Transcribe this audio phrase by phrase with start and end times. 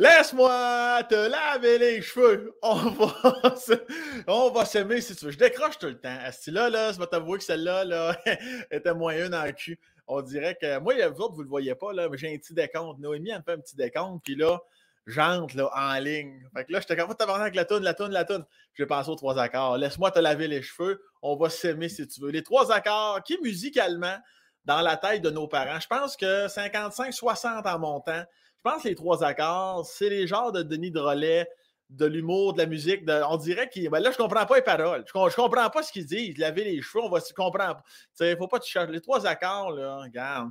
[0.00, 2.56] Laisse-moi te laver les cheveux.
[2.62, 3.14] On va,
[4.28, 5.32] on va s'aimer si tu veux.
[5.32, 6.18] Je décroche tout le temps.
[6.46, 8.16] Là, là, je vais t'avouer que celle-là là,
[8.70, 9.76] était moyenne dans le cul.
[10.06, 10.78] On dirait que.
[10.78, 13.00] Moi, vous autres, vous ne le voyez pas, là, mais j'ai un petit décompte.
[13.00, 14.22] Noémie, elle me fait un petit décompte.
[14.22, 14.60] Puis là,
[15.08, 16.48] j'entre en ligne.
[16.54, 18.44] Fait que là, j'étais comme t'avoir avec la toune, la toune, la toune.
[18.74, 19.78] Je vais passer aux trois accords.
[19.78, 21.02] Laisse-moi te laver les cheveux.
[21.22, 22.30] On va s'aimer si tu veux.
[22.30, 24.16] Les trois accords qui, musicalement,
[24.64, 28.22] dans la tête de nos parents, je pense que 55-60 en montant,
[28.58, 31.48] je pense que les trois accords, c'est les genres de Denis Drolet,
[31.90, 33.02] de l'humour, de la musique.
[33.08, 33.88] on dirait qu'il.
[33.88, 35.04] Ben là, je comprends pas les paroles.
[35.06, 36.36] Je, ne comprends pas ce qu'ils disent.
[36.38, 37.82] Laver les cheveux, on va se comprendre.
[38.20, 38.92] Il ne faut pas te chercher.
[38.92, 40.50] Les trois accords, là, regarde.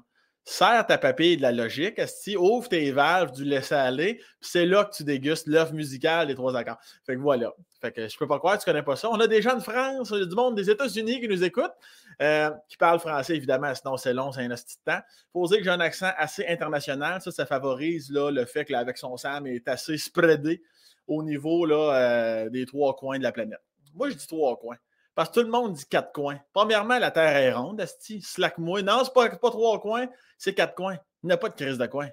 [0.50, 2.00] Serre ta papille de la logique,
[2.38, 6.36] ouvre tes valves du laisser aller, puis c'est là que tu dégustes l'œuvre musicale des
[6.36, 6.78] trois accords.
[7.06, 7.52] Fait que voilà.
[7.82, 9.10] Fait que je peux pas croire que tu connais pas ça.
[9.10, 11.76] On a des gens de France, du monde des États-Unis qui nous écoutent,
[12.22, 15.02] euh, qui parlent français, évidemment, sinon c'est long, c'est un petit temps.
[15.34, 17.22] Faut dire que j'ai un accent assez international.
[17.22, 20.64] Ça, ça favorise là, le fait que avec son Sam est assez spreadé
[21.08, 23.60] au niveau là, euh, des trois coins de la planète.
[23.94, 24.78] Moi, je dis trois coins.
[25.18, 26.40] Parce que tout le monde dit quatre coins.
[26.54, 28.22] Premièrement, la Terre est ronde, Asti.
[28.22, 28.84] Slack-moi.
[28.84, 31.00] Non, c'est pas, pas trois coins, c'est quatre coins.
[31.24, 32.08] Il n'y a pas de crise de coin.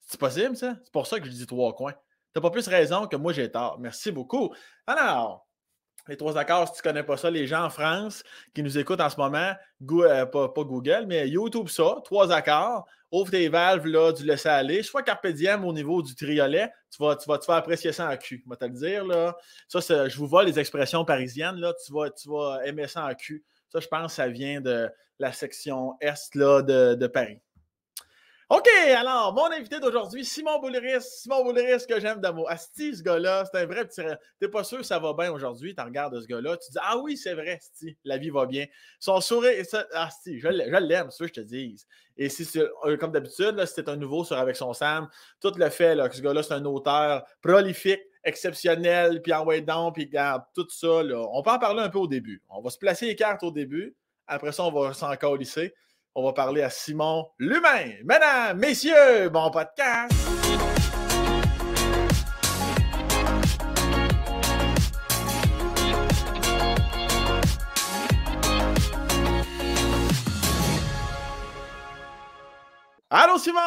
[0.00, 0.74] C'est possible, ça?
[0.82, 1.92] C'est pour ça que je dis trois coins.
[1.92, 1.98] Tu
[2.34, 3.78] n'as pas plus raison que moi, j'ai tort.
[3.78, 4.52] Merci beaucoup.
[4.84, 5.46] Alors,
[6.10, 8.22] les trois accords, si tu ne connais pas ça, les gens en France
[8.52, 9.52] qui nous écoutent en ce moment,
[9.92, 14.82] euh, pas, Google, mais YouTube ça, trois accords, ouvre tes valves là, du laisser aller.
[14.82, 18.10] Soit carpe diem au niveau du triolet, tu vas, tu vas te faire apprécier ça
[18.10, 18.42] en cul.
[18.44, 19.04] Je vais te le dire.
[19.06, 19.36] Là.
[19.68, 23.14] Ça, je vous vois les expressions parisiennes, là, tu, vas, tu vas aimer ça en
[23.14, 23.44] cul.
[23.68, 27.40] Ça, je pense ça vient de la section Est là, de Paris.
[28.50, 31.04] OK, alors, mon invité d'aujourd'hui, Simon Bouliris.
[31.22, 32.50] Simon Bouliris, que j'aime d'amour.
[32.50, 34.02] Asti, ce gars-là, c'est un vrai petit.
[34.40, 36.98] T'es pas sûr que ça va bien aujourd'hui, tu regardes ce gars-là, tu dis Ah
[36.98, 38.66] oui, c'est vrai, Asti, la vie va bien.
[38.98, 41.76] Son sourire, Asti, je l'aime, c'est ce que je te dis.
[42.16, 45.08] Et si euh, comme d'habitude, c'était un nouveau sur Avec son Sam,
[45.40, 49.60] tout le fait là, que ce gars-là, c'est un auteur prolifique, exceptionnel, puis en way
[49.60, 50.88] down, puis garde tout ça.
[50.88, 52.42] On peut en parler un peu au début.
[52.48, 53.94] On va se placer les cartes au début.
[54.26, 55.72] Après ça, on va s'en colisser.
[56.16, 57.92] On va parler à Simon l'humain.
[58.04, 60.12] Mesdames, messieurs, bon podcast!
[73.08, 73.60] Allô, Simon!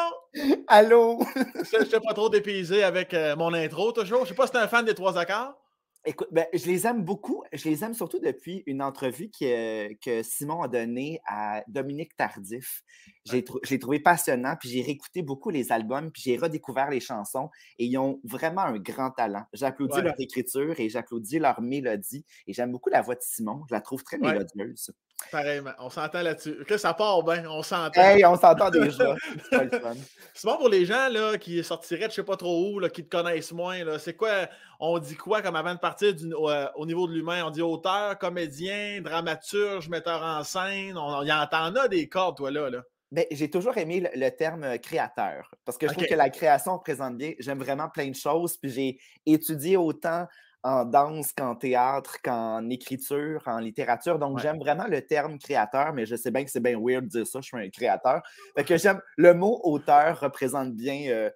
[0.68, 1.20] Allô!
[1.36, 4.20] Je ne pas trop dépaysé avec euh, mon intro, toujours.
[4.20, 5.63] Je ne sais pas si tu es un fan des trois accords.
[6.06, 7.44] Écoute, ben, je les aime beaucoup.
[7.54, 12.84] Je les aime surtout depuis une entrevue que, que Simon a donnée à Dominique Tardif.
[13.26, 17.50] J'ai trouvé passionnant, puis j'ai réécouté beaucoup les albums, puis j'ai redécouvert les chansons,
[17.80, 19.46] et ils ont vraiment un grand talent.
[19.54, 23.64] J'applaudis leur écriture et j'applaudis leur mélodie, et j'aime beaucoup la voix de Simon.
[23.70, 24.92] Je la trouve très mélodieuse.
[25.32, 26.64] Pareillement, on s'entend là-dessus.
[26.68, 28.02] Que ça part bien, on s'entend.
[28.02, 29.16] Hey, on s'entend déjà.
[29.50, 29.94] C'est pas le fun.
[30.34, 33.04] Simon, pour les gens là, qui sortiraient de je sais pas trop où, là, qui
[33.04, 34.48] te connaissent moins, c'est quoi,
[34.80, 37.44] on dit quoi comme avant de partir du, euh, au, niveau de l'humain?
[37.46, 40.98] On dit auteur, comédien, dramaturge, metteur en scène.
[40.98, 42.70] On, y entend a des cordes, toi, là.
[42.70, 42.82] là.
[43.12, 46.74] Ben, j'ai toujours aimé le, terme euh, créateur parce que je trouve que la création
[46.74, 47.34] représente bien.
[47.38, 48.58] J'aime vraiment plein de choses.
[48.58, 50.28] Puis j'ai étudié autant
[50.64, 54.18] en danse qu'en théâtre, qu'en écriture, en littérature.
[54.18, 57.10] Donc, j'aime vraiment le terme créateur, mais je sais bien que c'est bien weird de
[57.10, 58.22] dire ça, je suis un créateur.
[58.56, 61.30] Fait que j'aime le mot auteur représente bien euh,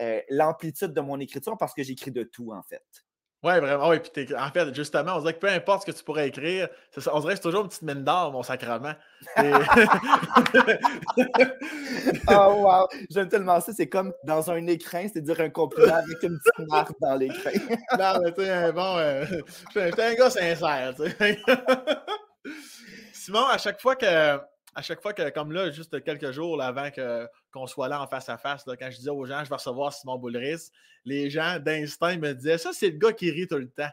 [0.00, 2.82] euh, l'amplitude de mon écriture parce que j'écris de tout, en fait.
[3.42, 3.88] Oui, vraiment.
[3.88, 6.68] Oui, puis en fait, justement, on dirait que peu importe ce que tu pourrais écrire,
[7.10, 8.92] on dirait que c'est toujours une petite mine d'or, mon sacrement.
[9.38, 9.42] oh,
[12.28, 12.86] wow!
[13.08, 13.72] J'aime tellement ça.
[13.72, 17.50] C'est comme dans un écrin, c'est-à-dire un compliment avec une petite marque dans l'écran.
[17.98, 19.24] non, mais tu sais, bon, euh,
[19.74, 21.38] j'étais un gars sincère, tu sais.
[23.14, 24.38] Simon, à chaque fois que
[24.74, 26.88] à chaque fois que, comme là, juste quelques jours avant
[27.52, 29.92] qu'on soit là en face à face, quand je disais aux gens, je vais recevoir
[29.92, 30.70] Simon Boulris,
[31.04, 33.90] les gens d'instinct me disaient, ça, c'est le gars qui rit tout le temps.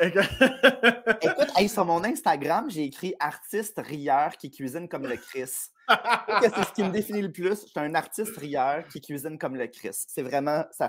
[0.00, 5.50] Écoute, sur mon Instagram, j'ai écrit artiste rieur qui cuisine comme le Chris.
[6.40, 7.62] c'est ce qui me définit le plus.
[7.62, 10.04] Je suis un artiste rieur qui cuisine comme le Chris.
[10.06, 10.88] C'est vraiment, ça,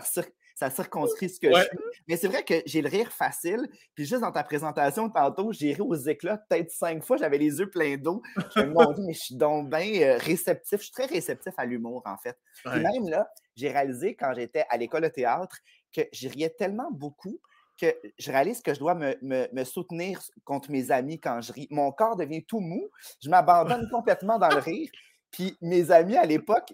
[0.56, 1.78] ça circonscrit ce que je suis.
[2.08, 3.68] Mais c'est vrai que j'ai le rire facile.
[3.96, 7.18] Puis juste dans ta présentation tantôt, j'ai ri aux éclats peut-être cinq fois.
[7.18, 8.22] J'avais les yeux pleins d'eau.
[8.56, 10.80] Je me dit, mais je suis donc bien euh, réceptif.
[10.80, 12.38] Je suis très réceptif à l'humour, en fait.
[12.66, 15.58] même là, j'ai réalisé quand j'étais à l'école de théâtre
[15.96, 17.40] que je riais tellement beaucoup
[17.80, 17.88] que
[18.20, 21.68] je réalise que je dois me, me, soutenir contre mes amis quand je ris.
[21.72, 22.88] Mon corps devient tout mou.
[23.22, 24.90] Je m'abandonne complètement dans le rire.
[25.32, 26.72] Puis mes amis à l'époque,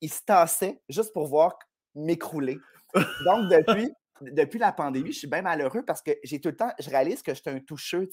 [0.00, 1.56] ils se tassaient juste pour voir
[1.94, 2.58] m'écrouler.
[2.94, 3.90] Donc, depuis,
[4.20, 7.22] depuis la pandémie, je suis bien malheureux parce que j'ai tout le temps, je réalise
[7.22, 8.08] que je suis un toucheux.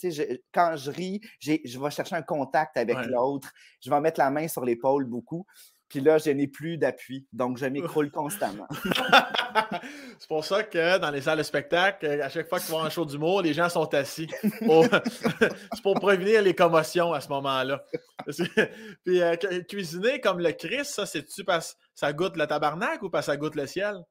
[0.54, 3.52] quand je ris, je vais chercher un contact avec l'autre.
[3.82, 5.46] Je vais mettre la main sur l'épaule beaucoup.
[5.94, 7.28] Puis là, je n'ai plus d'appui.
[7.32, 8.68] Donc, je m'écroule constamment.
[10.18, 12.80] c'est pour ça que dans les salles de spectacle, à chaque fois que tu vas
[12.80, 14.28] un show d'humour, les gens sont assis.
[14.42, 17.84] c'est pour prévenir les commotions à ce moment-là.
[19.06, 19.36] Puis euh,
[19.70, 23.32] cuisiner comme le Christ, ça, c'est-tu parce que ça goûte le tabarnak ou parce que
[23.32, 24.02] ça goûte le ciel?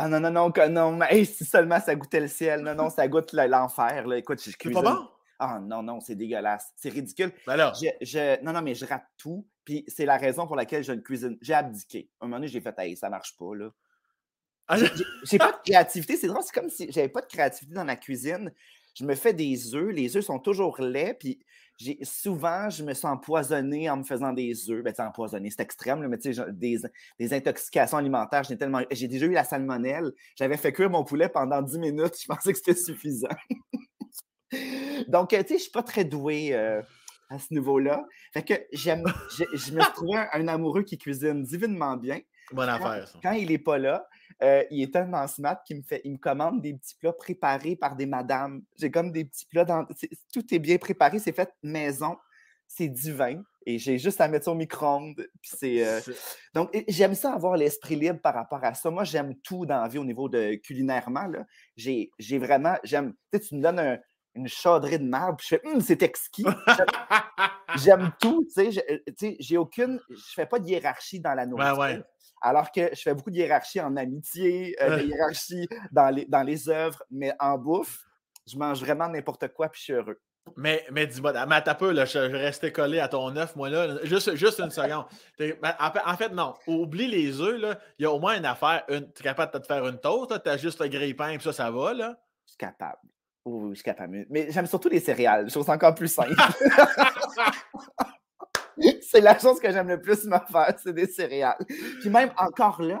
[0.00, 2.60] Ah non, non, non, non, mais si seulement ça goûtait le ciel.
[2.60, 4.06] Non, non, ça goûte l'enfer.
[4.12, 4.78] Écoute, je cuisine.
[4.78, 5.08] C'est pas bon?
[5.40, 6.72] Ah non, non, c'est dégueulasse.
[6.76, 7.32] C'est ridicule.
[7.46, 7.74] Ben alors?
[7.74, 9.44] Je, non, non, mais je rate tout.
[9.64, 11.36] Puis c'est la raison pour laquelle je ne cuisine.
[11.40, 12.08] J'ai abdiqué.
[12.20, 13.70] Un moment donné, j'ai fait, hey, ça marche pas, là.
[14.68, 14.76] Ah,
[15.24, 16.16] j'ai pas de créativité.
[16.16, 18.52] C'est drôle, c'est comme si j'avais pas de créativité dans la cuisine.
[18.94, 19.92] Je me fais des œufs.
[19.92, 21.14] Les œufs sont toujours laids.
[21.18, 21.40] Puis
[22.02, 24.82] souvent, je me sens empoisonné en me faisant des œufs.
[24.82, 26.78] Ben, empoisonné, c'est extrême, mais tu sais, des,
[27.18, 28.42] des, intoxications alimentaires.
[28.44, 28.82] J'ai tellement...
[28.90, 30.12] J'ai déjà eu la salmonelle.
[30.36, 32.14] J'avais fait cuire mon poulet pendant 10 minutes.
[32.20, 33.28] Je pensais que c'était suffisant.
[35.08, 36.82] Donc, tu sais, je suis pas très doué euh,
[37.28, 38.04] à ce niveau-là.
[38.32, 39.04] Fait que j'aime,
[39.36, 42.20] je, me suis trouvé un, amoureux qui cuisine divinement bien.
[42.52, 43.18] Bonne affaire, ça.
[43.22, 44.08] Quand il n'est pas là,
[44.42, 47.76] euh, il est tellement smart qu'il me fait, il me commande des petits plats préparés
[47.76, 48.62] par des madames.
[48.78, 49.86] J'ai comme des petits plats dans.
[50.32, 52.16] tout est bien préparé, c'est fait maison,
[52.66, 53.42] c'est divin.
[53.66, 55.26] Et j'ai juste à mettre ça au micro-ondes.
[55.62, 56.00] Euh,
[56.54, 58.90] donc, j'aime ça avoir l'esprit libre par rapport à ça.
[58.90, 61.30] Moi, j'aime tout dans la vie au niveau de culinairement.
[61.76, 62.76] J'ai vraiment.
[62.84, 63.14] J'aime.
[63.32, 64.00] Tu tu me donnes
[64.34, 66.46] une chaudrée de marbre, je fais hum, c'est exquis.
[67.76, 68.46] J'aime tout.
[68.54, 70.00] Tu sais, j'ai aucune.
[70.08, 72.04] Je fais pas de hiérarchie dans la nourriture.
[72.40, 76.42] Alors que je fais beaucoup de hiérarchie en amitié, euh, de hiérarchie dans les, dans
[76.42, 78.04] les œuvres, mais en bouffe,
[78.46, 80.20] je mange vraiment n'importe quoi puis je suis heureux.
[80.56, 83.68] Mais, mais dis-moi, mais t'as peu, là, je vais rester collé à ton œuf, moi,
[83.68, 84.02] là.
[84.04, 85.04] Juste, juste une seconde.
[85.78, 86.54] En fait, non.
[86.66, 87.78] Oublie les œufs, là.
[87.98, 88.84] Il y a au moins une affaire.
[88.88, 91.52] Tu es capable de te faire une toast, tu as juste le grille-pain, et ça,
[91.52, 92.16] ça va, là.
[92.46, 92.98] Je suis capable.
[93.44, 94.26] Oui, je suis capable.
[94.30, 96.34] Mais j'aime surtout les céréales, chose encore plus simple.
[99.02, 101.64] c'est la chose que j'aime le plus me faire, c'est des céréales.
[102.00, 103.00] Puis même encore là,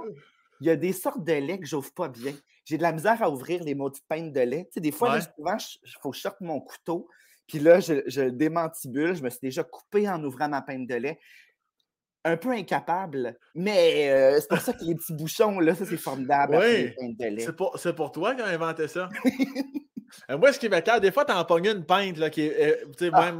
[0.60, 2.32] il y a des sortes de lait que j'ouvre pas bien.
[2.64, 4.64] J'ai de la misère à ouvrir les maudites peintes de lait.
[4.66, 7.08] Tu sais, des fois, souvent, il faut que je sorte mon couteau.
[7.46, 9.14] Puis là, je, je démantibule.
[9.14, 11.18] Je me suis déjà coupé en ouvrant ma peinte de lait.
[12.24, 15.96] Un peu incapable, mais euh, c'est pour ça que les petits bouchons, là, ça, c'est
[15.96, 16.58] formidable.
[16.60, 16.92] Oui.
[17.38, 19.08] C'est pour, pour, toi qui as inventé ça.
[20.30, 22.84] Euh, moi, ce qui m'écarte, des fois, tu pognes une pinte là, qui est.
[23.02, 23.32] Euh, ah.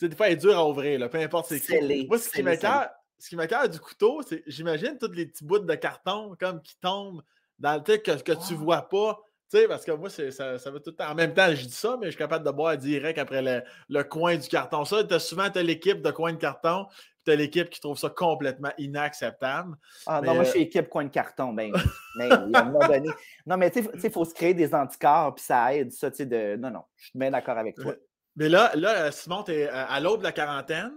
[0.00, 2.06] des fois, elle est dure à ouvrir, là, peu importe c'est qui.
[2.06, 5.74] Moi, ce qui m'écarte, ce qui du couteau, c'est j'imagine tous les petits bouts de
[5.74, 7.22] carton comme qui tombent
[7.58, 9.20] dans le truc que, que tu vois pas.
[9.50, 11.10] Tu sais, parce que moi, ça, ça veut tout le temps.
[11.10, 13.62] En même temps, je dis ça, mais je suis capable de boire direct après le,
[13.88, 14.84] le coin du carton.
[14.84, 16.86] Ça, as souvent, tu as l'équipe de coin de carton,
[17.24, 19.76] tu as l'équipe qui trouve ça complètement inacceptable.
[20.06, 21.52] Ah non, moi, je suis euh, équipe coin de carton.
[21.52, 21.72] Ben,
[22.16, 23.08] mais, à un moment donné.
[23.44, 26.18] Non, mais tu sais, il faut se créer des anticorps, puis ça aide, ça, tu
[26.18, 26.54] sais, de.
[26.54, 27.94] Non, non, je suis bien d'accord avec toi.
[28.36, 30.92] Mais là, là euh, Simon, tu es euh, à l'aube de la quarantaine.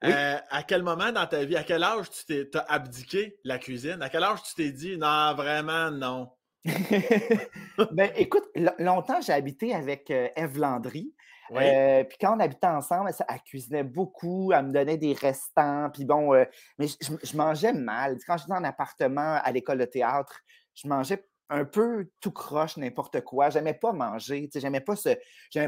[0.00, 4.00] à quel moment dans ta vie, à quel âge tu t'es abdiqué la cuisine?
[4.00, 6.30] À quel âge tu t'es dit non, vraiment non?
[7.92, 8.44] ben, écoute,
[8.78, 11.14] longtemps, j'ai habité avec Eve Landry.
[11.50, 15.90] puis quand on habitait ensemble, elle cuisinait beaucoup, elle me donnait des restants.
[15.90, 16.32] Puis bon,
[16.78, 18.16] mais je, mangeais mal.
[18.26, 20.40] Quand j'étais en appartement à l'école de théâtre,
[20.74, 23.50] je mangeais un peu tout croche, n'importe quoi.
[23.50, 24.48] J'aimais pas manger.
[24.54, 25.10] J'aimais pas ce,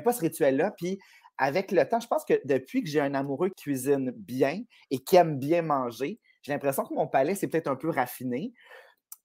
[0.00, 0.72] pas ce rituel-là.
[0.76, 0.98] Puis
[1.38, 4.98] avec le temps, je pense que depuis que j'ai un amoureux qui cuisine bien et
[4.98, 8.52] qui aime bien manger, j'ai l'impression que mon palais s'est peut-être un peu raffiné.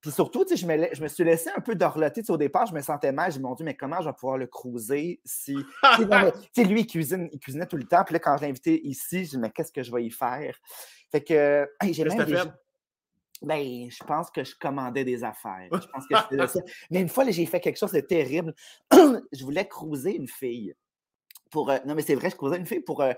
[0.03, 2.21] Puis surtout, je me, je me suis laissé un peu dorloter.
[2.27, 3.31] Au départ, je me sentais mal.
[3.31, 5.55] Je me dit, mais comment je vais pouvoir le cruiser si.
[5.55, 8.03] lui, il, cuisine, il cuisinait tout le temps.
[8.03, 10.03] Puis là, quand je l'ai invité ici, je me dit, mais qu'est-ce que je vais
[10.03, 10.59] y faire?
[11.09, 12.53] Fait que j'ai même.
[13.43, 15.69] Ben, je pense que je commandais des affaires.
[15.71, 16.59] Je pense que ça.
[16.91, 18.53] Mais une fois, j'ai fait quelque chose de terrible.
[18.91, 20.73] je voulais cruiser une fille.
[21.49, 23.13] Pour, euh, non, mais c'est vrai, je cruisais une fille pour euh,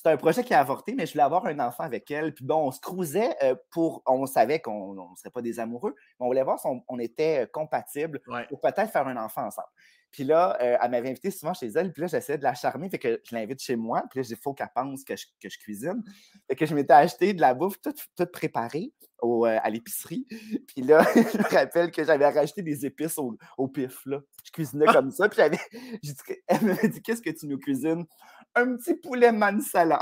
[0.00, 2.32] c'était un projet qui a avorté, mais je voulais avoir un enfant avec elle.
[2.32, 4.02] Puis bon, on se cruisait euh, pour.
[4.06, 7.42] On savait qu'on ne serait pas des amoureux, mais on voulait voir si on, était
[7.42, 9.68] euh, compatibles pour peut-être faire un enfant ensemble.
[10.10, 12.88] Puis là, euh, elle m'avait invité souvent chez elle, puis là, j'essayais de la charmer,
[12.88, 15.50] fait que je l'invite chez moi, puis là, il faut qu'elle pense que je, que
[15.50, 16.02] je, cuisine.
[16.48, 20.26] Fait que je m'étais acheté de la bouffe toute, toute préparée au, à l'épicerie.
[20.68, 24.20] Puis là, je me rappelle que j'avais racheté des épices au, au pif, là.
[24.44, 25.58] Je cuisinais comme ça, puis j'avais.
[26.48, 28.06] Elle m'avait dit Qu'est-ce que tu nous cuisines?
[28.54, 30.00] Un petit poulet mansala.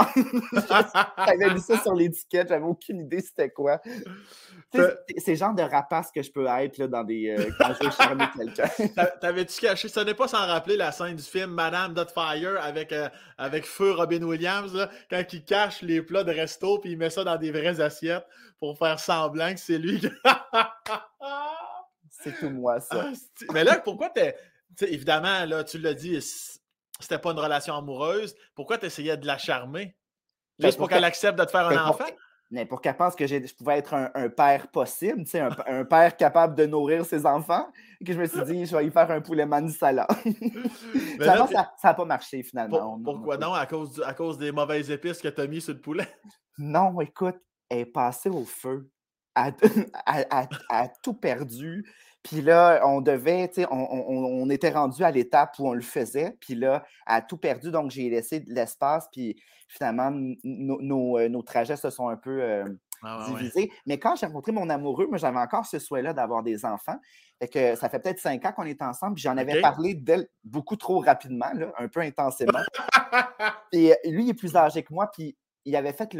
[1.26, 3.80] j'avais lu ça sur l'étiquette, j'avais aucune idée c'était quoi.
[4.72, 7.84] C'est le genre de rapace que je peux être là, dans des, euh, quand je
[7.84, 8.68] veux charmer quelqu'un.
[9.20, 13.08] T'avais-tu caché, ça n'est pas sans rappeler la scène du film Madame Dotfire avec, euh,
[13.36, 17.10] avec Feu Robin Williams, là, quand il cache les plats de resto puis il met
[17.10, 18.26] ça dans des vraies assiettes
[18.60, 20.00] pour faire semblant que c'est lui.
[22.10, 23.06] c'est tout moi, ça.
[23.06, 23.12] Ah,
[23.52, 24.36] mais là, pourquoi t'es.
[24.82, 26.20] Évidemment, là, tu l'as dit,
[27.00, 29.96] c'était pas une relation amoureuse, pourquoi tu essayais de la charmer?
[30.58, 32.04] Ben, Juste pour, qu'elle accepte de te faire un ben, enfant?
[32.50, 36.54] Mais pour qu'elle pense que je pouvais être un, père possible, un, un, père capable
[36.54, 37.68] de nourrir ses enfants,
[38.04, 40.06] que je me suis dit, je vais y faire un poulet manisala.
[41.20, 41.46] ça
[41.84, 42.98] n'a pas marché finalement.
[43.02, 43.52] pourquoi non?
[43.52, 46.08] À cause, à cause des mauvaises épices que tu as mis sur le poulet?
[46.56, 47.36] Non, écoute,
[47.68, 48.90] elle est passée au feu.
[49.38, 51.84] A, tout perdu.
[52.22, 56.36] Puis là, on devait, tu sais, on, était rendu à l'étape où on le faisait.
[56.40, 57.70] Puis là, a tout perdu.
[57.70, 59.08] Donc, j'ai laissé de l'espace.
[59.12, 62.64] Puis finalement, euh, nos, trajets se sont un peu euh,
[63.02, 63.70] ah, divisés.
[63.86, 66.98] Mais quand j'ai rencontré mon amoureux, moi, j'avais encore ce souhait-là d'avoir des enfants.
[67.38, 69.14] Fait que ça fait peut-être cinq ans qu'on est ensemble.
[69.14, 72.60] Puis j'en avais parlé d'elle beaucoup trop rapidement, un peu intensément.
[73.72, 75.10] Et lui, il est plus âgé que moi.
[75.10, 75.36] Puis
[75.68, 76.16] il avait fait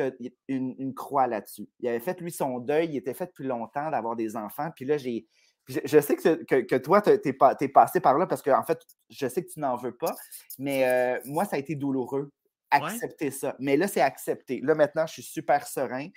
[0.49, 1.69] une, croix là-dessus.
[1.81, 2.90] Il avait fait, lui, son deuil.
[2.90, 4.71] Il était fait depuis longtemps d'avoir des enfants.
[4.75, 5.26] Puis là, j'ai.
[5.67, 9.45] Je, sais que, toi, tu es, passé par là parce que, en fait, je sais
[9.45, 10.14] que tu n'en veux pas.
[10.59, 12.31] Mais euh, moi, ça a été douloureux
[12.71, 13.57] accepter ça.
[13.59, 14.61] Mais là, c'est accepté.
[14.62, 16.09] Là, maintenant, je suis super serein.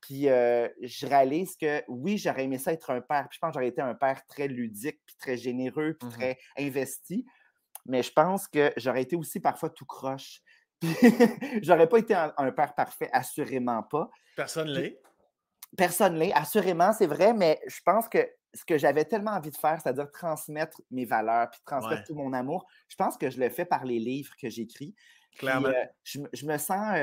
[0.00, 3.26] Puis euh, je réalise que oui, j'aurais aimé ça être un père.
[3.28, 6.12] Puis je pense que j'aurais été un père très ludique, puis très généreux, puis mmh
[6.12, 7.24] très investi.
[7.86, 10.42] Mais je pense que j'aurais été aussi parfois tout croche.
[11.62, 14.10] j'aurais pas été un, père parfait, assurément pas.
[14.36, 15.00] Personne l'est.
[15.76, 19.56] Personne l'est, assurément, c'est vrai, mais je pense que ce que j'avais tellement envie de
[19.56, 23.50] faire, c'est-à-dire transmettre mes valeurs, puis transmettre tout mon amour, je pense que je le
[23.50, 24.94] fais par les livres que j'écris.
[25.38, 25.68] Clairement.
[25.68, 26.96] Euh, je, me sens.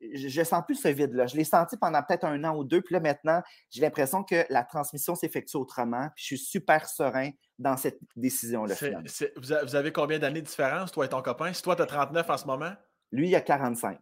[0.00, 1.26] je, sens plus ce vide-là.
[1.26, 4.44] Je l'ai senti pendant peut-être un an ou deux, puis là, maintenant, j'ai l'impression que
[4.50, 8.74] la transmission s'effectue autrement, puis je suis super serein dans cette décision-là.
[9.36, 11.52] Vous, avez combien d'années de différence, toi et ton copain?
[11.52, 12.72] Si toi, tu as 39 en ce moment?
[13.10, 13.98] Lui, il a 45.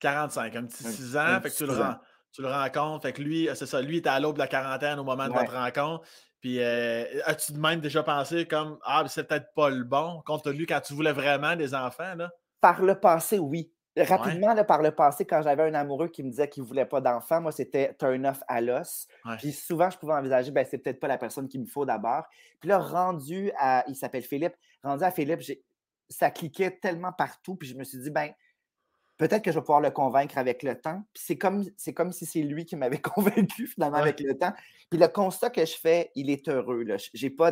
[0.00, 1.96] 45, un petit 6 ans, fait que tu le, rends,
[2.32, 3.02] tu le rencontres.
[3.02, 5.32] Fait que lui, c'est ça, lui, était à l'aube de la quarantaine au moment de
[5.32, 6.06] votre rencontre.
[6.40, 10.66] Puis, euh, as-tu même déjà pensé comme Ah, c'est peut-être pas le bon, compte tenu
[10.66, 12.30] quand tu voulais vraiment des enfants, là?
[12.60, 13.72] Par le passé, oui.
[13.96, 17.00] Rapidement, par le passé, quand j'avais un amoureux qui me disait qu'il ne voulait pas
[17.00, 19.08] d'enfant, moi, c'était turn off à l'os.
[19.38, 22.24] Puis souvent, je pouvais envisager, ben, c'est peut-être pas la personne qu'il me faut d'abord.
[22.60, 25.40] Puis là, rendu à, il s'appelle Philippe, rendu à Philippe,
[26.08, 27.56] ça cliquait tellement partout.
[27.56, 28.32] Puis je me suis dit, ben,
[29.16, 31.02] peut-être que je vais pouvoir le convaincre avec le temps.
[31.14, 34.52] Puis c'est comme, c'est comme si c'est lui qui m'avait convaincu finalement avec le temps.
[34.90, 36.84] Puis le constat que je fais, il est heureux.
[37.14, 37.50] Je n'ai pas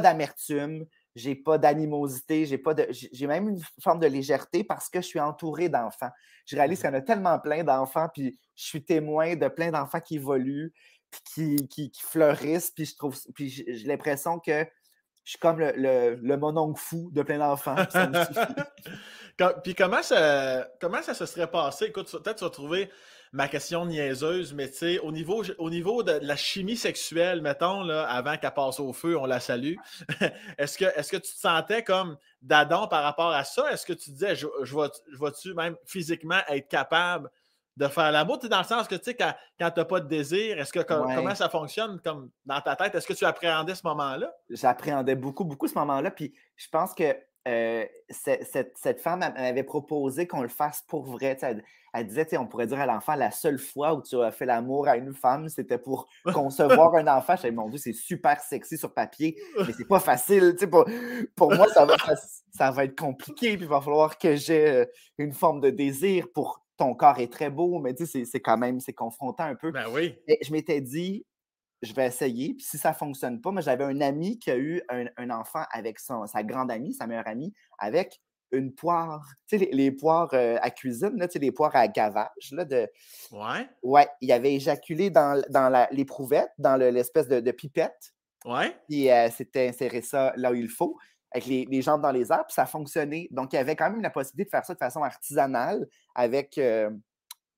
[0.00, 2.86] d'amertume j'ai pas d'animosité, j'ai pas de.
[2.90, 6.10] J'ai même une forme de légèreté parce que je suis entouré d'enfants.
[6.46, 9.48] Je réalise mmh qu'il y en a tellement plein d'enfants, puis je suis témoin de
[9.48, 10.72] plein d'enfants qui évoluent,
[11.10, 13.18] puis qui, qui, fleurissent, puis je trouve.
[13.34, 14.66] Puis j'ai l'impression que
[15.24, 17.76] je suis comme le, le, le mononcle fou de plein d'enfants.
[19.62, 21.86] puis comment ça, comment ça se serait passé?
[21.86, 22.90] Écoute, peut-être tu vas trouver
[23.32, 27.82] ma question niaiseuse, mais tu sais, au niveau, au niveau de la chimie sexuelle, mettons,
[27.82, 29.76] là, avant qu'elle passe au feu, on la salue,
[30.58, 33.72] est-ce que, est que tu te sentais comme d'Adam par rapport à ça?
[33.72, 34.76] Est-ce que tu disais, je, je
[35.18, 37.30] vais-tu même physiquement être capable
[37.78, 38.38] de faire l'amour?
[38.38, 40.80] Dans le sens que, tu sais, quand, quand tu n'as pas de désir, est-ce que
[40.80, 42.94] comment ça fonctionne comme dans ta tête?
[42.94, 44.30] Est-ce que tu appréhendais ce moment-là?
[44.50, 46.10] J'appréhendais beaucoup, beaucoup ce moment-là.
[46.10, 47.16] Puis je pense que
[47.48, 51.36] euh, cette, cette, femme m'avait proposé qu'on le fasse pour vrai.
[51.42, 54.46] Elle, elle, disait, on pourrait dire à l'enfant, la seule fois où tu as fait
[54.46, 57.34] l'amour à une femme, c'était pour concevoir un enfant.
[57.36, 60.54] Je mon Dieu, c'est super sexy sur papier, mais c'est pas facile.
[60.70, 60.84] Pour,
[61.34, 61.96] pour moi, ça va,
[62.52, 63.56] ça va être compliqué.
[63.56, 64.84] Puis il va falloir que j'ai euh,
[65.18, 68.92] une forme de désir pour ton corps est très beau, mais c'est quand même, c'est
[68.92, 69.70] confrontant un peu.
[69.70, 70.14] Ben oui.
[70.26, 71.24] Et je m'étais dit,
[71.82, 72.54] je vais essayer.
[72.54, 75.64] Puis si ça ne fonctionne pas, moi, j'avais un ami qui a eu un, enfant
[75.70, 78.20] avec son, sa grande amie, sa meilleure amie, avec
[78.52, 79.26] une poire.
[79.48, 82.52] Tu sais, les, poires euh, à cuisine, là, tu sais, les poires à gavage.
[82.52, 82.88] Là, de...
[83.32, 83.68] Ouais.
[83.82, 88.12] Ouais, il avait éjaculé dans, dans l'éprouvette, dans l'espèce de, pipette.
[88.44, 88.76] Ouais.
[88.88, 90.96] Puis euh, c'était insérer ça là où il faut,
[91.30, 93.28] avec les, jambes dans les airs, puis ça a fonctionné.
[93.30, 96.58] Donc, il y avait quand même la possibilité de faire ça de façon artisanale avec
[96.58, 96.90] euh,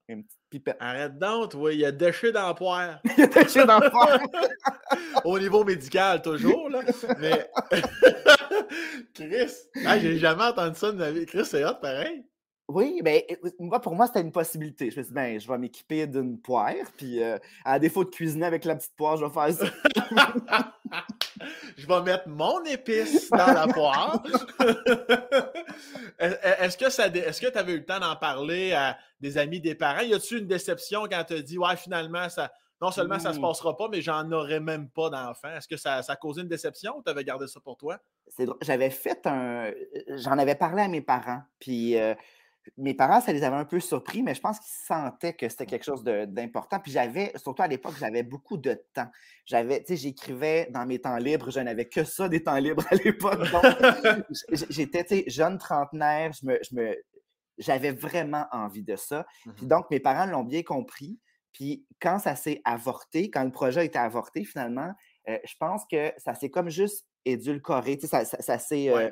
[0.08, 3.00] une petite Arrête donc, oui, il y a déchets dans la poire.
[3.16, 4.20] il y a déchets dans la poire.
[5.24, 6.80] Au niveau médical, toujours, là.
[7.18, 7.50] Mais.
[9.14, 11.26] Chris, j'ai jamais entendu ça de ma vie.
[11.26, 12.24] Chris, c'est hot, pareil.
[12.68, 13.26] Oui, mais
[13.58, 14.90] moi, pour moi, c'était une possibilité.
[14.90, 18.10] Je me suis dit, ben, je vais m'équiper d'une poire, puis euh, à défaut de
[18.10, 19.66] cuisiner avec la petite poire, je vais faire ça.
[21.76, 24.22] je vais mettre mon épice dans la poire.
[26.18, 29.60] Est-ce que ça, est-ce que tu avais eu le temps d'en parler à des amis,
[29.60, 30.02] des parents?
[30.02, 33.40] Y a-tu une déception quand tu as dit, ouais, finalement, ça, non seulement ça se
[33.40, 35.48] passera pas, mais j'en aurais même pas d'enfant?
[35.56, 37.98] Est-ce que ça, ça a causé une déception ou tu avais gardé ça pour toi?
[38.62, 39.72] J'avais fait un.
[40.08, 41.98] J'en avais parlé à mes parents, puis.
[41.98, 42.14] Euh,
[42.78, 45.66] mes parents, ça les avait un peu surpris, mais je pense qu'ils sentaient que c'était
[45.66, 46.78] quelque chose d'important.
[46.80, 49.10] Puis j'avais, surtout à l'époque, j'avais beaucoup de temps.
[49.44, 52.84] J'avais, tu sais, j'écrivais dans mes temps libres, je n'avais que ça des temps libres
[52.90, 53.40] à l'époque.
[54.70, 56.96] j'étais, tu sais, jeune trentenaire, je me, je me,
[57.58, 59.26] j'avais vraiment envie de ça.
[59.42, 59.68] Puis Mhm.
[59.68, 61.18] donc, mes parents l'ont bien compris.
[61.52, 64.92] Puis quand ça s'est avorté, quand le projet a été avorté finalement,
[65.28, 67.96] euh, je pense que ça s'est comme juste édulcoré.
[67.96, 68.88] Tu sais, ça, ça- ça s'est.
[68.90, 69.10] euh.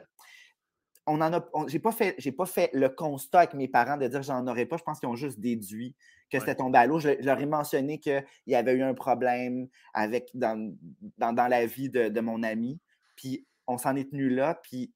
[1.06, 1.44] On en a.
[1.68, 4.66] j'ai pas fait, j'ai pas fait le constat avec mes parents de dire j'en aurais
[4.66, 4.76] pas.
[4.76, 5.97] Je pense qu'ils ont juste déduit
[6.30, 6.99] que c'était tombé à l'eau.
[7.00, 10.75] Je, je leur ai mentionné qu'il y avait eu un problème avec dans,
[11.18, 12.80] dans, dans la vie de, de mon ami.
[13.16, 14.59] Puis on s'en est tenu là.
[14.62, 14.92] Puis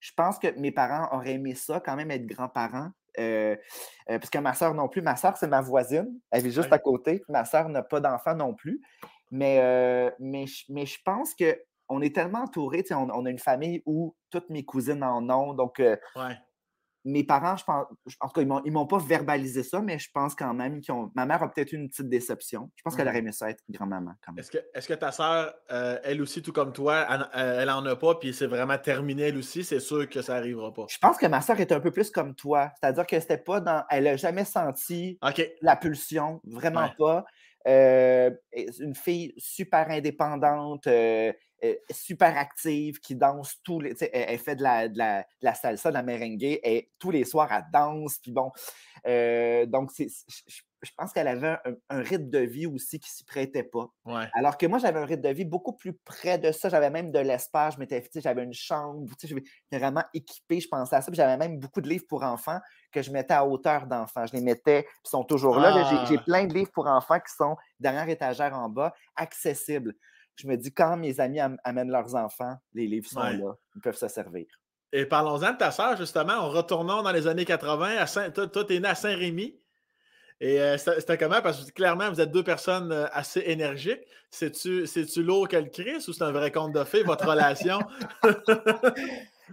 [0.00, 2.90] je pense que mes parents auraient aimé ça, quand même être grands-parents.
[3.18, 3.56] euh,
[4.10, 5.02] euh, parce que ma soeur non plus.
[5.02, 6.20] Ma soeur, c'est ma voisine.
[6.30, 6.74] Elle vit juste Ouais.
[6.74, 7.22] à côté.
[7.28, 8.80] Ma soeur n'a pas d'enfant non plus.
[9.30, 13.82] Mais, euh, mais je pense que on est tellement sais, On, on a une famille
[13.86, 15.54] où toutes mes cousines en ont.
[15.54, 16.38] Donc, euh, Ouais.
[17.04, 17.86] mes parents, je pense,
[18.20, 21.10] en tout cas, ils m'ont, pas verbalisé ça, mais je pense quand même qu'ils ont.
[21.14, 22.70] Ma mère a peut-être eu une petite déception.
[22.76, 23.10] Je pense qu'elle Mhm.
[23.12, 24.40] aurait aimé ça être grand-maman quand même.
[24.40, 27.70] Est-ce que, est-ce que ta sœur, euh, elle aussi, tout comme toi, elle, euh, elle
[27.70, 30.84] en a pas, puis c'est vraiment terminé elle aussi, c'est sûr que ça arrivera pas.
[30.90, 32.70] Je pense que ma soeur est un peu plus comme toi.
[32.80, 33.84] C'est-à-dire que c'était pas dans.
[33.90, 35.18] Elle a jamais senti
[35.62, 36.94] la pulsion, vraiment Ouais.
[36.98, 37.24] pas.
[37.66, 38.30] Euh,
[38.80, 41.32] une fille super indépendante, euh,
[41.64, 43.94] euh, super active, qui danse tous les.
[44.02, 47.10] Elle, elle fait de la, de, la, de la salsa, de la merengue, et tous
[47.10, 48.18] les soirs, elle danse.
[48.18, 48.50] Puis bon.
[49.06, 53.64] euh, donc, je, pense qu'elle avait un, un rythme de vie aussi qui s'y prêtait
[53.64, 53.88] pas.
[54.04, 54.28] Ouais.
[54.34, 56.68] Alors que moi, j'avais un rythme de vie beaucoup plus près de ça.
[56.68, 57.74] J'avais même de l'espace.
[57.74, 59.04] Je m'étais, j'avais une chambre.
[59.18, 60.60] tu sais, J'étais vraiment équipée.
[60.60, 61.10] Je pensais à ça.
[61.10, 62.60] Puis j'avais même beaucoup de livres pour enfants
[62.92, 64.24] que je mettais à hauteur d'enfants.
[64.26, 65.70] Je les mettais, puis ils sont toujours là.
[65.70, 66.04] là.
[66.08, 66.22] J'ai- Ah.
[66.24, 69.94] plein de livres pour enfants qui sont dernière étagère en bas, accessibles.
[70.40, 73.36] Je me dis, quand mes amis am- amènent leurs enfants, les livres sont Ouais.
[73.36, 73.54] là.
[73.76, 74.46] Ils peuvent se servir.
[74.92, 77.96] Et parlons-en de ta sœur, justement, en retournant dans les années 80.
[77.98, 78.30] À Saint...
[78.30, 79.60] Toi, toi, t'es né à Saint-Rémy.
[80.40, 81.42] Et euh, c'était comment?
[81.42, 84.00] Parce que clairement, vous êtes deux personnes euh, assez énergiques.
[84.30, 87.80] C'est-tu lourd que le Christ ou c'est un vrai conte de fées, votre relation?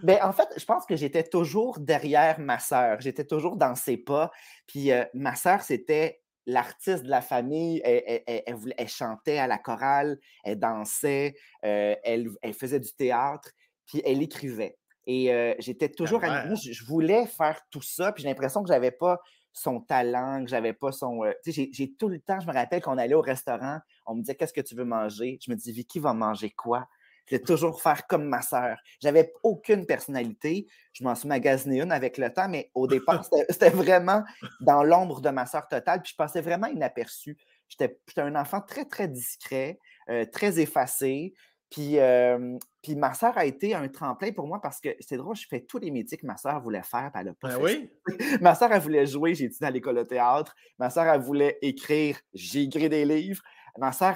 [0.03, 2.99] Ben, en fait, je pense que j'étais toujours derrière ma sœur.
[2.99, 4.29] J'étais toujours dans ses pas.
[4.67, 7.81] Puis euh, ma sœur, c'était l'artiste de la famille.
[7.83, 11.35] Elle, elle- elle- elle voulait- elle chantait à la chorale, elle dansait,
[11.65, 13.49] euh, elle, faisait du théâtre,
[13.85, 14.77] puis elle écrivait.
[15.07, 18.67] Et euh, j'étais toujours à je, je voulais faire tout ça, puis j'ai l'impression que
[18.69, 19.19] j'avais pas
[19.53, 21.23] son talent, que j'avais pas son.
[21.23, 23.79] euh, tu sais, j'ai- j'ai tout le temps, je me rappelle qu'on allait au restaurant,
[24.05, 25.37] on me disait qu'est-ce que tu veux manger?
[25.45, 26.87] Je me dis, Vicky va manger quoi?
[27.27, 28.77] Je vais toujours faire comme ma sœur.
[29.01, 30.67] J'avais aucune personnalité.
[30.93, 34.23] Je m'en suis magasiné une avec le temps, mais au départ, c'était vraiment
[34.61, 36.01] dans l'ombre de ma sœur totale.
[36.01, 37.37] Puis je passais vraiment inaperçu.
[37.67, 41.33] J'étais un enfant très, très discret, euh, très effacé.
[41.71, 45.35] Puis, euh, puis ma sœur a été un tremplin pour moi parce que c'est drôle,
[45.35, 47.55] je fais tous les métiers que ma sœur voulait faire, puis elle n'a pas Ben
[47.55, 47.89] fait oui.
[48.41, 50.55] Ma sœur, elle voulait jouer, j'ai étudié à l'école de théâtre.
[50.77, 53.41] Ma sœur, elle voulait écrire, j'ai écrit des livres.
[53.77, 54.15] Ma sœur,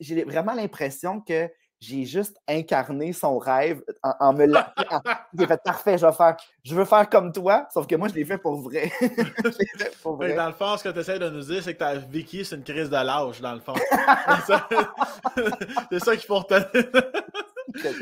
[0.00, 1.48] j'ai vraiment l'impression que
[1.80, 4.72] j'ai juste incarné son rêve en, en me la...
[4.90, 5.00] en-
[5.38, 8.14] J'ai fait parfait, je vais faire, je veux faire comme toi, sauf que moi, je
[8.14, 8.90] l'ai fait pour vrai.
[9.00, 10.34] je l'ai fait pour vrai.
[10.34, 12.56] dans le fond, ce que tu essaies de nous dire, c'est que ta Vicky, c'est
[12.56, 13.74] une crise de l'âge, dans le fond.
[14.46, 16.68] c'est ça, ça qu'il faut retenir.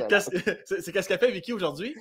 [0.09, 0.31] Qu'est-ce-
[0.83, 1.95] C'est qu'est-ce qu'elle fait, Vicky, aujourd'hui?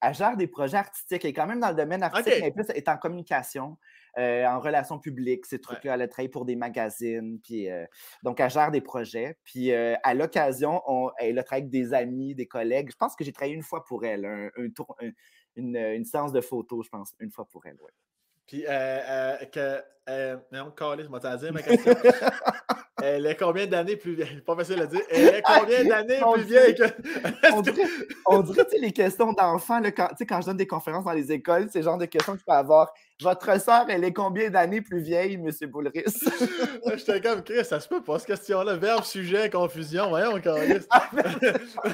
[0.00, 1.24] Elle gère des projets artistiques.
[1.24, 3.76] Elle est quand même dans le domaine artistique, mais plus elle est en communication,
[4.18, 5.94] euh, en relations publiques, ces trucs-là.
[5.94, 7.40] Elle a travaillé pour des magazines.
[7.42, 7.84] Puis, euh,
[8.22, 9.36] donc, elle gère des projets.
[9.44, 12.90] Puis, euh, à l'occasion, on- elle a travaillé avec des amis, des collègues.
[12.90, 15.10] Je pense que j'ai travaillé une fois pour elle, un, un tour, un-
[15.56, 17.76] une, une séance de photos, je pense, une fois pour elle.
[17.80, 17.92] ouais.
[18.50, 19.80] Puis, euh, euh, que.
[20.08, 21.94] Euh, non, Carlis, moi, t'as dit ma question.
[23.02, 24.42] Elle est combien d'années plus vieille?
[24.44, 25.00] Pas facile à dire.
[25.08, 26.82] Elle est combien d'années Mon plus vieille que.
[27.52, 27.84] On dirait,
[28.26, 31.04] on dirait, tu sais, les questions d'enfants, quand, tu sais, quand je donne des conférences
[31.04, 32.92] dans les écoles, c'est le genre de questions que je peux avoir.
[33.22, 35.48] Votre sœur, elle est combien d'années plus vieille, M.
[35.70, 35.92] Boulris?
[36.96, 38.74] J'étais comme Chris, ça se peut pas, cette question-là.
[38.76, 40.08] Verbe, sujet, confusion.
[40.08, 40.86] Voyons, Carlis.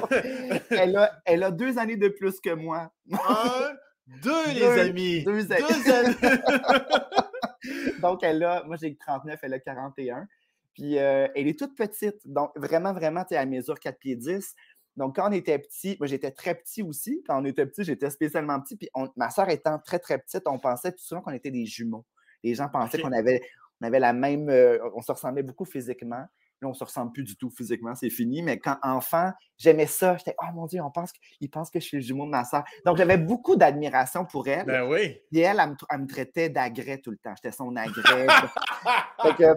[0.71, 2.89] elle, a, elle a deux années de plus que moi.
[3.11, 3.75] Un,
[4.23, 5.23] deux, les Deux- amis.
[5.23, 6.15] deux a- Deux années.
[8.01, 10.27] Donc, elle a, moi j'ai 39, elle a 41.
[10.73, 12.17] Puis, euh, elle est toute petite.
[12.25, 14.53] Donc, vraiment, vraiment, tu sais, elle mesure 4 pieds 10.
[14.95, 17.23] Donc, quand on était petit, moi j'étais très petit aussi.
[17.27, 18.75] Quand on était petit, j'étais spécialement petit.
[18.77, 21.65] Puis, on- ma soeur étant très, très petite, on pensait tout souvent qu'on était des
[21.65, 22.05] jumeaux.
[22.43, 23.41] Les gens pensaient qu'on avait,
[23.81, 24.49] on avait la même.
[24.49, 26.25] euh, on se ressemblait beaucoup physiquement.
[26.61, 28.41] Là, on se ressemble plus du tout physiquement, c'est fini.
[28.41, 30.17] Mais quand enfant, j'aimais ça.
[30.17, 32.43] J'étais, oh mon Dieu, on pense qu'ils pensent que je suis le jumeau de ma
[32.43, 32.63] soeur.
[32.85, 34.65] Donc, j'avais beaucoup d'admiration pour elle.
[34.65, 35.19] Ben oui.
[35.31, 37.33] Puis elle, elle me, elle me traitait d'agrès tout le temps.
[37.35, 38.27] J'étais son agrès.
[39.21, 39.55] fait que,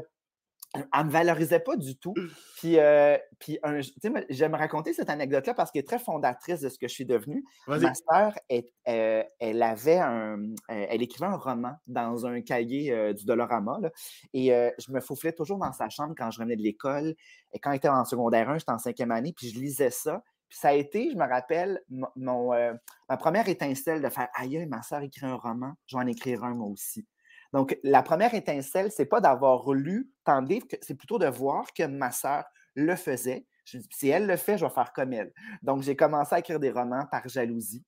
[0.75, 2.15] elle me valorisait pas du tout.
[2.59, 5.99] Puis, euh, puis un- tu sais, moi, j'aime raconter cette anecdote-là parce qu'elle est très
[5.99, 7.45] fondatrice de ce que je suis devenu.
[7.67, 7.83] Vas-y.
[7.83, 13.13] Ma sœur, elle, euh, elle avait un, elle écrivait un roman dans un cahier euh,
[13.13, 13.79] du Dolorama.
[13.81, 13.91] là.
[14.33, 17.15] et euh, je me fauflais toujours dans sa chambre quand je revenais de l'école.
[17.53, 20.23] Et quand elle était en secondaire 1, j'étais en cinquième année, puis je lisais ça.
[20.49, 21.81] Puis ça a été, je me rappelle,
[22.17, 22.51] mon,
[23.09, 26.43] ma première étincelle de faire Aïe, ma soeur écrit un roman, je vais en écrire
[26.45, 27.07] un moi aussi.
[27.53, 31.73] Donc, la première étincelle, c'est pas d'avoir lu tant de livres, c'est plutôt de voir
[31.73, 33.47] que ma soeur le faisait.
[33.65, 35.33] si elle le fait, je vais faire comme elle.
[35.63, 37.85] Donc, j'ai commencé à écrire des romans par jalousie.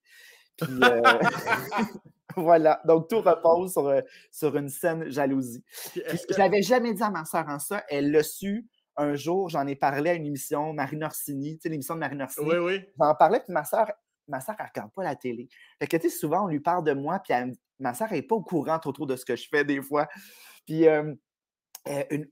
[0.57, 1.01] Puis, euh,
[2.35, 2.81] voilà.
[2.85, 5.63] Donc, tout repose sur, euh, sur une scène jalousie.
[5.95, 7.83] Je n'avais jamais dit à ma soeur en ça.
[7.89, 9.49] Elle l'a su un jour.
[9.49, 12.47] J'en ai parlé à une émission, Marine Orsini, tu sais, l'émission de Marine Orsini.
[12.47, 12.85] Oui, oui.
[12.99, 13.91] J'en parlais, puis ma soeur,
[14.27, 15.47] ma soeur, elle regarde pas la télé.
[15.79, 17.33] Fait que, tu sais, souvent, on lui parle de moi, puis
[17.79, 20.07] ma soeur n'est pas au courant trop, de ce que je fais des fois.
[20.65, 21.13] Puis euh,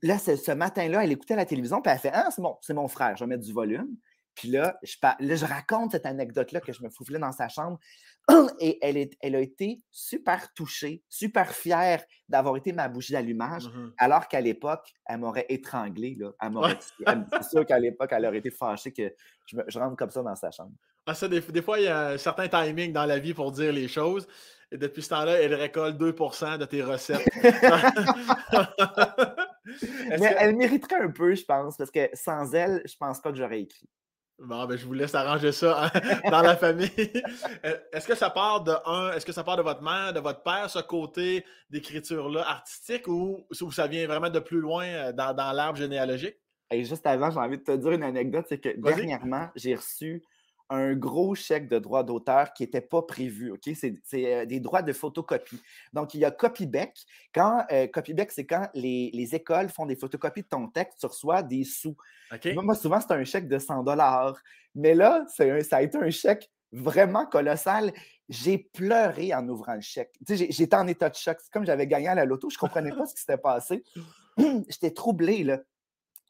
[0.02, 3.16] là, ce, matin-là, elle écoutait la télévision, puis elle fait Ah, c'est mon, mon frère,
[3.16, 3.96] je vais mettre du volume.
[4.34, 7.78] Puis là, je, là, je raconte cette anecdote-là que je me fouflais dans sa chambre.
[8.60, 13.66] Et elle, est, elle a été super touchée, super fière d'avoir été ma bougie d'allumage,
[13.66, 16.16] mmh alors qu'à l'époque, elle m'aurait étranglé.
[16.18, 16.32] Là.
[17.42, 19.12] C'est sûr qu'à l'époque, elle aurait été fâchée que
[19.46, 20.72] je, rentre comme ça dans sa chambre.
[21.06, 23.72] Ah, ça, des, fois, il y a un certain timing dans la vie pour dire
[23.72, 24.26] les choses.
[24.70, 27.28] Et depuis ce temps-là, elle récolte 2% de tes recettes.
[30.08, 33.38] Mais elle mériterait un peu, je pense, parce que sans elle, je pense pas que
[33.38, 33.88] j'aurais écrit.
[34.38, 35.90] Bon, ben, je vous laisse arranger ça hein,
[36.30, 36.90] dans la famille.
[37.92, 40.42] Est-ce que ça part de un, est-ce que ça part de votre mère, de votre
[40.42, 45.78] père, ce côté d'écriture-là artistique, ou, ça vient vraiment de plus loin euh, dans, l'arbre
[45.78, 46.34] généalogique?
[46.72, 50.24] Et juste avant, j'ai envie de te dire une anecdote, c'est que dernièrement, j'ai reçu
[50.72, 53.52] un gros chèque de droits d'auteur qui n'était pas prévu.
[53.52, 53.70] OK?
[53.74, 55.60] C'est euh, des droits de photocopie.
[55.92, 56.94] Donc, il y a Copybeck.
[57.34, 61.42] Quand euh, Copybeck, c'est quand les, écoles font des photocopies de ton texte, tu reçois
[61.42, 61.96] des sous.
[62.54, 63.84] Moi, souvent, c'est un chèque de 100
[64.74, 65.44] Mais là, ça
[65.76, 67.92] a été un chèque vraiment colossal.
[68.28, 70.12] J'ai pleuré en ouvrant le chèque.
[70.26, 71.36] J'étais en état de choc.
[71.40, 72.48] C'est comme j'avais gagné à la loto.
[72.48, 73.84] Je ne comprenais pas ce qui s'était passé.
[74.68, 75.44] J'étais troublé.
[75.44, 75.60] Là.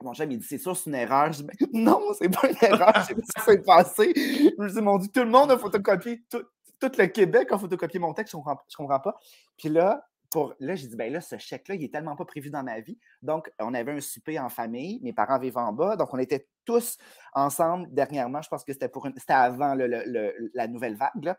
[0.03, 1.33] Mon chum, il dit, c'est sûr, c'est une erreur.
[1.33, 4.13] Je dis, ben, non, c'est pas une erreur, je sais pas ce qui s'est passé.
[4.17, 6.43] Je me dis, mon Dieu, tout le monde a photocopié, tout,
[6.81, 9.17] le Québec a photocopié mon texte, je comprends, comprends pas.
[9.57, 12.49] Puis là, pour, là, j'ai dit, ben là, ce chèque-là, il est tellement pas prévu
[12.49, 12.99] dans ma vie.
[13.21, 16.49] Donc, on avait un souper en famille, mes parents vivaient en bas, donc on était
[16.65, 16.97] tous
[17.35, 18.41] ensemble dernièrement.
[18.41, 21.35] Je pense que c'était pour c'était avant la nouvelle vague.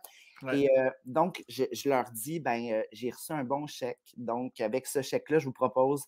[0.51, 4.13] Et euh, donc, je, leur dis, ben, euh, j'ai reçu un bon chèque.
[4.17, 6.05] Donc, avec ce chèque-là, je vous propose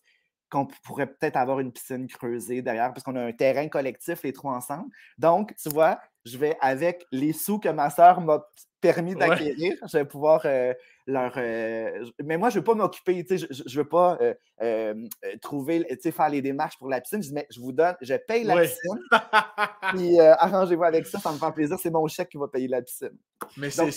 [0.49, 4.34] qu'on pourrait peut-être avoir une piscine creusée derrière, parce qu'on a un terrain collectif, les
[4.34, 4.89] trois ensemble.
[5.17, 8.45] Donc, tu vois, je vais, avec les sous que ma soeur m'a
[8.81, 10.73] permis d'acquérir, je vais pouvoir euh,
[11.08, 11.34] leur.
[11.38, 14.17] Euh, mais moi, je ne veux pas m'occuper, je ne veux pas
[14.62, 14.93] euh,
[15.41, 17.21] trouver, faire les démarches pour la piscine.
[17.21, 18.99] Je dis, mais je vous donne, je paye la piscine,
[19.93, 22.81] puis arrangez-vous avec ça, ça me fait plaisir, c'est mon chèque qui va payer la
[22.81, 23.17] piscine.
[23.58, 23.91] Mais c'est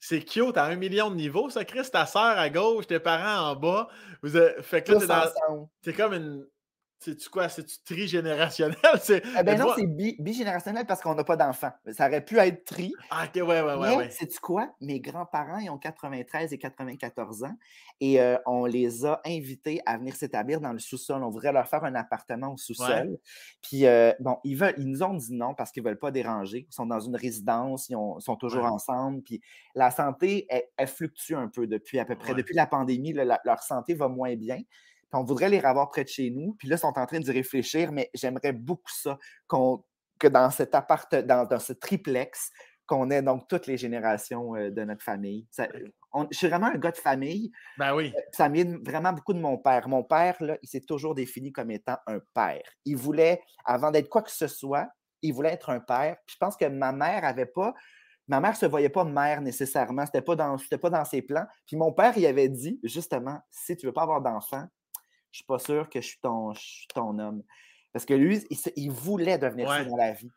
[0.00, 1.88] c'est cute, à un million de niveaux, ça, Chris.
[1.90, 3.88] Ta sœur à gauche, tes parents en bas.
[4.22, 5.32] Vous Fait que là,
[5.82, 6.46] t'es comme une
[6.98, 7.48] c'est-tu quoi?
[7.48, 8.76] C'est-tu trigénérationnel?
[9.02, 9.86] C'est, eh ben non, c'est
[10.18, 11.72] bigénérationnel parce qu'on n'a pas d'enfants.
[11.92, 12.92] Ça aurait pu être tri.
[13.10, 13.96] Ah, ok, ouais, ouais, ouais.
[13.98, 14.74] Mais sais-tu quoi?
[14.80, 17.54] Mes grands-parents, ils ont 93 et 94 ans
[18.00, 21.22] et euh, on les a invités à venir s'établir dans le sous-sol.
[21.22, 23.18] On voudrait leur faire un appartement au sous-sol.
[23.62, 26.10] Puis, euh, bon, ils, veulent, ils nous ont dit non parce qu'ils ne veulent pas
[26.10, 26.66] déranger.
[26.68, 29.22] Ils sont dans une résidence, ils, sont toujours ensemble.
[29.22, 29.40] Puis,
[29.74, 32.34] la santé, elle, fluctue un peu depuis à peu près.
[32.34, 34.58] Depuis la pandémie, leur santé va moins bien
[35.12, 36.54] on voudrait les revoir près de chez nous.
[36.58, 40.74] Puis là, ils sont en train d'y réfléchir, mais j'aimerais beaucoup ça, que dans cet
[40.74, 42.50] appart, dans, ce triplex,
[42.86, 45.46] qu'on ait donc toutes les générations euh, de notre famille.
[45.58, 47.50] je suis vraiment un gars de famille.
[47.78, 48.12] Ben oui.
[48.16, 49.88] Euh, ça m'aide vraiment beaucoup de mon père.
[49.88, 52.62] Mon père, là, il s'est toujours défini comme étant un père.
[52.84, 54.88] Il voulait, avant d'être quoi que ce soit,
[55.22, 56.16] il voulait être un père.
[56.26, 57.74] Puis je pense que ma mère avait pas.
[58.28, 60.02] Ma mère ne se voyait pas mère nécessairement.
[60.02, 61.46] Ce n'était pas, dans, pas dans ses plans.
[61.66, 64.66] Puis mon père, il avait dit, justement, si tu ne veux pas avoir d'enfant,
[65.32, 66.52] je suis pas sûr que je suis ton,
[66.94, 67.42] ton homme.
[67.92, 68.44] Parce que lui,
[68.76, 70.30] il, voulait devenir ça dans la vie.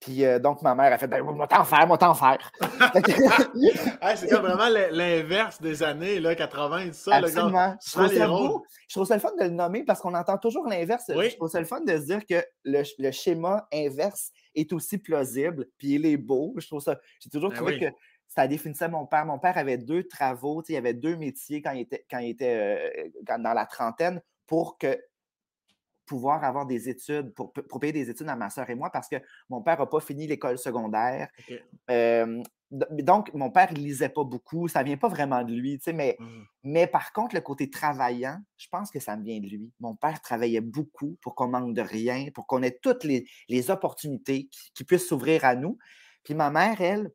[0.00, 2.52] Puis euh, donc, ma mère a fait ben, moi t'en faire, moi t'en faire.
[4.16, 7.16] c'est comme vraiment l'inverse des années là, 80 et tout ça.
[7.16, 7.74] Absolument.
[7.84, 8.64] je, trouve ça beau.
[8.88, 11.04] je trouve ça le fun de le nommer parce qu'on entend toujours l'inverse.
[11.08, 14.98] Je trouve ça le fun de se dire que le, le, schéma inverse est aussi
[14.98, 16.54] plausible, puis il est beau.
[16.58, 16.96] Je trouve ça.
[17.20, 17.86] J'ai toujours ben trouvé que
[18.28, 19.26] ça définissait mon père.
[19.26, 23.10] Mon père avait deux travaux, il avait deux métiers quand il était, quand il était
[23.24, 24.98] euh, dans la trentaine pour que
[26.08, 29.16] pouvoir avoir des études, pour, payer des études à ma soeur et moi, parce que
[29.48, 31.28] mon père n'a pas fini l'école secondaire.
[32.70, 36.16] donc, mon père ne lisait pas beaucoup, ça ne vient pas vraiment de lui, mais,
[36.18, 36.42] mmh.
[36.64, 39.70] mais par contre, le côté travaillant, je pense que ça me vient de lui.
[39.80, 44.48] Mon père travaillait beaucoup pour qu'on manque de rien, pour qu'on ait toutes les, opportunités
[44.74, 45.78] qui, puissent s'ouvrir à nous.
[46.24, 47.10] Puis ma mère, elle,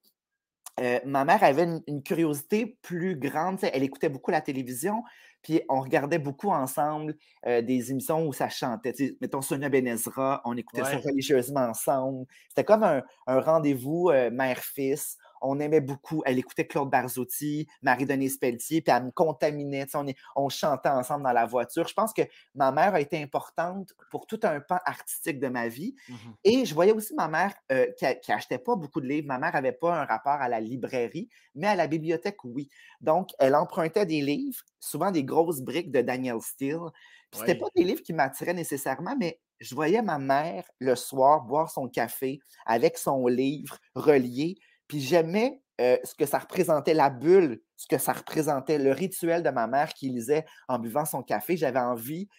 [0.80, 3.60] euh, ma mère avait une, curiosité plus grande.
[3.62, 5.04] Elle écoutait beaucoup la télévision.
[5.42, 8.94] Puis on regardait beaucoup ensemble euh, des émissions où ça chantait.
[9.20, 12.26] mettons Sonia Benezra, on écoutait ça religieusement ensemble.
[12.50, 16.24] C'était comme un, rendez-vous euh, mère-fils on aimait beaucoup.
[16.26, 19.86] Elle écoutait Claude Barzotti, Marie-Denise Pelletier, puis elle me contaminait.
[19.94, 21.88] On, on, chantait ensemble dans la voiture.
[21.88, 22.24] Je pense que
[22.56, 25.96] ma mère a été importante pour tout un pan artistique de ma vie.
[26.10, 29.28] Mmh Et je voyais aussi ma mère euh, qui, n'achetait pas beaucoup de livres.
[29.28, 32.70] Ma mère n'avait pas un rapport à la librairie, mais à la bibliothèque, oui.
[33.02, 36.90] Donc, elle empruntait des livres, souvent des grosses briques de Daniel Steele.
[37.34, 41.42] Ce n'était pas des livres qui m'attiraient nécessairement, mais je voyais ma mère le soir
[41.42, 44.58] boire son café avec son livre relié.
[44.88, 49.50] Puis j'aimais ce que ça représentait, la bulle, ce que ça représentait, le rituel de
[49.50, 51.58] ma mère qui lisait en buvant son café.
[51.58, 52.30] J'avais envie.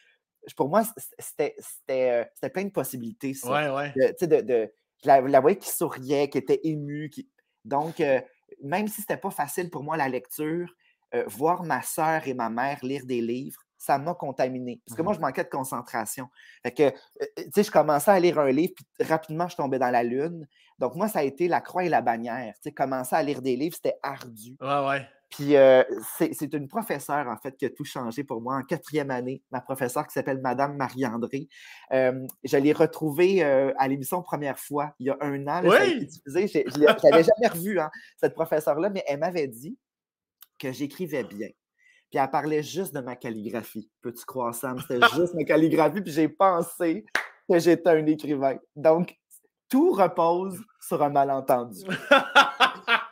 [0.56, 0.82] Pour moi,
[1.18, 1.56] c'était
[2.52, 3.34] plein de possibilités.
[3.34, 3.50] Ça.
[3.50, 4.16] Ouais, ouais.
[4.20, 4.70] De,
[5.02, 7.10] je, la, voyais qui souriait, qui était émue.
[7.10, 7.28] Qui...
[7.64, 8.02] Donc,
[8.62, 10.72] même si c'était pas facile pour moi la lecture,
[11.26, 14.80] voir ma sœur et ma mère lire des livres, ça m'a contaminé.
[14.86, 16.28] Parce que moi, mmh je manquais de concentration.
[16.62, 16.90] Fait que,
[17.36, 20.48] tu sais, je commençais à lire un livre, puis rapidement, je tombais dans la lune.
[20.78, 22.54] Donc, moi, ça a été la croix et la bannière.
[22.54, 24.56] Tu sais, commencer à lire des livres, c'était ardu.
[24.60, 25.08] Ouais, ouais.
[25.28, 25.54] Puis,
[26.32, 29.42] c'est une professeure, en fait, qui a tout changé pour moi en quatrième année.
[29.50, 31.48] Ma professeure qui s'appelle Madame Marie-André.
[31.90, 35.60] je l'ai retrouvée à l'émission première fois, il y a un an.
[35.64, 36.08] oui!
[36.26, 39.76] Je ne l'avais jamais revue, hein, cette professeure-là, mais elle m'avait dit
[40.58, 41.48] que j'écrivais bien.
[42.14, 43.90] Puis elle parlait juste de ma calligraphie.
[44.00, 44.78] Peux-tu croire, Sam?
[44.78, 47.04] C'était juste ma calligraphie, puis j'ai pensé
[47.50, 48.56] que j'étais un écrivain.
[48.76, 49.18] Donc,
[49.68, 51.80] tout repose sur un malentendu.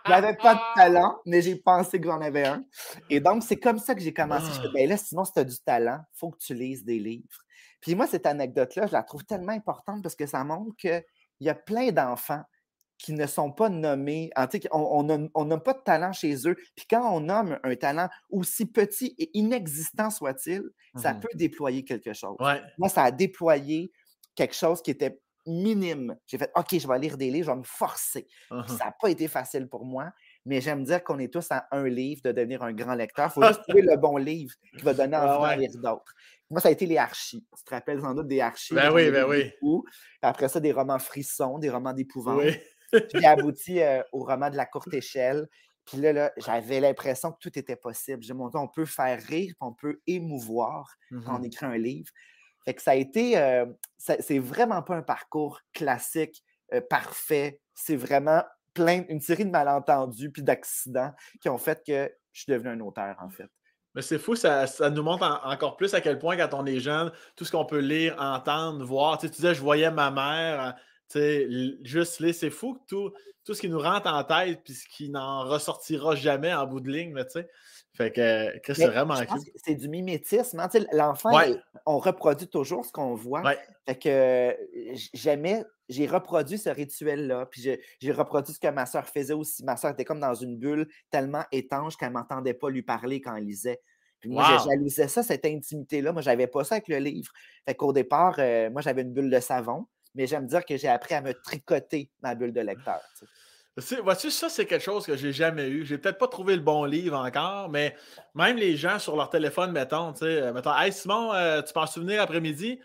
[0.06, 2.62] Je n'avais pas de talent, mais j'ai pensé que j'en avais un.
[3.10, 4.46] Et donc, c'est comme ça que j'ai commencé.
[4.52, 6.84] Je me ben là, sinon, si tu as du talent, il faut que tu lises
[6.84, 7.40] des livres.
[7.80, 11.02] Puis moi, cette anecdote-là, je la trouve tellement importante parce que ça montre qu'il
[11.40, 12.44] y a plein d'enfants
[13.02, 14.30] qui ne sont pas nommés,
[14.70, 16.54] on n'a pas de talent chez eux.
[16.76, 20.62] Puis quand on nomme un talent aussi petit et inexistant soit-il,
[20.96, 22.36] ça mmh peut déployer quelque chose.
[22.78, 23.92] Moi, ça a déployé
[24.34, 26.16] quelque chose qui était minime.
[26.28, 28.28] J'ai fait OK, je vais lire des livres, je vais me forcer.
[28.52, 30.12] Mmh ça n'a pas été facile pour moi,
[30.46, 33.30] mais j'aime dire qu'on est tous à un livre de devenir un grand lecteur.
[33.30, 36.14] Il faut juste trouver le bon livre qui va donner envie de lire d'autres.
[36.50, 37.46] Moi, ça a été les archis.
[37.56, 38.74] Tu te rappelles sans doute des archis.
[38.74, 39.50] Ben oui, ben oui.
[40.20, 42.42] Après ça, des romans frissons, des romans d'épouvante.
[42.44, 42.52] Oui.
[43.14, 43.80] J'ai abouti
[44.12, 45.48] au roman de la courte échelle.
[45.84, 48.22] Puis là, là j'avais l'impression que tout était possible.
[48.22, 52.10] J'ai montré, on peut faire rire, on peut émouvoir quand on écrit un livre.
[52.64, 53.64] Fait que ça a été,
[53.98, 56.44] c'est vraiment pas un parcours classique,
[56.88, 57.60] parfait.
[57.74, 58.42] C'est vraiment
[58.74, 62.80] plein, une série de malentendus puis d'accidents qui ont fait que je suis devenu un
[62.80, 63.48] auteur, en fait.
[63.94, 67.12] Mais c'est fou, ça, nous montre encore plus à quel point, quand on est jeune,
[67.36, 69.18] tout ce qu'on peut lire, entendre, voir.
[69.18, 70.74] Tu, sais, tu disais, je voyais ma mère
[71.82, 73.12] juste là, c'est fou que tout,
[73.44, 76.80] tout ce qui nous rentre en tête puis ce qui n'en ressortira jamais en bout
[76.80, 77.48] de ligne, tu sais.
[77.94, 79.16] Fait que, c'est vraiment
[79.56, 80.60] C'est du mimétisme.
[80.60, 81.30] Hein, l'enfant,
[81.84, 83.42] on reproduit toujours ce qu'on voit.
[83.86, 84.56] Fait que
[85.12, 87.46] jamais j'ai reproduit ce rituel-là.
[87.50, 87.68] Puis
[88.00, 89.62] j'ai reproduit ce que ma soeur faisait aussi.
[89.64, 93.20] Ma soeur était comme dans une bulle tellement étanche qu'elle ne m'entendait pas lui parler
[93.20, 93.80] quand elle lisait.
[94.20, 94.70] Puis moi, wow.
[94.70, 96.12] jalousais ça, cette intimité-là.
[96.12, 97.32] Moi, j'avais pas ça avec le livre.
[97.66, 100.88] Fait qu'au départ, euh, moi, j'avais une bulle de savon mais j'aime dire que j'ai
[100.88, 103.00] appris à me tricoter ma bulle de lecteur.
[104.02, 105.86] Vois-tu, ça, c'est quelque chose que j'ai jamais eu.
[105.86, 107.96] J'ai peut-être pas trouvé le bon livre encore, mais
[108.34, 111.72] même les gens sur leur téléphone, mettons, tu sais, euh, mettons, Hey Simon, euh, tu
[111.72, 112.78] penses souvenir après-midi?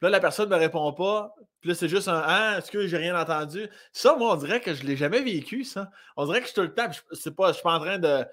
[0.00, 1.34] Là, la personne ne me répond pas.
[1.60, 3.68] Puis là, c'est juste un Ah, est-ce que j'ai rien entendu?
[3.92, 5.90] Ça, moi, on dirait que je ne l'ai jamais vécu, ça.
[6.16, 6.90] On dirait que je suis tout le temps.
[6.90, 8.24] Je ne suis pas en train de,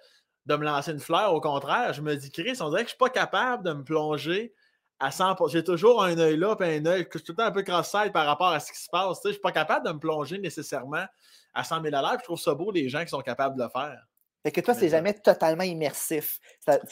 [0.45, 1.33] de, me lancer une fleur.
[1.33, 3.73] Au contraire, je me dis, Chris, on dirait que je ne suis pas capable de
[3.73, 4.53] me plonger
[4.99, 5.49] à 100%.
[5.51, 7.51] J'ai toujours un œil là, puis un œil que je suis tout le temps un
[7.51, 9.19] peu cross-side par rapport à ce qui se passe.
[9.23, 11.05] Je ne suis pas capable de me plonger nécessairement
[11.53, 13.69] à 100 000 à Je trouve ça beau, les gens qui sont capables de le
[13.69, 14.01] faire.
[14.43, 16.39] Fait que toi, c'est jamais totalement immersif.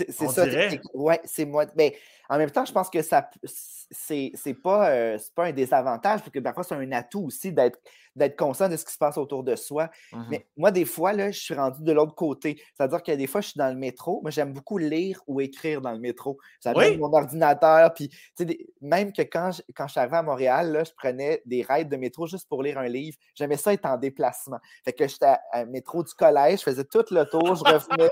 [0.09, 0.45] C'est ça.
[0.93, 1.65] Ouais, c'est moi.
[1.77, 1.95] Mais
[2.29, 3.29] en même temps, je pense que ça
[3.91, 8.69] c'est pas, euh, pas un désavantage, parce que parfois, c'est un atout aussi d'être conscient
[8.69, 9.89] de ce qui se passe autour de soi.
[10.11, 12.61] Mmh Mais moi, des fois, là, je suis rendu de l'autre côté.
[12.73, 14.21] C'est-à-dire que des fois, je suis dans le métro.
[14.21, 16.37] Moi, j'aime beaucoup lire ou écrire dans le métro.
[16.63, 17.93] J'avais mon ordinateur.
[17.93, 18.09] Puis,
[18.81, 21.85] même que quand je, quand je suis arrivé à Montréal, là, je prenais des raids
[21.85, 23.17] de métro juste pour lire un livre.
[23.35, 24.59] J'aimais ça être en déplacement.
[24.83, 28.09] Fait que j'étais à, métro du collège, je faisais tout le tour, je revenais.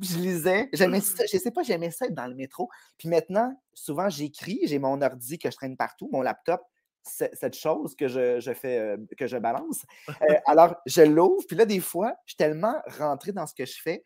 [0.00, 0.68] Je lisais.
[0.72, 1.24] J'aimais ça.
[1.30, 2.68] Je sais pas, j'aimais ça être dans le métro.
[2.98, 4.60] Puis maintenant, souvent, j'écris.
[4.64, 6.62] J'ai mon ordi que je traîne partout, mon laptop
[7.02, 9.84] cette chose que je, fais, euh, que je balance.
[10.08, 10.12] Euh,
[10.46, 13.80] alors, je l'ouvre, puis là, des fois, je suis tellement rentré dans ce que je
[13.80, 14.02] fais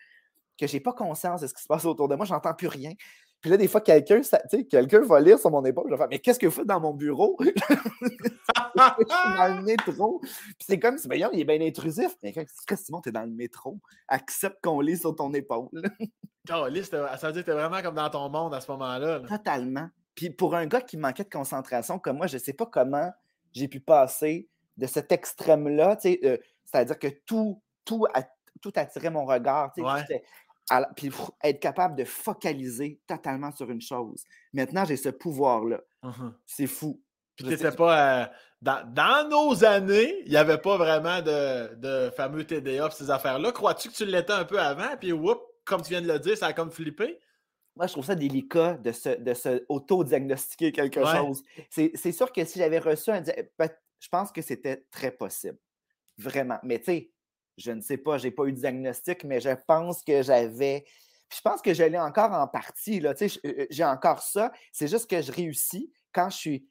[0.59, 2.69] que je n'ai pas conscience de ce qui se passe autour de moi, j'entends plus
[2.69, 2.93] rien.
[3.45, 4.23] Puis là, des fois, quelqu'un
[4.71, 6.81] quelqu'un va lire sur mon épaule, je vais faire Mais qu'est-ce que vous faites dans
[6.81, 7.37] mon bureau?
[7.41, 7.57] je suis
[8.75, 10.19] dans le métro.
[10.23, 12.17] Puis c'est comme si, voyons, il est bien intrusif.
[12.23, 13.79] Mais quand Simon, tu es dans le métro,
[14.09, 15.69] accepte qu'on lit sur ton épaule.
[17.19, 19.21] ça veut dire que t'es vraiment comme dans ton monde à ce moment-là.
[19.29, 19.91] Totalement.
[20.15, 23.13] Puis pour un gars qui manquait de concentration comme moi, je ne sais pas comment
[23.53, 28.07] j'ai pu passer de cet extrême-là, euh, c'est-à-dire que tout, tout,
[28.63, 29.75] tout attirait mon regard.
[30.97, 31.11] Puis
[31.43, 34.25] être capable de focaliser totalement sur une chose.
[34.53, 35.81] Maintenant, j'ai ce pouvoir-là.
[36.03, 37.03] Mmh C'est fou.
[37.37, 38.23] Puis t'étais pas.
[38.23, 38.27] Euh,
[38.63, 43.53] dans, nos années, il n'y avait pas vraiment de, de fameux TDA ces affaires-là.
[43.53, 44.97] Crois-tu que tu l'étais un peu avant?
[44.99, 47.21] Puis, whoop, comme tu viens de le dire, ça a comme flippé?
[47.77, 51.43] Moi, je trouve ça délicat de se, de se auto-diagnostiquer quelque chose.
[51.71, 53.23] C'est sûr que si j'avais reçu un.
[53.25, 55.59] Je pense que c'était très possible.
[56.19, 56.59] Vraiment.
[56.63, 57.11] Mais tu sais,
[57.57, 60.85] je ne sais pas, je n'ai pas eu de diagnostic, mais je pense que j'avais.
[61.33, 63.03] je pense que je l'ai encore en partie.
[63.71, 64.53] J'ai encore ça.
[64.73, 66.69] C'est juste que je réussis quand je suis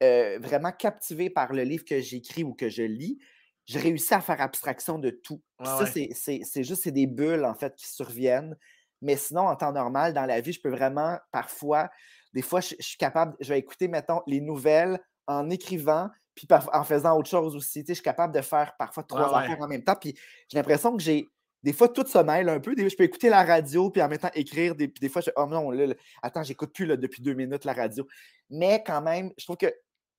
[0.00, 3.18] vraiment captivé par le livre que j'écris ou que je lis.
[3.66, 5.42] Je réussis à faire abstraction de tout.
[5.62, 8.56] ça, c'est juste des bulles, en fait, qui surviennent.
[9.00, 11.90] Mais sinon, en temps normal, dans la vie, je peux vraiment, parfois,
[12.32, 16.84] des fois, je, suis capable, je vais écouter, mettons, les nouvelles en écrivant, puis en
[16.84, 17.84] faisant autre chose aussi.
[17.86, 19.96] je suis capable de faire parfois trois affaires en même temps.
[20.00, 20.14] Puis
[20.48, 21.28] j'ai l'impression que j'ai.
[21.62, 22.74] Des fois, tout se mêle un peu.
[22.76, 24.74] je peux écouter la radio, puis en même temps écrire.
[24.74, 27.64] Des, puis des fois, je oh non, là, attends, j'écoute plus là, depuis deux minutes
[27.64, 28.06] la radio.
[28.50, 29.72] Mais quand même, je trouve que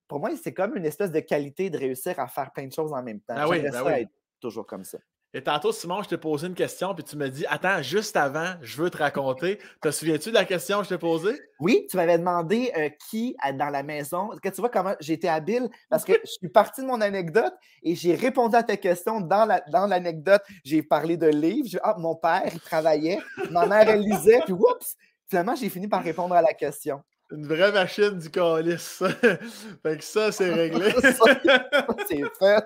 [0.08, 2.94] pour moi, c'est comme une espèce de qualité de réussir à faire plein de choses
[2.94, 3.36] en même temps.
[3.38, 4.98] Ah oui, ben être toujours comme ça.
[5.36, 8.54] Et tantôt, Simon, je t'ai posé une question, puis tu me dis Attends, juste avant,
[8.62, 9.60] je veux te raconter.
[9.82, 11.38] Te souviens-tu de la question que je t'ai posée?
[11.60, 14.30] Oui, tu m'avais demandé euh, qui dans la maison.
[14.42, 17.96] Que tu vois comment été habile parce que je suis parti de mon anecdote et
[17.96, 20.24] j'ai répondu à ta question dans l'anecdote.
[20.26, 21.68] La, dans j'ai parlé de livres.
[21.84, 23.20] ah, mon père, il travaillait.
[23.52, 24.40] Ma mère, elle lisait.
[24.46, 24.96] Puis, oups,
[25.28, 27.04] finalement, j'ai fini par répondre à la question.
[27.32, 29.02] Une vraie machine du calice.
[29.84, 30.92] fait que ça, c'est réglé.
[32.08, 32.66] c'est fait.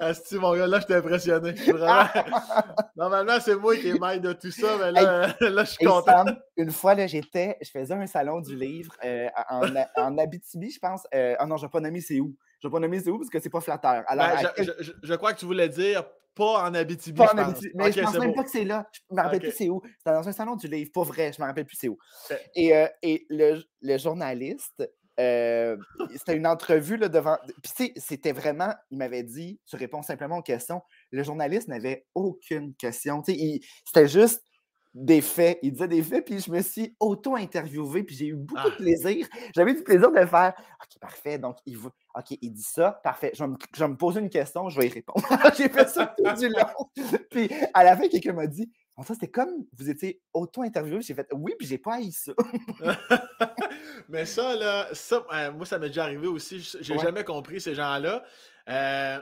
[0.00, 1.52] Asti, mon gars, là, je t'ai impressionné.
[1.52, 2.04] Vraiment...
[2.96, 6.24] Normalement, c'est moi qui maître de tout ça, mais là, là je suis content.
[6.56, 10.78] une fois, là, j'étais, je faisais un salon du livre euh, en, en, Abitibi, je
[10.78, 11.06] pense.
[11.14, 12.34] Euh, ah non, je vais pas nommer c'est où.
[12.62, 14.04] Je vais pas nommer c'est où parce que c'est pas flatteur.
[14.06, 17.18] Alors, ben, je, je, crois que tu voulais dire pas en Abitibi.
[17.18, 17.72] Pas en Abitibi.
[17.74, 18.86] Mais je pense même pas que c'est là.
[18.92, 19.82] Je me rappelle plus c'est où.
[19.98, 20.90] C'était dans un salon du livre.
[20.94, 21.32] Pas vrai.
[21.32, 21.98] Je me rappelle plus c'est où.
[22.54, 25.76] Et, euh, et le, le, journaliste, euh,
[26.14, 27.36] c'était une entrevue là, devant.
[27.62, 28.72] Puis c'était vraiment.
[28.90, 30.82] Il m'avait dit Tu réponds simplement aux questions.
[31.10, 33.22] Le journaliste n'avait aucune question.
[33.24, 34.42] C'était juste
[34.94, 35.58] des faits.
[35.62, 38.76] Il disait des faits, puis je me suis auto-interviewé, puis j'ai eu beaucoup de ah.
[38.76, 39.26] plaisir.
[39.54, 41.38] J'avais du plaisir de faire OK, parfait.
[41.38, 41.90] Donc, il veut.
[42.14, 43.32] OK, il dit ça, parfait.
[43.34, 45.24] Je vais me, poser une question, je vais y répondre.
[45.56, 47.16] j'ai fait ça tout du long.
[47.30, 48.70] puis à la fin, quelqu'un m'a dit
[49.06, 51.00] ça, c'était comme vous étiez auto-interviewé.
[51.00, 52.32] J'ai fait oui, puis j'ai pas haï ça.
[54.08, 56.60] Mais ça, là, ça, euh, moi, ça m'est déjà arrivé aussi.
[56.80, 58.22] J'ai jamais compris ces gens-là.
[58.68, 59.18] Euh,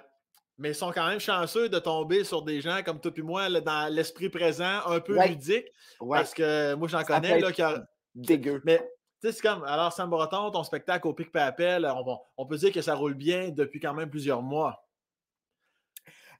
[0.61, 3.61] mais ils sont quand même chanceux de tomber sur des gens comme toi et moi,
[3.61, 5.67] dans l'esprit présent, un peu ludique.
[5.99, 7.85] Parce que moi, j'en connais là, qui a...
[8.15, 8.61] Dégueu.
[8.65, 8.79] Mais
[9.21, 12.57] tu sais, c'est comme, alors, Sam Breton, ton spectacle au Pic Papel, on, on peut
[12.57, 14.85] dire que ça roule bien depuis quand même plusieurs mois.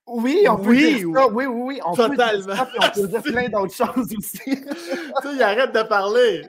[0.07, 1.29] Oui, on peut oui, dire ça.
[1.29, 1.81] Oui, oui, oui.
[1.85, 2.17] On totalement.
[2.17, 4.39] Peut dire ça, puis on peut dire plein d'autres choses aussi.
[4.39, 6.43] tu sais, il arrête de parler.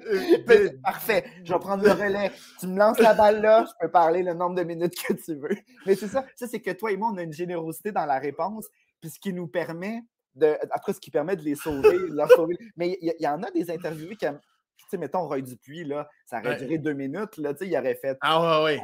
[0.84, 1.26] Parfait.
[1.44, 2.32] Je vais prendre le relais.
[2.60, 5.36] Tu me lances la balle là, je peux parler le nombre de minutes que tu
[5.36, 5.56] veux.
[5.86, 6.26] Mais c'est ça.
[6.36, 8.68] Ça, c'est que toi et moi, on a une générosité dans la réponse,
[9.00, 10.04] puis ce qui nous permet
[10.36, 10.58] de.
[10.72, 12.58] Après, ce qui permet de les sauver, de leur sauver.
[12.78, 14.26] Mais il y, en a des interviewés qui.
[14.26, 17.78] Tu sais, mettons Roy Dupuis, là, ça aurait duré deux minutes, là, tu sais, il
[17.78, 18.18] aurait fait.
[18.22, 18.82] Ah ouais, ouais.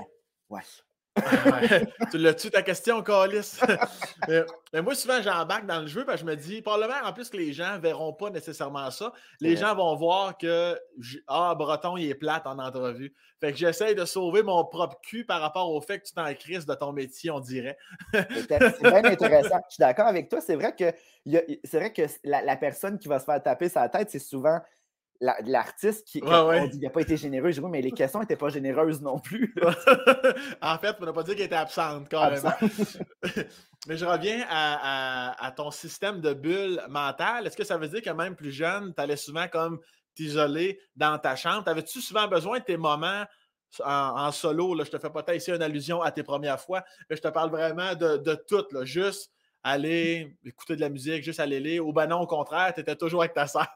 [0.50, 0.62] Ouais
[2.12, 3.60] tu l'as-tu ta question, Calis?
[4.74, 7.30] mais, moi, souvent, j'embarque dans le jeu parce que je me dis, probablement, en plus
[7.30, 10.78] que les gens ne verront pas nécessairement ça, les gens vont voir que
[11.28, 13.14] Ah, Breton, il est plate en entrevue.
[13.40, 16.34] Fait que j'essaye de sauver mon propre cul par rapport au fait que tu t'en
[16.34, 17.78] crise de ton métier, on dirait.
[18.12, 19.60] c'est bien intéressant.
[19.70, 20.42] Je suis d'accord avec toi.
[20.42, 20.92] C'est vrai que,
[21.64, 24.60] c'est vrai que la, la, personne qui va se faire taper sa tête, c'est souvent
[25.22, 29.54] l'artiste qui n'a pas été généreux, je mais les questions n'étaient pas généreuses non plus.
[30.62, 32.54] en fait, on n'a pas dit qu'elle était absente, carrément.
[33.88, 37.48] mais je reviens à, ton système de bulle mentale.
[37.48, 39.80] Est-ce que ça veut dire que même plus jeune, tu allais souvent comme
[40.16, 41.68] t'isoler dans ta chambre?
[41.68, 43.26] Avais-tu souvent besoin de tes moments
[43.84, 44.76] en, solo?
[44.76, 47.28] Là, je te fais peut-être ici une allusion à tes premières fois, mais je te
[47.28, 49.32] parle vraiment de, de tout, là, juste
[49.68, 52.96] aller écouter de la musique, juste aller lire, ou ben non, au contraire, tu étais
[52.96, 53.68] toujours avec ta soeur.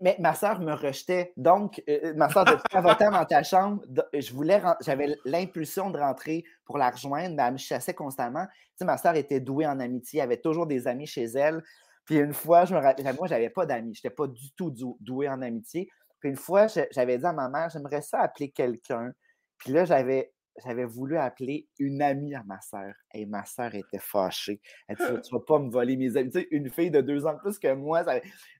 [0.00, 1.32] Mais ma soeur me rejetait.
[1.36, 3.82] Donc, euh, euh, ma soeur de temps dans ta chambre,
[4.12, 8.46] je voulais, j'avais l'impulsion de rentrer pour la rejoindre, mais elle me chassait constamment.
[8.46, 11.62] Tu sais, ma soeur était douée en amitié, elle avait toujours des amis chez elle.
[12.04, 14.74] Puis une fois, je me rappelle, moi, j'avais pas d'amis, je n'étais pas du tout
[15.00, 15.88] douée en amitié.
[16.20, 19.12] Puis une fois, j'avais dit à ma mère, j'aimerais ça appeler quelqu'un.
[19.58, 20.32] Puis là, j'avais
[20.64, 22.94] j'avais voulu appeler une amie à ma sœur.
[23.14, 24.60] Et ma sœur était fâchée.
[24.86, 26.30] Elle dit Tu vas pas me voler mes amis.
[26.30, 28.04] Tu sais, une fille de deux ans de plus que moi.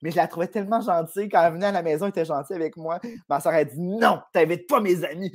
[0.03, 1.29] Mais je la trouvais tellement gentille.
[1.29, 3.01] Quand elle venait à la maison, elle était gentille avec moi.
[3.29, 5.35] Ma sœur a dit Non, t'invites pas mes amis.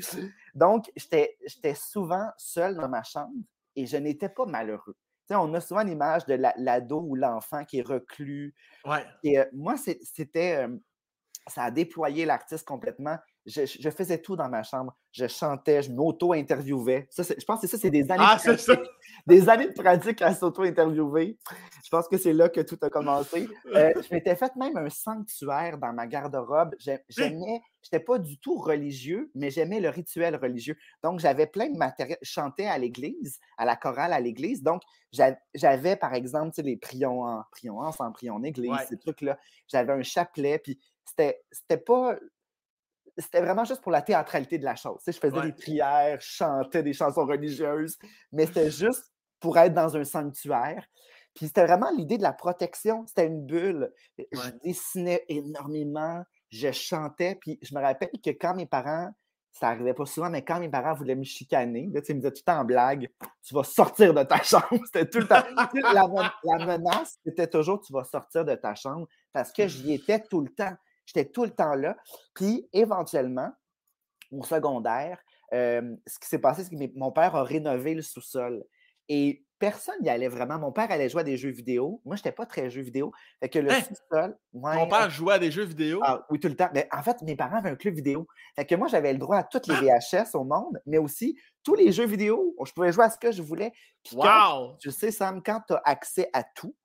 [0.55, 1.38] Donc, j'étais
[1.76, 3.34] souvent seule dans ma chambre
[3.76, 4.95] et je n'étais pas malheureux.
[5.28, 8.53] Tu sais, on a souvent l'image de l'ado ou l'enfant qui est reclus.
[8.86, 9.05] Ouais.
[9.24, 10.66] Et euh, moi, c'était.
[10.66, 10.78] Euh,
[11.47, 14.96] ça a déployé l'artiste complètement je, faisais tout dans ma chambre.
[15.12, 17.08] Je chantais, je m'auto-interviewais.
[17.18, 18.89] je pense que ça, c'est des années ah, de pratique,
[19.28, 21.38] des années de pratique à s'auto-interviewer.
[21.84, 23.48] Je pense que c'est là que tout a commencé.
[23.74, 26.76] Euh, je m'étais fait même un sanctuaire dans ma garde-robe.
[26.80, 30.78] J'aimais, j'étais pas du tout religieux, mais j'aimais le rituel religieux.
[31.04, 32.18] Donc, j'avais plein de matériel.
[32.22, 34.64] Je chantais à l'église, à la chorale à l'église.
[34.64, 34.82] Donc,
[35.12, 39.38] j'avais, par exemple, les prions en, prions ensemble, prions en église, ces trucs-là.
[39.68, 42.18] J'avais un chapelet, puis c'était, c'était pas
[43.18, 45.01] c'était vraiment juste pour la théâtralité de la chose.
[45.05, 47.97] je faisais des prières, je chantais des chansons religieuses,
[48.32, 50.86] mais c'était juste pour être dans un sanctuaire.
[51.36, 53.05] Puis c'était vraiment l'idée de la protection.
[53.07, 53.91] C'était une bulle.
[54.18, 57.36] Je dessinais énormément, je chantais.
[57.36, 59.09] Puis je me rappelle que quand mes parents,
[59.51, 62.32] ça arrivait pas souvent, mais quand mes parents voulaient me chicaner, là, ils me disaient
[62.32, 63.09] tout le temps en blague,
[63.43, 64.68] tu vas sortir de ta chambre.
[64.86, 65.43] C'était tout le temps.
[65.93, 66.07] la,
[66.43, 70.41] la menace, c'était toujours tu vas sortir de ta chambre parce que j'y étais tout
[70.41, 70.76] le temps.
[71.06, 71.97] J'étais tout le temps là.
[72.34, 73.51] Puis, éventuellement,
[74.32, 75.20] au secondaire,
[75.51, 78.64] ce qui s'est passé, c'est que mon père a rénové le sous-sol.
[79.10, 80.60] Et personne n'y allait vraiment.
[80.60, 82.01] Mon père allait jouer à des jeux vidéo.
[82.04, 83.14] Moi, je n'étais pas très jeux vidéo.
[83.39, 83.82] Fait que le hein?
[83.82, 84.38] sous-sol.
[84.54, 86.01] Mon père jouait à des jeux vidéo?
[86.04, 86.70] Ah, oui, tout le temps.
[86.74, 88.28] Mais en fait, mes parents avaient un club vidéo.
[88.58, 91.76] Fait que moi, j'avais le droit à toutes les VHS au monde, mais aussi tous
[91.76, 92.56] les jeux vidéo.
[92.66, 93.72] Je pouvais jouer à ce que je voulais.
[94.14, 94.76] wow!
[94.80, 96.76] tu sais, Sam, quand tu as accès à tout,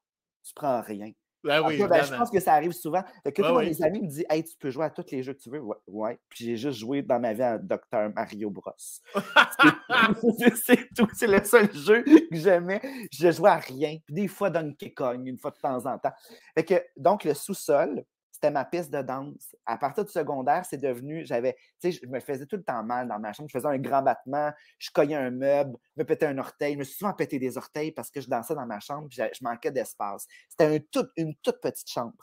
[0.45, 1.11] tu prends rien.
[1.45, 3.03] Ben oui, ben, je pense que ça arrive souvent.
[3.23, 5.41] Fait que mes amis me disent Hey, tu peux jouer à tous les jeux que
[5.41, 5.63] tu veux.
[5.87, 6.19] Ouais.
[6.29, 8.11] Puis j'ai juste joué dans ma vie à Dr.
[8.15, 8.73] Mario Bros.
[10.65, 11.09] c'est tout.
[11.15, 12.81] C'est le seul jeu que j'aimais.
[13.13, 13.99] Je jouais à rien.
[14.05, 16.13] Puis des fois Donkey Kong, une fois de temps en temps.
[16.55, 18.05] Fait que, donc, le sous-sol,
[18.39, 19.57] c'était ma piste de danse.
[19.67, 22.85] À partir du secondaire, c'est devenu, j'avais, tu sais, je me faisais tout le temps
[22.85, 23.49] mal dans ma chambre.
[23.49, 26.75] Je faisais un grand battement, je cognais un meuble, je me pétais un orteil.
[26.75, 29.19] Je me suis souvent pété des orteils parce que je dansais dans ma chambre, puis
[29.19, 30.29] je manquais d'espace.
[30.49, 30.87] C'était
[31.17, 32.15] une toute petite chambre.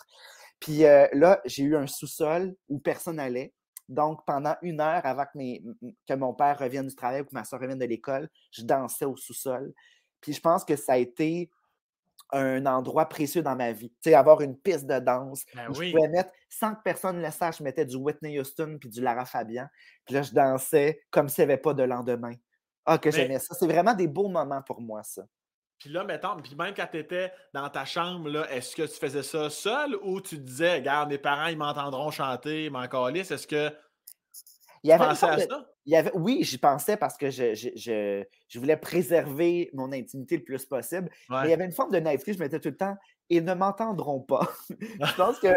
[0.62, 3.54] Puis euh, là, j'ai eu un sous-sol où personne n'allait.
[3.90, 5.38] Donc, pendant une heure avant que,
[6.08, 9.06] que mon père revienne du travail ou que ma soeur revienne de l'école, je dansais
[9.06, 9.74] au sous-sol.
[10.22, 11.52] Puis je pense que ça a été
[12.32, 13.90] un endroit précieux dans ma vie.
[14.02, 15.46] Tu sais, avoir une piste de danse.
[15.54, 18.78] Ben je pouvais mettre, sans que personne ne le sache, je mettais du Whitney Houston
[18.80, 19.68] puis du Lara Fabian.
[20.06, 22.34] Puis là, je dansais comme s'il n'y avait pas de lendemain.
[22.86, 23.56] Ah, que j'aimais ça.
[23.56, 25.24] C'est vraiment des beaux moments pour moi, ça.
[25.80, 29.24] Puis là, mettons, puis même quand tu étais dans ta chambre, est-ce que tu faisais
[29.24, 33.74] ça seul ou tu disais, regarde, mes parents, ils m'entendront chanter, m'en Est-ce que
[34.86, 35.36] il y avait à ça?
[35.88, 40.38] Il y avait, oui, j'y pensais parce que je, je, je, voulais préserver mon intimité
[40.38, 41.10] le plus possible.
[41.30, 42.34] Mais il y avait une forme de naïveté.
[42.34, 42.96] Je me disais tout le temps,
[43.30, 44.48] ils ne m'entendront pas.
[44.70, 45.50] je pense que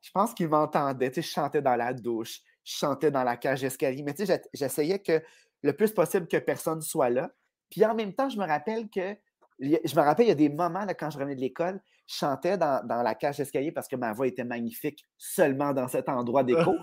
[0.00, 1.10] je pense qu'ils m'entendaient.
[1.10, 4.02] Tu sais, je chantais dans la douche, je chantais dans la cage d'escalier.
[4.02, 5.22] Mais tu sais, j'essayais que
[5.62, 7.30] le plus possible que personne soit là.
[7.70, 9.16] Puis en même temps, je me rappelle que
[9.58, 12.16] je me rappelle, il y a des moments là, quand je revenais de l'école, je
[12.16, 16.44] chantais dans, la cage d'escalier parce que ma voix était magnifique seulement dans cet endroit
[16.44, 16.74] d'écho.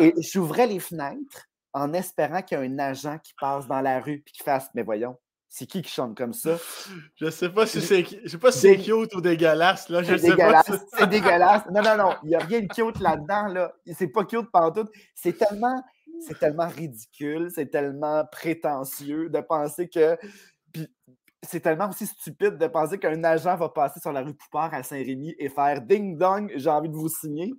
[0.00, 4.00] et j'ouvrais les fenêtres en espérant qu'il y ait un agent qui passe dans la
[4.00, 5.16] rue et qui fasse Mais voyons,
[5.48, 6.56] c'est qui qui chante comme ça?
[7.16, 9.88] Je sais pas si c'est je sais pas si c'est cute ou dégueulasse.
[9.88, 10.02] Là.
[10.02, 10.72] c'est dégueulasse.
[10.96, 11.62] C'est dégueulasse.
[11.72, 12.14] Non, non, non.
[12.24, 13.48] Il n'y a rien de cute là-dedans.
[13.48, 13.72] Là.
[13.94, 14.88] C'est pas cute tout.
[15.14, 15.82] C'est tellement,
[16.26, 20.18] c'est tellement ridicule, c'est tellement prétentieux de penser que
[21.48, 24.82] c'est tellement aussi stupide de penser qu'un agent va passer sur la rue Poupard à
[24.82, 27.52] Saint-Rémy et faire ding dong, j'ai envie de vous signer.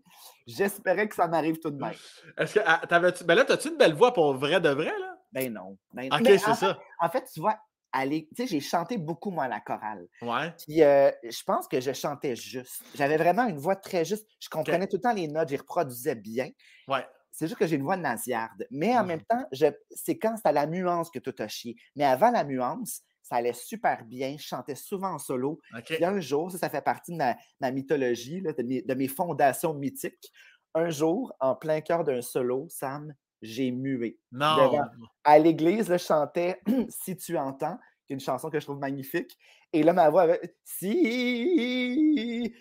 [0.46, 1.94] J'espérais que ça m'arrive tout de même.
[2.38, 5.18] Est-ce que ah, ben là, as-tu une belle voix pour vrai de vrai, là?
[5.32, 5.78] Ben non.
[5.94, 6.80] Ben, ok, c'est ça.
[7.00, 7.58] en fait, tu vois,
[7.94, 10.08] tu sais, j'ai chanté beaucoup, moi, à la chorale.
[10.22, 10.54] Ouais.
[10.66, 12.84] Puis euh, je pense que je chantais juste.
[12.96, 14.28] J'avais vraiment une voix très juste.
[14.40, 16.50] Je comprenais tout le temps les notes, je reproduisais bien.
[16.88, 17.06] Ouais.
[17.32, 18.66] C'est juste que j'ai une voix nasillarde.
[18.72, 19.46] Mais en même temps,
[19.92, 21.76] c'est quand c'est à la nuance que tout a chié.
[21.96, 24.38] Mais avant la nuance, ça allait super bien.
[24.38, 25.60] Je chantais souvent en solo.
[25.86, 30.32] Puis un jour, ça, ça fait partie de ma, mythologie, de, mes, fondations mythiques.
[30.74, 34.18] Un jour, en plein cœur d'un solo, Sam, j'ai mué.
[34.32, 34.80] Non.
[35.26, 39.38] à l'église, je chantais Si tu entends, qui est une chanson que je trouve magnifique.
[39.74, 42.54] Et là, ma voix avait Si.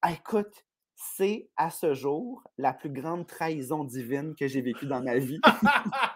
[0.00, 5.02] Ah, écoute, c'est à ce jour la plus grande trahison divine que j'ai vécue dans
[5.02, 5.40] ma vie.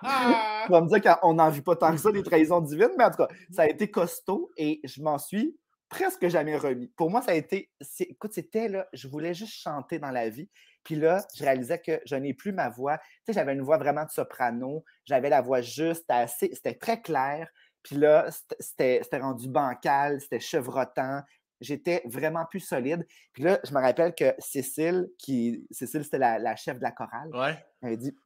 [0.69, 3.05] On va me dire qu'on n'en vit pas tant que ça, des trahisons divines, mais
[3.05, 5.57] en tout cas, ça a été costaud et je m'en suis
[5.89, 6.89] presque jamais remis.
[6.89, 7.71] Pour moi, ça a été.
[8.01, 10.49] Écoute, c'était là, je voulais juste chanter dans la vie.
[10.85, 12.99] Puis là, je réalisais que je n'ai plus ma voix.
[12.99, 14.85] Tu sais, j'avais une voix vraiment de soprano.
[15.05, 17.49] J'avais la voix juste, assez, c'était très clair.
[17.83, 21.23] Puis là, c'était rendu bancal, c'était chevrotant.
[21.61, 23.07] J'étais vraiment plus solide.
[23.33, 27.31] Puis là, je me rappelle que Cécile, qui Cécile, c'était la, chef de la chorale,
[27.35, 27.65] ouais.
[27.83, 28.17] elle dit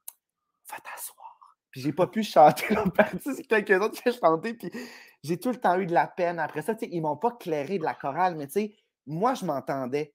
[0.70, 1.21] Va t'asseoir.
[1.72, 4.54] Puis j'ai pas pu chanter l'autre partie, c'est quelqu'un d'autre qui a chanté.
[4.54, 4.70] Puis
[5.24, 6.38] j'ai tout le temps eu de la peine.
[6.38, 10.14] Après ça, ils m'ont pas clairé de la chorale, mais tu sais, moi, je m'entendais.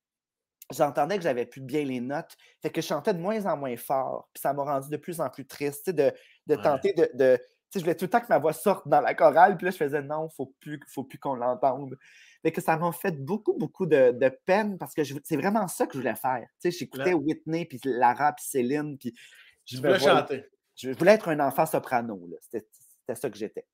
[0.72, 2.36] J'entendais que j'avais plus bien les notes.
[2.62, 4.30] Fait que je chantais de moins en moins fort.
[4.34, 6.14] Puis ça m'a rendu de plus en plus triste de,
[6.46, 7.10] de tenter de.
[7.14, 7.40] de
[7.74, 9.58] je voulais tout le temps que ma voix sorte dans la chorale.
[9.58, 11.98] Puis là, je faisais non, faut plus, faut plus qu'on l'entende.
[12.42, 15.86] Fait que ça m'a fait beaucoup, beaucoup de, de peine parce que c'est vraiment ça
[15.86, 16.48] que je voulais faire.
[16.64, 18.98] J'écoutais Whitney, puis Lara, puis Céline.
[18.98, 19.14] Puis
[19.66, 20.46] je voulais chanter.
[20.78, 22.22] Je voulais être un enfant soprano.
[22.42, 23.66] C'était ça que j'étais.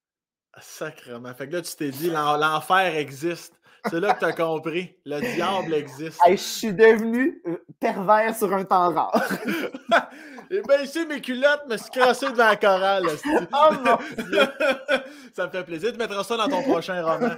[0.59, 1.33] Sacrement.
[1.33, 3.53] Fait que là, tu t'es dit, l'enfer existe.
[3.89, 4.95] C'est là que tu as compris.
[5.05, 6.19] Le diable existe.
[6.25, 9.29] je suis devenu euh, pervers sur un temps rare.
[10.55, 13.07] Eh bien, ici, mes culottes me suis crassé devant la chorale.
[13.53, 13.69] oh,
[15.33, 15.93] ça me fait plaisir.
[15.93, 17.33] de mettre ça dans ton prochain roman.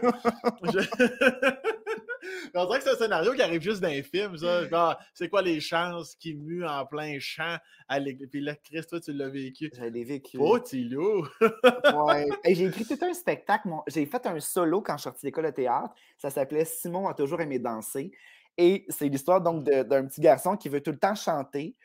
[2.54, 5.00] On dirait que c'est un scénario qui arrive juste d'un film, ça.
[5.14, 8.28] c'est quoi les chances qu'il mue en plein champ à l'église?
[8.30, 9.72] Puis là, Chris, toi, tu l'as vécu.
[9.76, 10.38] Je l'ai vécu.
[10.40, 11.28] Oh, Tilou!
[11.42, 12.28] ouais.
[12.46, 13.70] J'ai écrit tout un spectacle.
[13.88, 15.94] J'ai fait un solo quand je suis sorti d'école de théâtre.
[16.18, 18.12] Ça s'appelait Simon a toujours aimé danser.
[18.58, 21.76] Et c'est l'histoire donc d'un petit garçon qui veut tout le temps chanter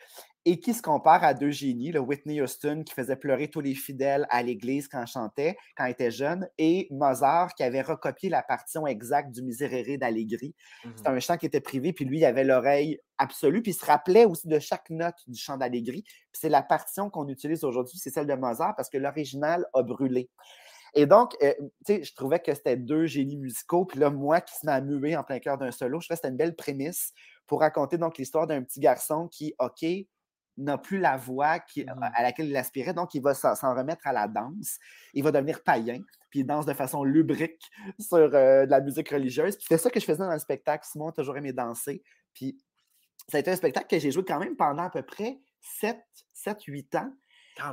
[0.46, 3.74] et qui se compare à deux génies, le Whitney Houston qui faisait pleurer tous les
[3.74, 8.30] fidèles à l'église quand il chantait, quand il était jeune, et Mozart qui avait recopié
[8.30, 10.54] la partition exacte du Miserere d'Allegri.
[10.96, 13.74] C'était mmh un chant qui était privé, puis lui, il avait l'oreille absolue, puis il
[13.74, 16.04] se rappelait aussi de chaque note du chant d'Allegri.
[16.32, 20.30] C'est la partition qu'on utilise aujourd'hui, c'est celle de Mozart, parce que l'original a brûlé.
[20.94, 21.52] Et donc, euh,
[21.86, 23.84] tu sais, je trouvais que c'était deux génies musicaux.
[23.84, 26.22] Puis là, moi qui se m'a mué en plein cœur d'un solo, je trouvais que
[26.22, 27.12] c'était une belle prémisse
[27.46, 29.84] pour raconter donc l'histoire d'un petit garçon qui, OK,
[30.64, 34.06] n'a plus la voix qui, mmh à laquelle il aspirait, donc il va s'en remettre
[34.06, 34.78] à la danse.
[35.14, 37.62] Il va devenir païen, puis il danse de façon lubrique
[37.98, 39.56] sur euh, de la musique religieuse.
[39.60, 40.86] C'était ça que je faisais dans le spectacle.
[40.86, 42.02] Simon a toujours aimé danser.
[42.34, 42.58] Puis
[43.28, 45.38] ça a été un spectacle que j'ai joué quand même pendant à peu près
[45.82, 47.12] 7-8 ans.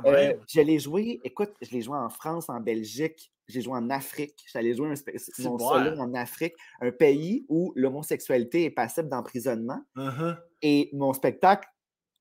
[0.04, 3.88] Euh, je l'ai joué, écoute, je l'ai joué en France, en Belgique, j'ai joué en
[3.90, 4.44] Afrique.
[4.52, 9.80] J'allais jouer un mon solo en Afrique, un pays où l'homosexualité est passible d'emprisonnement.
[9.96, 10.36] Uh-huh.
[10.60, 11.68] Et mon spectacle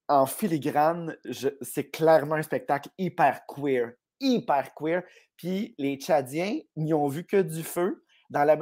[0.07, 1.15] en filigrane,
[1.61, 3.91] c'est clairement un spectacle hyper queer.
[4.19, 5.03] Hyper queer.
[5.35, 8.03] Puis les Tchadiens n'y ont vu que du feu.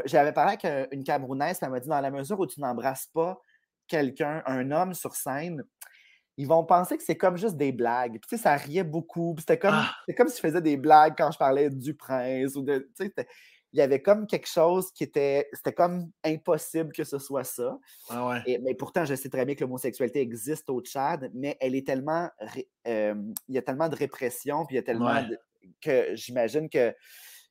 [0.06, 3.39] J'avais parlé avec une Camerounaise, elle m'a dit dans la mesure où tu n'embrasses pas
[3.88, 5.64] quelqu'un, un homme sur scène,
[6.38, 8.20] ils vont penser que c'est comme juste des blagues.
[8.20, 9.36] Puis, tu sais, ça riait beaucoup.
[9.39, 9.96] C'était comme, ah!
[10.18, 12.89] comme si je faisais des blagues quand je parlais du prince ou de
[13.76, 15.50] il y avait comme quelque chose qui était.
[15.52, 17.78] C'était comme impossible que ce soit ça.
[18.10, 21.76] Ah Et, mais pourtant, je sais très bien que l'homosexualité existe au Tchad, mais elle
[21.76, 22.30] est tellement.
[22.86, 25.22] il y a tellement de répression, puis il y a tellement
[25.82, 26.96] que j'imagine que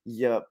[0.07, 0.43] il y a.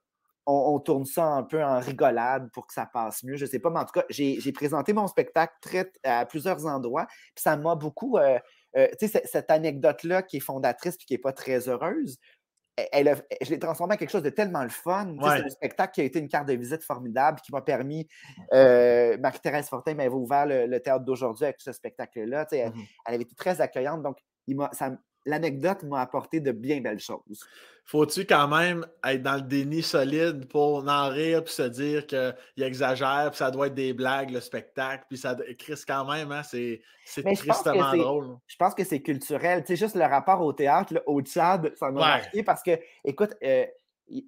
[0.46, 3.36] On, tourne ça un peu en rigolade pour que ça passe mieux.
[3.36, 6.66] Je ne sais pas, mais en tout cas, j'ai présenté mon spectacle très, à plusieurs
[6.66, 7.06] endroits.
[7.34, 8.18] Puis ça m'a beaucoup.
[8.18, 8.38] Euh,
[8.76, 12.18] euh, tu sais, cette anecdote-là qui est fondatrice et qui n'est pas très heureuse,
[12.76, 15.14] elle je l'ai transformé en quelque chose de tellement le fun.
[15.20, 18.08] C'est un spectacle qui a été une carte de visite formidable qui m'a permis.
[18.52, 22.46] Euh, Marie-Thérèse Fortin m'avait ouvert le, théâtre d'aujourd'hui avec ce spectacle-là.
[22.52, 22.74] Elle, mmh
[23.06, 24.02] elle, avait été très accueillante.
[24.02, 24.90] Donc, il ça,
[25.26, 27.44] l'anecdote m'a apporté de bien belles choses.
[27.86, 32.62] Faut-tu quand même être dans le déni solide pour en rire puis se dire qu'il
[32.62, 36.42] exagère puis ça doit être des blagues, le spectacle, puis ça Chris quand même, hein,
[36.42, 38.36] c'est, tristement drôle.
[38.46, 39.60] Je pense que c'est culturel.
[39.60, 43.34] Tu sais, juste le rapport au théâtre, au Tchad, ça m'a marqué parce que, écoute,
[43.42, 43.66] euh,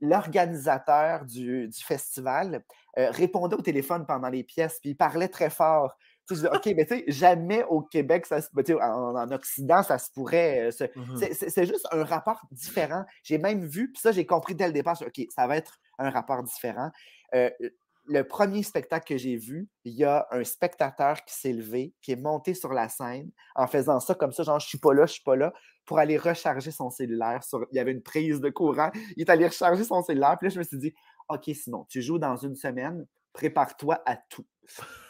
[0.03, 2.63] l'organisateur du, festival
[2.99, 5.97] euh, répondait au téléphone pendant les pièces, puis il parlait très fort.
[6.31, 8.41] OK, mais tu sais, jamais au Québec, ça
[8.81, 10.71] en, en, Occident, ça se pourrait.
[10.81, 13.05] Euh, mmh c'est juste un rapport différent.
[13.23, 16.11] J'ai même vu, puis ça, j'ai compris dès le départ, OK, ça va être un
[16.11, 16.91] rapport différent.
[17.35, 17.51] Euh,
[18.09, 22.13] le premier spectacle que j'ai vu, il y a un spectateur qui s'est levé, qui
[22.13, 25.07] est monté sur la scène en faisant ça comme ça, genre je suis pas là,
[25.07, 25.53] je suis pas là,
[25.85, 27.43] pour aller recharger son cellulaire.
[27.43, 27.67] Sur...
[27.73, 28.91] Il y avait une prise de courant.
[29.17, 30.37] Il est allé recharger son cellulaire.
[30.39, 30.95] Puis là, je me suis dit,
[31.29, 34.45] OK, Simon, tu joues dans une semaine, prépare-toi à tout.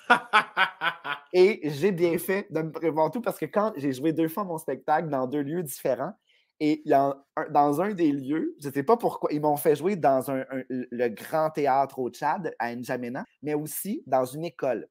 [1.32, 4.44] et j'ai bien fait de me prévoir tout parce que quand j'ai joué deux fois
[4.44, 6.12] mon spectacle dans deux lieux différents,
[6.58, 6.82] et
[7.50, 10.44] dans un des lieux, je ne sais pas pourquoi, ils m'ont fait jouer dans un,
[10.70, 14.88] le grand théâtre au Tchad, à N'Djamena, mais aussi dans une école.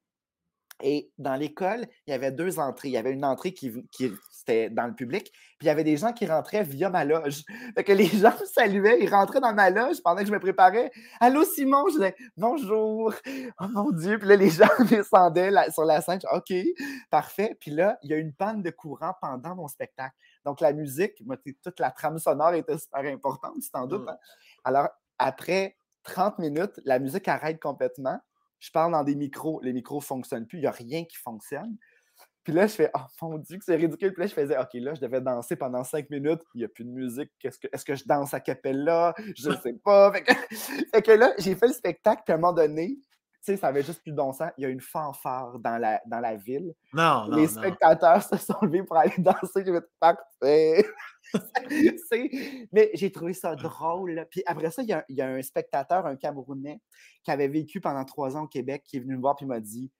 [0.83, 2.89] Et dans l'école, il y avait deux entrées.
[2.89, 4.11] Il y avait une entrée qui, qui
[4.45, 7.43] c'était dans le public, puis il y avait des gens qui rentraient via ma loge.
[7.75, 10.39] Fait que les gens me saluaient, ils rentraient dans ma loge pendant que je me
[10.39, 10.91] préparais.
[11.19, 13.13] Allô Simon, je disais bonjour.
[13.59, 16.19] Oh mon Dieu, puis là les gens descendaient sur la scène.
[16.31, 16.53] OK,
[17.09, 17.57] parfait.
[17.59, 20.15] Puis là, il y a une panne de courant pendant mon spectacle.
[20.43, 21.13] Donc la musique,
[21.63, 24.05] toute la trame sonore était super importante, sans doute.
[24.07, 24.17] Hein.
[24.63, 28.19] Alors après 30 minutes, la musique arrête complètement
[28.65, 31.17] je parle dans des micros, les micros ne fonctionnent plus, il n'y a rien qui
[31.17, 31.77] fonctionne.
[32.43, 34.13] Puis là, je fais, oh mon Dieu, c'est ridicule.
[34.13, 36.41] Puis là, je faisais, OK, là, je devais danser pendant cinq minutes.
[36.53, 37.31] Il n'y a plus de musique.
[37.43, 40.11] Est-ce que, est que, je danse à là Je ne sais pas.
[40.93, 42.21] Fait que, là, j'ai fait le spectacle.
[42.23, 42.97] Puis à un moment donné,
[43.45, 44.51] sais, ça avait juste plus de bon sens.
[44.57, 46.73] Il y a une fanfare dans la, dans la ville.
[46.93, 47.37] Non, non.
[47.37, 49.63] Les spectateurs se sont levés pour aller danser.
[49.65, 50.85] J'ai fait parfait.
[52.71, 54.25] mais j'ai trouvé ça drôle.
[54.31, 56.79] Puis après ça, il y, a, un spectateur, un Camerounais,
[57.23, 59.59] qui avait vécu pendant trois ans au Québec, qui est venu me voir et m'a
[59.59, 59.91] dit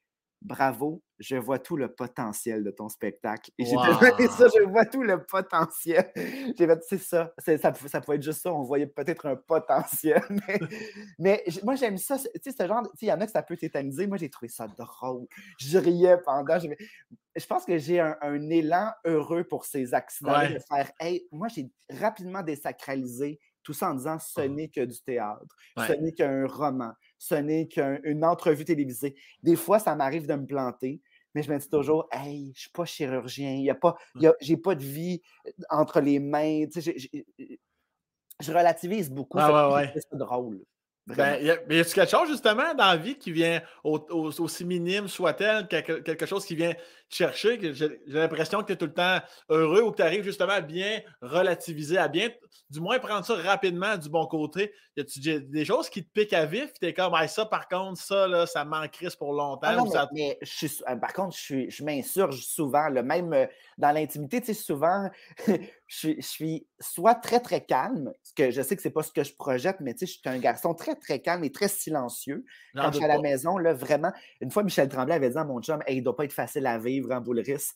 [0.42, 3.52] Bravo, je vois tout le potentiel de ton spectacle.
[3.58, 3.84] Et j'ai wow.
[3.84, 6.12] ça, je vois tout le potentiel.
[6.58, 10.22] J'ai fait, c'est ça, ça, ça pouvait être juste ça, on voyait peut-être un potentiel.
[11.20, 12.18] Mais, moi, j'aime ça.
[12.18, 14.08] Tu sais, ce genre, il y en a que ça peut tétaniser.
[14.08, 15.28] Moi, j'ai trouvé ça drôle.
[15.60, 16.60] Je riais pendant.
[16.60, 21.70] Je, pense que j'ai un, élan heureux pour ces accidents de faire, hey, moi, j'ai
[21.90, 24.48] rapidement désacralisé tout ça en disant ce ah.
[24.48, 26.94] n'est que du théâtre, ce n'est qu'un roman,
[27.26, 29.16] ce n'est qu'une entrevue télévisée.
[29.42, 31.02] Des fois, ça m'arrive de me planter,
[31.34, 34.30] mais je me dis toujours, hey, je suis pas chirurgien, il y a pas, mmh.
[34.42, 36.66] j'ai pas de vie euh, entre les mains.
[36.76, 39.40] je relativise beaucoup.
[39.40, 40.64] c'est drôle.
[41.08, 44.66] Ben, y a, mais y a quelque chose justement dans la vie qui vient aussi
[44.66, 46.74] minime soit-elle, quelque, chose qui vient
[47.10, 50.24] chercher, que j'ai l'impression que tu es tout le temps heureux ou que tu arrives
[50.24, 52.30] justement à bien relativiser, à bien,
[52.72, 54.74] du moins prendre ça rapidement du bon côté?
[54.98, 58.02] Y a des choses qui te piquent à vif, tu es comme, ça par contre,
[58.02, 59.92] ça, là, ça manquerait pour longtemps.
[59.94, 63.46] Ah mais, je euh, par contre, je, je m'insurge souvent, le même euh,
[63.78, 65.10] dans l'intimité, tu sais, souvent,
[65.88, 69.24] je, suis soit très, très calme, parce que je sais que c'est pas ce que
[69.24, 72.44] je projette, mais tu sais, je suis un garçon très, très calme et très silencieux.
[72.76, 74.12] Quand je suis à la maison, là, vraiment,
[74.42, 76.66] une fois, Michel Tremblay avait dit à mon chum, hey, il doit pas être facile
[76.66, 77.72] à vivre en Boulris.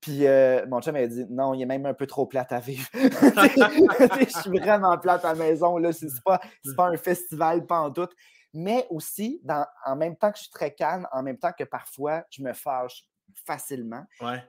[0.00, 2.60] Puis euh, mon chum avait dit non, il est même un peu trop plate à
[2.60, 2.88] vivre.
[2.94, 5.76] je suis vraiment plate à la maison.
[5.78, 5.92] Là.
[5.92, 6.40] C'est, pas,
[6.76, 8.12] pas un festival, pas en doute.
[8.54, 11.64] Mais aussi, dans, en même temps que je suis très calme, en même temps que
[11.64, 13.04] parfois je me fâche
[13.44, 14.04] facilement.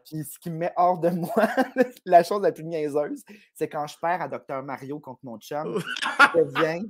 [0.06, 1.48] Puis ce qui me met hors de moi,
[2.06, 3.24] la chose la plus niaiseuse,
[3.54, 6.82] c'est quand je perds à Dr Mario contre mon chum, je deviens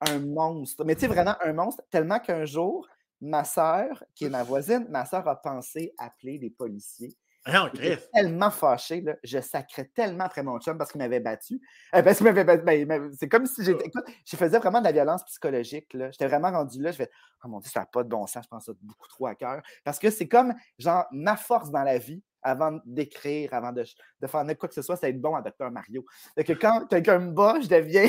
[0.00, 0.84] un monstre.
[0.84, 2.86] Mais tu sais, vraiment un monstre, tellement qu'un jour,
[3.20, 7.16] ma soeur, qui est ma voisine, ma soeur a pensé appeler les policiers.
[7.46, 7.70] Ah
[8.14, 11.60] tellement fâché, là, je sacrais tellement après mon chum parce qu'il m'avait battu.
[11.94, 13.84] Euh, parce qu'il m'avait ben, c'est comme si j'étais.
[13.84, 15.88] Écoute, je faisais vraiment de la violence psychologique.
[15.92, 16.90] J'étais vraiment rendu là.
[16.90, 17.10] Je fais
[17.44, 19.34] Oh mon Dieu, ça n'a pas de bon sens, je pense ça beaucoup trop à
[19.34, 19.60] cœur.
[19.84, 23.84] Parce que c'est comme genre ma force dans la vie avant d'écrire, avant de,
[24.20, 25.70] de, faire quoi que ce soit, c'est être bon à Dr.
[25.70, 26.04] Mario.
[26.36, 28.08] que quand quelqu'un me bat, je deviens.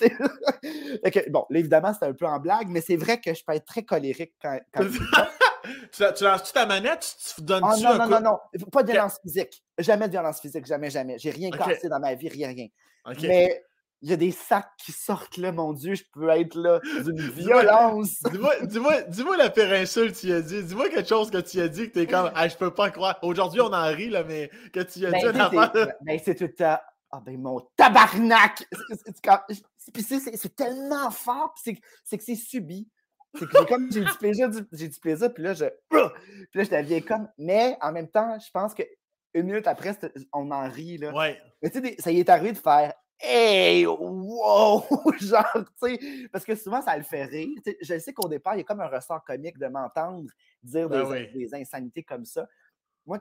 [1.30, 3.66] bon, là, évidemment, c'est un peu en blague, mais c'est vrai que je peux être
[3.66, 4.84] très colérique quand, quand
[5.92, 7.16] tu, tu lances-tu ta manette?
[7.34, 8.38] Tu, donnes oh, non, non, non, non,
[8.70, 9.62] Pas de violence physique.
[9.78, 10.66] Jamais de violence physique.
[10.66, 11.18] Jamais, jamais.
[11.18, 12.68] J'ai rien cassé dans ma vie, rien, rien.
[13.22, 13.62] Mais
[14.02, 17.16] il y a des sacs qui sortent là, mon Dieu, je peux être là d'une
[17.30, 18.22] violence.
[18.30, 20.62] Dis-moi, dis-moi, la pire insulte que tu as dit.
[20.62, 22.90] Dis-moi quelque chose que tu as dit que tu es comme, ah, je peux pas
[22.90, 23.18] croire.
[23.22, 26.82] Aujourd'hui, on en rit, là, mais que tu as ben, dit Ben, c'est tout à.
[27.12, 28.64] Ah, ben, mon tabarnak!
[29.94, 32.88] C'est tellement fort, c'est que c'est subi.
[33.34, 35.64] C'est que j'ai comme j'ai du plaisir, j'ai du plaisir, puis là, je.
[35.88, 35.98] Puis
[36.54, 37.28] là, je deviens comme.
[37.38, 38.82] Mais en même temps, je pense que
[39.34, 39.96] une minute après,
[40.32, 40.98] on en rit.
[40.98, 41.12] Là.
[41.12, 41.40] Ouais.
[41.62, 44.82] Mais tu sais, ça y est arrivé de faire Hey, wow!
[45.20, 47.50] Genre, tu sais, parce que souvent, ça le fait rire.
[47.82, 50.30] je sais qu'au départ, il y a comme un ressort comique de m'entendre
[50.62, 52.48] dire ben des, insanités comme ça.
[53.04, 53.20] Moi,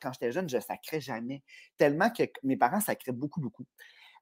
[0.00, 1.42] quand j'étais jeune, je ne sacrais jamais.
[1.76, 3.64] Tellement que mes parents sacraient beaucoup, beaucoup.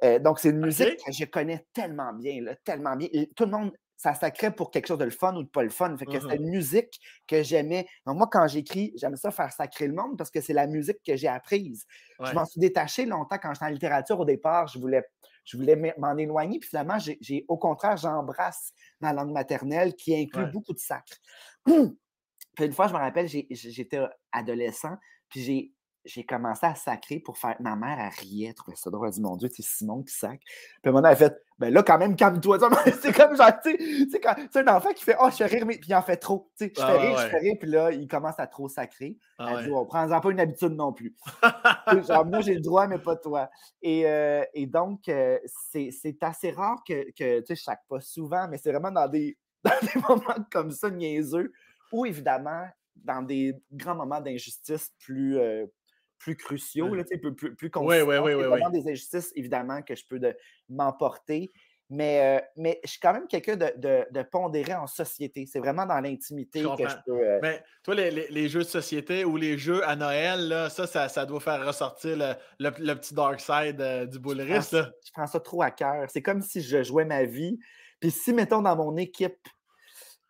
[0.03, 3.09] Euh, donc, c'est une musique que je connais tellement bien, là, tellement bien.
[3.36, 5.70] tout le monde ça sacrait pour quelque chose de le fun ou de pas le
[5.70, 5.94] fun.
[5.99, 7.86] Fait que c'était mmh une musique que j'aimais.
[8.07, 10.99] Donc, moi, quand j'écris, j'aime ça faire sacrer le monde parce que c'est la musique
[11.05, 11.84] que j'ai apprise.
[12.24, 14.20] Je m'en suis détaché longtemps quand j'étais en littérature.
[14.20, 15.03] Au départ, je voulais,
[15.44, 16.61] je voulais m'en éloigner.
[16.61, 21.16] Puis finalement, j'ai, au contraire, j'embrasse ma langue maternelle qui inclut beaucoup de sacre.
[21.66, 24.96] puis une fois, je me rappelle, j'étais adolescent,
[25.28, 25.72] puis j'ai
[26.09, 27.56] j'ai commencé à sacrer pour faire.
[27.61, 29.09] Ma mère, elle riait, elle trouvait ça drôle.
[29.09, 30.42] Elle dit Mon Dieu, c'est Simon qui sacre.
[30.82, 32.59] Puis mon elle a fait Ben là, quand même, calme-toi.
[33.02, 33.76] c'est comme genre, tu
[34.11, 36.16] sais, c'est un enfant qui fait Oh, je fais rire, mais puis il en fait
[36.16, 36.50] trop.
[36.56, 38.68] Tu sais, je fais ah, rire, je fais rire, puis là, il commence à trop
[38.68, 39.18] sacrer.
[39.38, 41.14] Ah, elle dit oh, Prends-en pas une habitude non plus.
[42.06, 43.50] genre, moi, j'ai le droit, mais pas toi.
[43.82, 45.38] Et, euh, et donc, euh,
[45.70, 49.09] c'est assez rare que, que tu sais, je sacre pas souvent, mais c'est vraiment dans
[49.09, 51.52] des, dans des moments comme ça, niaiseux,
[51.92, 52.66] où évidemment,
[53.04, 55.66] dans des grands moments d'injustice plus, euh,
[56.19, 58.35] plus cruciaux, là, plus, plus, plus Oui, oui, oui.
[58.35, 60.21] oui, des injustices, évidemment, que je peux
[60.69, 61.51] m'emporter.
[61.91, 63.73] Mais, euh, mais je suis quand même quelqu'un de,
[64.11, 65.47] de, pondéré en société.
[65.47, 67.27] C'est vraiment dans l'intimité que je peux.
[67.27, 70.87] Euh mais toi, les, les, jeux de société ou les jeux à Noël, là, ça,
[70.87, 74.93] ça, ça, doit faire ressortir le, le, petit dark side euh, du bullerisme.
[75.03, 76.05] Je, prends ça trop à cœur.
[76.09, 77.59] C'est comme si je jouais ma vie.
[78.01, 79.49] Puis si, mettons, dans mon équipe,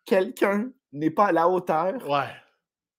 [0.05, 2.29] quelqu'un n'est pas à la hauteur, ouais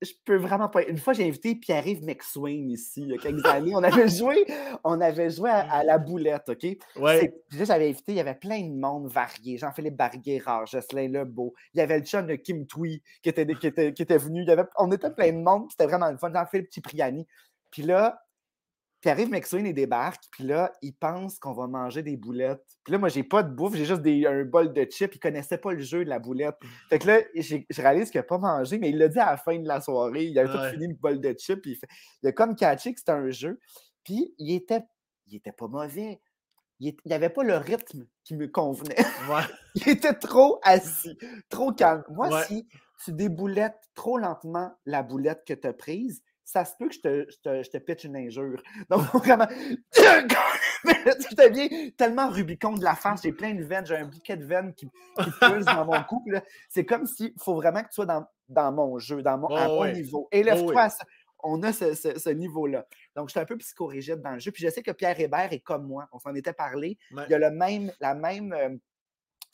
[0.03, 0.83] je peux vraiment pas.
[0.85, 3.73] Une fois, j'ai invité Pierre-Yves McSwain ici, il y a quelques années.
[3.75, 4.47] On avait joué,
[4.85, 6.65] on avait joué à, la boulette, OK?
[6.97, 7.35] Ouais.
[7.49, 9.59] Puis j'avais invité, il y avait plein de monde varié.
[9.59, 11.55] Jean-Philippe Barguerard, Jocelyn Lebeau.
[11.75, 14.43] Il y avait le chum de Kim Twee qui était, qui était, qui était venu.
[14.43, 16.33] Il y avait, on était plein de monde, c'était vraiment le fun.
[16.33, 17.27] Jean-Philippe Cipriani.
[17.71, 18.23] Puis là,
[19.01, 22.63] puis arrive McSween et débarque, puis là, il pense qu'on va manger des boulettes.
[22.85, 25.15] Puis là, moi, j'ai pas de bouffe, j'ai juste des, un bol de chips.
[25.15, 26.57] Il connaissait pas le jeu de la boulette.
[26.91, 29.37] Fait que là, je réalise qu'il a pas mangé, mais il l'a dit à la
[29.39, 30.25] fin de la soirée.
[30.25, 31.65] Il avait tout fini le bol de chips.
[31.65, 31.79] Il,
[32.23, 33.59] il, a comme catché que c'était un jeu.
[34.05, 34.83] Puis il était,
[35.27, 36.21] il était pas mauvais.
[36.79, 38.97] Il n'avait pas le rythme qui me convenait.
[39.77, 41.17] il était trop assis,
[41.49, 42.05] trop calme.
[42.11, 42.67] Moi, si
[43.05, 47.01] tu déboulettes trop lentement la boulette que tu as prise, ça se peut que je
[47.01, 48.61] te, je te, pitch une injure.
[48.91, 49.47] Donc, vraiment,
[49.95, 54.45] je deviens tellement Rubicon de la face, j'ai plein de veines, j'ai un bouquet de
[54.45, 56.25] veines qui, qui dans mon cou.
[56.69, 59.69] C'est comme s'il faut vraiment que tu sois dans, dans mon jeu, dans mon, à
[59.69, 60.29] mon niveau.
[60.33, 60.73] Et là, oh,
[61.45, 62.85] on a ce, ce, niveau-là.
[63.15, 64.51] Donc, je suis un peu psychorigide dans le jeu.
[64.51, 66.09] Puis je sais que Pierre Hébert est comme moi.
[66.13, 66.99] On s'en était parlé.
[67.13, 68.77] Il y a le même, la même euh,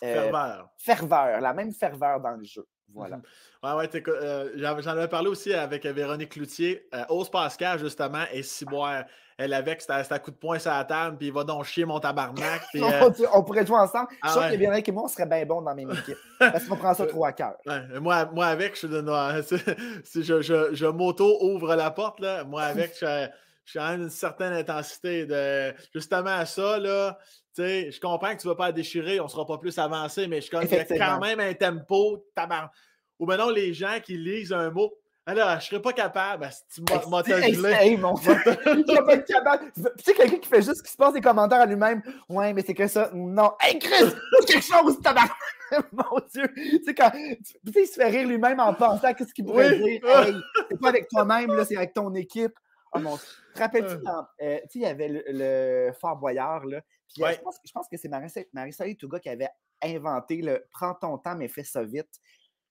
[0.02, 2.66] euh, ferveur, la même ferveur dans le jeu.
[2.94, 3.16] Voilà.
[3.16, 3.22] Mhm.
[3.62, 6.88] Ouais, euh, j'en avais parlé aussi avec Véronique Cloutier.
[6.94, 9.04] Euh, Ose Pascal, justement, et Ciboire.
[9.38, 11.84] Elle avec, c'était un coup de poing sur la table, puis il va donc chier
[11.84, 12.62] mon tabarnak.
[12.76, 14.08] Euh, on pourrait jouer ensemble.
[14.10, 16.16] je suis ah sûr que Véronique et moi, on serait bien bons dans mes équipes.
[16.38, 17.54] parce qu'on prend ça trop à cœur.
[18.00, 19.04] moi, moi, avec, je suis de
[20.04, 23.28] si je, je, je m'auto-ouvre la porte, là, moi, avec, je,
[23.64, 27.18] suis à une certaine intensité de justement à ça, là.
[27.56, 30.40] Je comprends que tu ne vas pas déchirer, on ne sera pas plus avancé, mais
[30.40, 32.70] je connais quand même un tempo tabarnak.
[33.18, 34.92] Ou maintenant, les gens qui lisent un mot.
[35.28, 36.48] Alors, je ne serais pas capable.
[36.72, 37.96] Tu m'as gelé.
[37.96, 38.42] mon frère.
[38.62, 42.00] Tu sais, quelqu'un qui fait juste qui se passe des commentaires à lui-même.
[42.28, 43.10] Ouais, mais c'est que ça.
[43.12, 43.52] Non.
[43.60, 44.12] Hey, Chris,
[44.46, 45.28] quelque chose, tabac.
[45.92, 46.48] mon Dieu.
[46.54, 47.10] Tu sais, quand.
[47.10, 50.00] Tu sais, il se fait rire lui-même en pensant à ce qu'il pourrait dire.
[50.04, 50.36] Hey,
[50.70, 52.54] c'est pas avec toi-même, là, c'est avec ton équipe.
[52.92, 54.22] Oh mon Te rappelles-tu, euh.
[54.42, 56.80] euh, tu sais, il y avait le, Fort Boyard, là.
[57.14, 58.08] Puis, euh, je, pense, je, pense, que c'est
[58.52, 59.48] Marie-Soleil Touga qui avait
[59.82, 62.20] inventé le Prends ton temps, mais fais ça vite.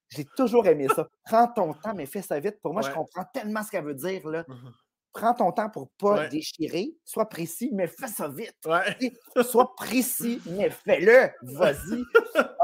[0.10, 1.08] J'ai toujours aimé ça.
[1.26, 2.60] Prends ton temps, mais fais ça vite.
[2.62, 4.28] Pour moi, je comprends tellement ce qu'elle veut dire.
[4.28, 4.46] Là.
[4.48, 4.72] Mmh
[5.16, 6.94] Prends ton temps pour ne pas déchirer.
[7.06, 8.54] Sois précis, mais fais ça vite.
[9.50, 11.32] Sois précis, mais fais-le.
[11.42, 12.04] Vas-y.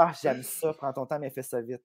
[0.04, 0.74] Ah, j'aime ça.
[0.74, 1.84] Prends ton temps, mais fais ça vite.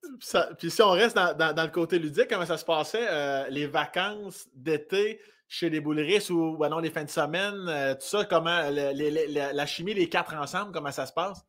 [0.59, 3.07] puis si on reste dans, le côté ludique, comment ça se passait?
[3.09, 5.21] Euh, les vacances d'été?
[5.49, 9.67] Chez les bouleristes ou ben non, les fins de semaine, euh, tout ça, comment la
[9.67, 11.45] chimie, les quatre ensemble, comment ça se passe?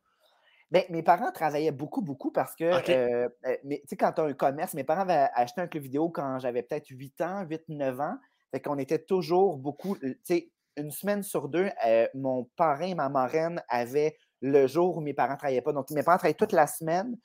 [0.70, 4.34] Bien, mes parents travaillaient beaucoup, beaucoup parce que, euh, tu sais, quand tu as un
[4.34, 8.00] commerce, mes parents avaient acheté un club vidéo quand j'avais peut-être 8 ans, 8, 9
[8.00, 8.18] ans.
[8.50, 12.94] Fait qu'on était toujours beaucoup, tu sais, une semaine sur deux, euh, mon parrain et
[12.94, 15.72] ma marraine avaient le jour où mes parents ne travaillaient pas.
[15.72, 17.16] Donc, mes parents travaillaient toute la semaine,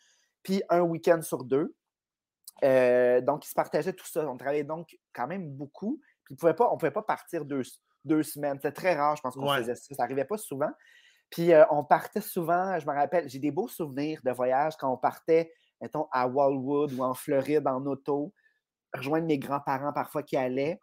[0.41, 1.75] puis un week-end sur deux.
[2.63, 4.27] Euh, donc, ils se partageaient tout ça.
[4.27, 5.99] On travaillait donc quand même beaucoup.
[6.25, 7.63] Puis, on ne pouvait pas partir deux,
[8.05, 8.55] deux semaines.
[8.55, 9.95] C'était très rare, je pense qu'on faisait ça.
[9.95, 10.71] Ça n'arrivait pas souvent.
[11.33, 14.93] Puis euh, on partait souvent, je me rappelle, j'ai des beaux souvenirs de voyage quand
[14.93, 15.51] on partait,
[15.81, 18.31] mettons, à Wildwood ou en Floride en auto,
[18.93, 20.79] rejoindre mes grands-parents parfois qui allaient.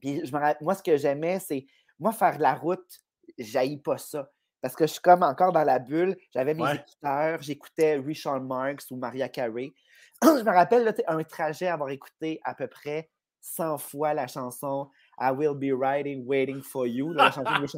[0.00, 1.66] Puis je me rappelle, moi, ce que j'aimais, c'est,
[1.98, 2.88] moi, faire la route,
[3.36, 4.30] j'haïs pas ça.
[4.62, 6.16] Parce que je suis comme encore dans la bulle.
[6.32, 9.72] J'avais mes écouteurs, j'écoutais Richard Marx ou Maria Carey.
[10.22, 13.10] je me rappelle là, un trajet avoir écouté à peu près
[13.40, 17.76] 100 fois la chanson I Will Be Riding, Waiting for You, la chanson de tu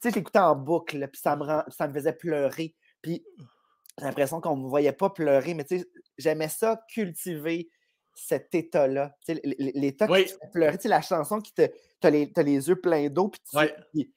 [0.00, 2.74] sais, j'écoutais en boucle, puis ça me, ça me faisait pleurer.
[3.00, 3.24] Puis
[3.98, 5.86] j'ai l'impression qu'on ne me voyait pas pleurer, mais tu sais,
[6.18, 7.70] j'aimais ça, cultiver
[8.14, 9.16] cet état-là.
[9.26, 11.66] Tu sais, l'état qui te fait pleurer, tu sais, la chanson qui te.
[12.00, 12.10] Tu as,
[12.42, 13.40] les yeux pleins d'eau, puis
[13.94, 14.10] tu,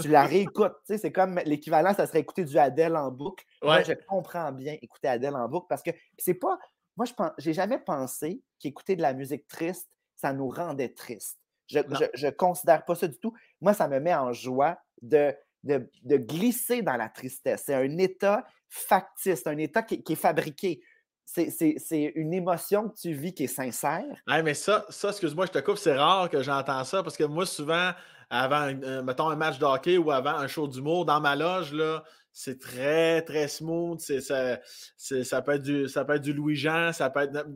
[0.00, 0.74] tu, la réécoutes.
[0.86, 3.44] Tu sais, c'est comme l'équivalent, ça serait écouter du Adèle en boucle.
[3.62, 6.58] Moi, je comprends bien écouter Adèle en boucle parce que c'est pas.
[6.96, 11.38] Moi, je pense, j'ai jamais pensé qu'écouter de la musique triste, ça nous rendait triste.
[11.68, 13.34] Je ne considère pas ça du tout.
[13.60, 17.64] Moi, ça me met en joie de, de, glisser dans la tristesse.
[17.66, 20.80] C'est un état factice, un état qui, est fabriqué.
[21.24, 24.04] C'est une émotion que tu vis qui est sincère.
[24.26, 27.46] mais ça, ça excuse-moi, je te coupe, c'est rare que j'entends ça parce que moi,
[27.46, 27.92] souvent,
[28.30, 31.72] avant, euh, mettons, un match de hockey ou avant un show d'humour, dans ma loge,
[31.72, 34.00] là, c'est très, très smooth.
[34.00, 34.60] Ça,
[34.96, 37.46] ça, peut être du, ça peut être du Louis-Jean, ça peut être.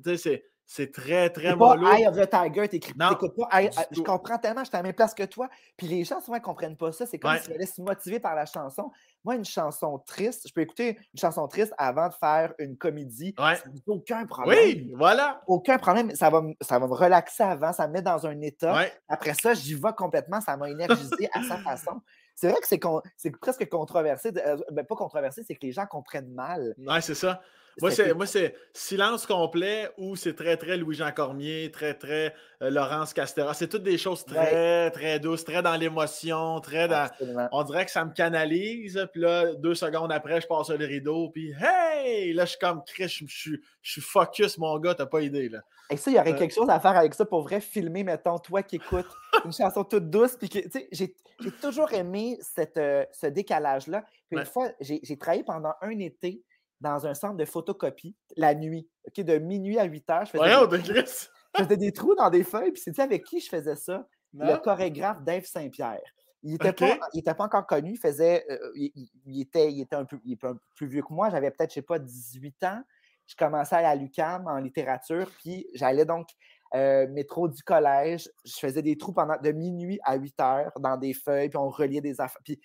[0.72, 1.84] C'est très, très mollo.
[1.84, 3.18] Eye of the Tiger, t'écoutes pas.
[3.60, 5.48] Du je comprends tellement, j'étais à la même place que toi.
[5.76, 7.06] Puis les gens souvent ne comprennent pas ça.
[7.06, 7.40] C'est comme Ouais.
[7.40, 8.92] s'ils allaient se motiver par la chanson.
[9.24, 13.34] Moi, une chanson triste, je peux écouter une chanson triste avant de faire une comédie.
[13.36, 13.58] Ouais.
[13.88, 14.58] Aucun problème.
[14.60, 15.42] Oui, voilà.
[15.48, 16.14] Aucun problème.
[16.14, 18.72] Ça va, me- ça va me relaxer avant, ça me met dans un état.
[18.76, 18.92] Ouais.
[19.08, 22.00] Après ça, j'y vais complètement, ça m'a énergisé à sa façon.
[22.36, 24.30] C'est vrai que c'est con- c'est presque controversé.
[24.30, 26.74] de- euh, ben, pas controversé, c'est que les gens comprennent mal.
[26.78, 27.40] Ouais, c'est ça.
[27.80, 32.70] Moi, c'est, moi, c'est silence complet ou c'est très, très Louis-Jean Cormier, très, très euh,
[32.70, 33.54] Laurence Castera.
[33.54, 37.04] C'est toutes des choses très, très douces, très dans l'émotion, très dans.
[37.04, 37.48] Absolument.
[37.52, 41.30] On dirait que ça me canalise, puis là, deux secondes après, je passe le rideau,
[41.30, 42.32] puis hey!
[42.32, 45.20] Là, je suis comme Chris, je je suis, je suis focus, mon gars, t'as pas
[45.22, 45.60] idée, là.
[45.90, 46.38] Et ça, il y aurait Euh.
[46.38, 49.08] quelque chose à faire avec ça pour vrai, filmer, mettons, toi qui écoutes
[49.44, 50.36] une chanson toute douce.
[50.38, 54.02] Puis tu sais, j'ai j'ai toujours aimé cette, euh, ce décalage-là.
[54.28, 54.42] Puis Ouais.
[54.42, 56.42] une fois, j'ai j'ai travaillé pendant un été
[56.80, 58.88] dans un centre de photocopie la nuit.
[59.06, 61.28] ok, de minuit à 8 heures, je faisais, Voyons, des, de Chris!
[61.56, 62.72] je faisais des trous dans des feuilles.
[62.72, 64.06] Puis c'est avec qui je faisais ça?
[64.32, 66.00] Le chorégraphe Dave Saint-Pierre.
[66.42, 67.92] Il n'était pas, il était pas encore connu.
[67.92, 71.02] Il, faisait, euh, il, était, il était un peu, il est un peu plus vieux
[71.02, 71.28] que moi.
[71.30, 72.82] J'avais peut-être, je sais pas, 18 ans.
[73.26, 75.30] Je commençais à aller à l'UCAM en littérature.
[75.42, 76.28] Puis j'allais donc
[76.74, 78.30] euh, métro du collège.
[78.44, 81.50] Je faisais des trous pendant de minuit à 8 heures dans des feuilles.
[81.50, 82.40] Puis on reliait des affaires.
[82.42, 82.58] Puis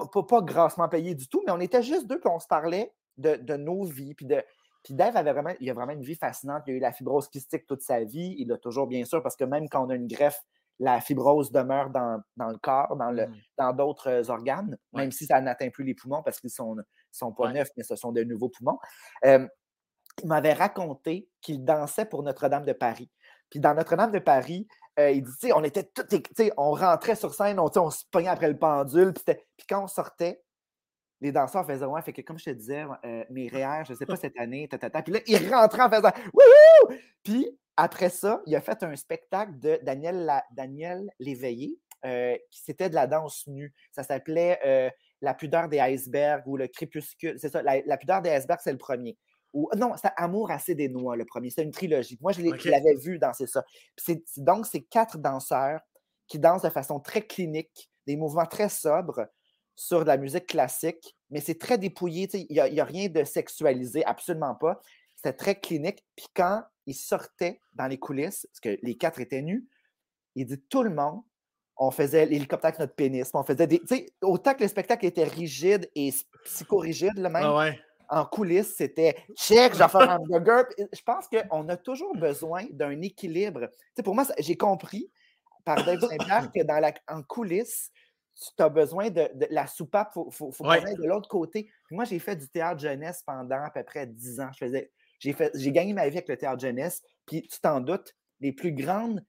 [0.00, 2.18] pas, pas, pas grassement payé du tout, mais on était juste deux.
[2.20, 4.14] Puis on se parlait de, de nos vies.
[4.14, 4.42] Puis de,
[4.82, 6.62] puis Dave avait vraiment, il a vraiment une vie fascinante.
[6.66, 8.34] Il a eu la fibrose kystique toute sa vie.
[8.38, 10.40] Il l'a toujours, bien sûr, parce que même quand on a une greffe,
[10.78, 13.34] la fibrose demeure dans, dans le corps, dans le- Mm.
[13.56, 15.02] dans d'autres euh, organes, Ouais.
[15.02, 16.76] même si ça n'atteint plus les poumons parce qu'ils sont,
[17.10, 17.54] sont pas Ouais.
[17.54, 18.78] neufs, mais ce sont de nouveaux poumons.
[19.24, 19.46] Euh,
[20.22, 23.10] il m'avait raconté qu'il dansait pour Notre-Dame de Paris.
[23.50, 24.66] Puis dans Notre-Dame de Paris,
[24.98, 25.88] euh, il dit, on était
[26.36, 30.42] sais, on rentrait sur scène, on, se pognait après le pendule, puis, quand on sortait,
[31.20, 34.06] les danseurs faisaient ouais, fait que comme je te disais, euh, mes REER, je sais
[34.06, 35.02] pas cette année, ta, ta, ta.
[35.02, 36.96] puis là, ils rentraient en faisant wouhou!
[37.22, 42.88] Puis après ça, il a fait un spectacle de Daniel, Daniel Léveillé, euh, qui c'était
[42.88, 43.74] de la danse nue.
[43.92, 47.38] Ça s'appelait La pudeur des icebergs ou le crépuscule.
[47.38, 49.18] C'est ça, La pudeur des icebergs, c'est le premier.
[49.56, 51.48] Ou, non, c'était Amour assez des noix, le premier.
[51.48, 52.18] C'était une trilogie.
[52.20, 53.64] Moi, je l'avais vu danser ça.
[53.96, 55.80] C'est- c'est- donc, c'est quatre danseurs
[56.28, 59.26] qui dansent de façon très clinique, des mouvements très sobres
[59.74, 62.28] sur de la musique classique, mais c'est très dépouillé.
[62.34, 64.80] Il n'y a, il y a rien de sexualisé, absolument pas.
[65.14, 66.04] C'était très clinique.
[66.16, 69.66] Puis quand ils sortaient dans les coulisses, parce que les quatre étaient nus,
[70.34, 71.22] il dit tout le monde,
[71.78, 73.30] on faisait l'hélicoptère avec notre pénis.
[73.34, 73.80] On faisait des.
[73.80, 76.10] tu sais, autant que le spectacle était rigide et
[76.44, 77.80] psychorigide, là, même, Ah ouais.
[78.08, 80.18] En coulisses, c'était check, je vais faire un.
[80.20, 83.68] Puis Je pense qu'on a toujours besoin d'un équilibre.
[84.04, 85.10] Pour moi, j'ai compris
[85.64, 87.90] par Dave Saint-Pierre que dans la, en coulisses,
[88.56, 90.78] tu as besoin de, de la soupape, il faut, faut, faut Ouais.
[90.80, 91.70] qu'on aille de l'autre côté.
[91.90, 94.50] Moi, j'ai fait du théâtre jeunesse pendant à peu près 10 ans.
[94.52, 97.02] Je faisais, j'ai, fait, j'ai gagné ma vie avec le théâtre jeunesse.
[97.24, 99.24] Puis tu t'en doutes, les plus grandes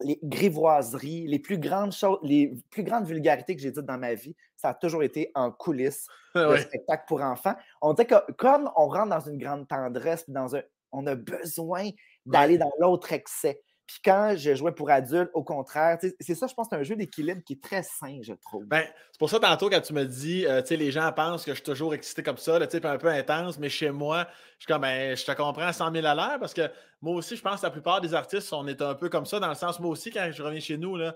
[0.00, 4.14] les grivoiseries, les plus grandes choses, les plus grandes vulgarités que j'ai dites dans ma
[4.14, 6.60] vie, ça a toujours été en coulisses Ah de ouais.
[6.60, 7.54] spectacle pour enfants.
[7.80, 11.90] On dirait que comme on rentre dans une grande tendresse, dans un, on a besoin
[12.26, 13.60] d'aller dans l'autre excès.
[13.86, 16.96] Puis quand je jouais pour adultes, au contraire, c'est ça, je pense, c'est un jeu
[16.96, 18.64] d'équilibre qui est très sain, je trouve.
[18.64, 21.44] Ben, c'est pour ça, tantôt, quand tu me dis, euh, tu sais, les gens pensent
[21.44, 24.26] que je suis toujours excité comme ça, sais, puis un peu intense, mais chez moi,
[24.58, 26.70] je suis comme, ben, je te comprends à 100 000 à l'heure parce que
[27.02, 29.38] moi aussi, je pense que la plupart des artistes, on est un peu comme ça,
[29.38, 31.14] dans le sens, moi aussi, quand je reviens chez nous, là,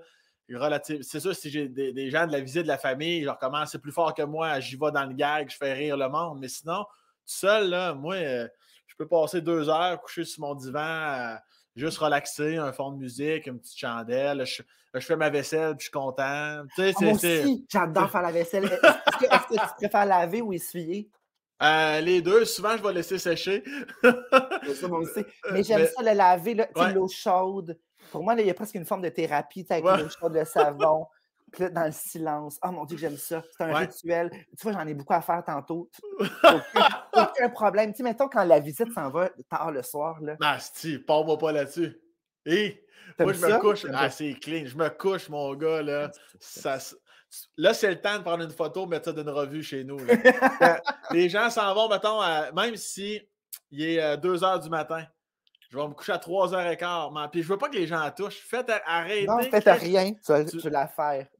[0.56, 3.70] relative- c'est sûr, si j'ai des, gens de la visite de la famille, je recommence,
[3.72, 6.38] c'est plus fort que moi, j'y vais dans le gag, je fais rire le monde,
[6.40, 6.88] mais sinon, tout
[7.24, 8.48] seul, moi, euh,
[8.86, 11.36] je peux passer deux heures couché sur mon divan, euh,
[11.78, 14.62] juste relaxer, un fond de musique, une petite chandelle, je,
[14.94, 16.62] je fais ma vaisselle, puis je suis content.
[16.76, 18.64] Tu sais, Ah, moi aussi, j'adore faire la vaisselle.
[18.72, 21.08] Est-ce que, est-ce que tu préfères laver ou essuyer?
[21.62, 23.64] Euh, les deux, souvent, je vais laisser sécher.
[24.02, 25.24] Ça, moi aussi.
[25.52, 26.92] Mais j'aime mais- ça, le laver, Ouais.
[26.92, 27.78] l'eau chaude.
[28.12, 29.98] Pour moi, là, il y a presque une forme de thérapie, avec Ouais.
[30.02, 31.06] l'eau chaude, le savon,
[31.52, 32.58] puis là, dans le silence.
[32.64, 33.42] Oh mon Dieu, j'aime ça.
[33.56, 33.80] C'est un Ouais.
[33.86, 34.30] rituel.
[34.30, 35.90] Tu vois, j'en ai beaucoup à faire tantôt.
[36.44, 36.62] Aucun,
[37.14, 37.92] aucun problème.
[37.92, 40.36] Tu sais, mettons, quand la visite s'en va tard le soir, là.
[40.42, 41.98] Ah, si, parle-moi pas là-dessus.
[42.46, 42.84] Hé,
[43.18, 43.86] moi, je me couche.
[43.92, 44.64] Ah, c'est clean.
[44.66, 46.10] Je me couche, mon gars, là.
[46.40, 46.96] Ça, s-
[47.56, 49.98] là, c'est le temps de prendre une photo, mettre ça d'une revue chez nous.
[49.98, 50.14] là.
[50.62, 50.74] Euh,
[51.12, 53.20] les gens s'en vont, mettons, à- même si
[53.70, 55.04] il est 2 h du matin.
[55.70, 57.10] Je vais me coucher à 3h15.
[57.12, 58.40] mais- Puis je veux pas que les gens la touchent.
[58.40, 59.26] Faites arrêter.
[59.26, 59.88] Non, faites Chris.
[59.90, 60.12] rien.
[60.14, 60.86] Tu vas, Tu- tu faire.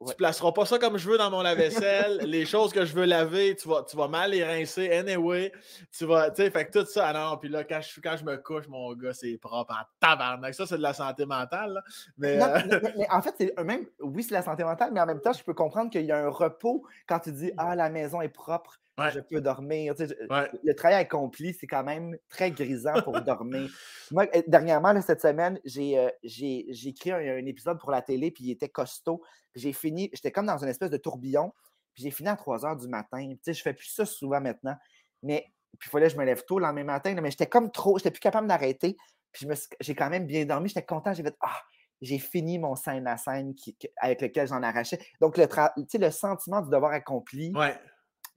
[0.00, 0.06] Ouais.
[0.10, 2.18] Tu placeras pas ça comme je veux dans mon lave-vaisselle.
[2.26, 4.92] les choses que je veux laver, tu vas, tu vas mal les rincer.
[4.92, 5.50] Anyway,
[5.96, 8.16] tu vas, tu sais, fait que tout ça, ah non, puis là, quand je, quand
[8.18, 10.54] je me couche, mon gars, c'est propre en tabarnak.
[10.54, 11.82] Ça, c'est de la santé mentale, là.
[12.18, 15.00] Mais, Non, euh, mais, mais- en fait, c'est même, oui, c'est la santé mentale, mais
[15.00, 17.74] en même temps, je peux comprendre qu'il y a un repos quand tu dis Ah,
[17.74, 18.78] la maison est propre.
[19.12, 19.94] Je peux dormir.
[19.98, 23.70] Le travail accompli, c'est quand même très grisant pour dormir.
[24.10, 28.50] Moi, euh, dernièrement, cette semaine, j'ai euh, écrit un, épisode pour la télé, puis il
[28.50, 29.22] était costaud.
[29.54, 31.52] J'ai fini, j'étais comme dans une espèce de tourbillon,
[31.94, 33.28] puis j'ai fini à 3 heures du matin.
[33.46, 34.76] Je je fais plus ça souvent maintenant,
[35.22, 35.46] mais
[35.78, 37.98] puis il fallait que je me lève tôt le lendemain matin, mais j'étais comme trop,
[37.98, 38.96] j'étais plus capable d'arrêter.
[39.32, 39.46] Puis
[39.80, 41.60] j'ai quand même bien dormi, j'étais content, j'ai fait Ah,
[42.00, 43.54] j'ai fini mon scène à scène
[43.96, 44.98] avec lequel j'en arrachais.
[45.20, 47.52] Donc, le, le sentiment du devoir accompli,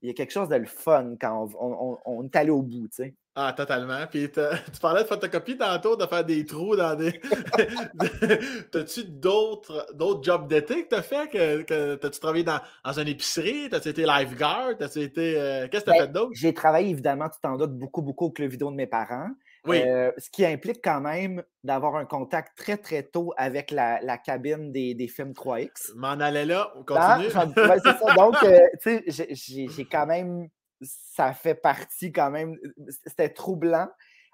[0.02, 3.04] il y a quelque chose de le fun quand on, est allé au bout, tu
[3.04, 3.16] sais.
[3.36, 4.06] Ah, totalement.
[4.10, 7.14] Puis tu parlais de photocopie tantôt, de faire des trous dans des.
[8.72, 9.88] T'as-tu d'autres
[10.22, 11.30] jobs d'été que t'as fait?
[11.30, 13.70] Que, T'as-tu travaillé dans, dans une épicerie?
[13.70, 14.78] T'as-tu été lifeguard?
[14.78, 15.40] T'as-tu été.
[15.40, 16.32] Euh, qu'est-ce que t'as ben, fait d'autre?
[16.34, 19.30] J'ai travaillé évidemment, tu t'en doutes, beaucoup, beaucoup au club vidéo de mes parents.
[19.66, 19.82] Oui.
[19.86, 24.18] Euh, ce qui implique quand même d'avoir un contact très, très tôt avec la, la
[24.18, 25.94] cabine des, des, films 3X.
[25.96, 27.30] M'en allais là, on continue.
[27.30, 28.14] c'est ça.
[28.16, 30.48] Donc, euh, tu sais, j'ai quand même.
[30.82, 32.58] Ça fait partie quand même.
[33.06, 33.88] C'était troublant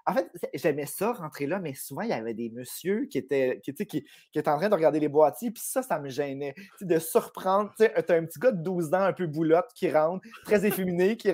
[0.08, 3.60] en fait, j'aimais ça, rentrer là, mais souvent, il y avait des messieurs qui étaient,
[3.62, 4.04] qui, qui, qui
[4.34, 6.54] étaient en train de regarder les boîtiers, puis ça, ça me gênait.
[6.80, 7.70] de surprendre.
[7.76, 11.18] Tu as un petit gars de 12 ans, un peu boulotte, qui rentre, très efféminé,
[11.18, 11.30] qui,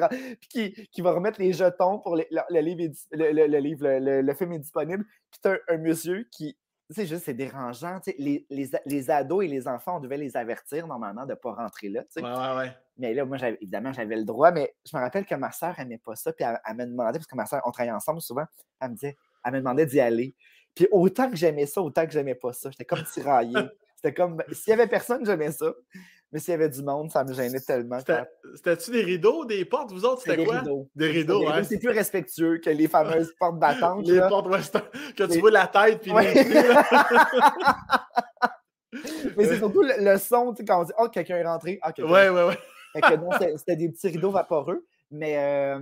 [0.50, 2.24] qui, qui, va remettre les jetons pour le,
[2.60, 5.04] livre, le, livre le, film est disponible.
[5.30, 6.56] Puis tu as un, monsieur qui,
[6.90, 7.98] c'est juste, c'est dérangeant.
[8.18, 11.52] Les, les, les, ados et les enfants, on devait les avertir normalement de ne pas
[11.52, 12.02] rentrer là.
[12.16, 12.76] Ouais, ouais, ouais.
[12.98, 15.98] Mais là, moi, évidemment, j'avais le droit, mais je me rappelle que ma soeur n'aimait
[15.98, 16.32] pas ça.
[16.32, 18.44] Puis elle, me demandait, parce que ma soeur, on travaillait ensemble souvent,
[18.80, 20.34] elle me disait, elle me demandait d'y aller.
[20.74, 22.70] Puis autant que j'aimais ça, autant que j'aimais pas ça.
[22.70, 23.54] J'étais comme tiraillé.
[23.96, 25.72] C'était comme, s'il y avait personne, j'aimais ça.
[26.34, 28.00] Mais s'il y avait du monde, ça me gênait tellement.
[28.56, 30.22] C'était-tu des rideaux, des portes, vous autres?
[30.22, 30.58] C'était quoi?
[30.58, 30.90] Rideaux.
[30.96, 31.62] Des rideaux, ouais.
[31.62, 34.04] C'est plus respectueux que les fameuses portes battantes.
[34.04, 34.84] Les portes western,
[35.16, 36.34] que tu vois la tête, puis ouais.
[39.36, 41.78] Mais c'est surtout le, son, tu sais, quand on dit «Oh, quelqu'un est rentré.
[41.82, 42.58] Ah, ouais, ouais, ouais.
[43.56, 44.84] c'était des petits rideaux vaporeux.
[45.12, 45.78] Mais, euh,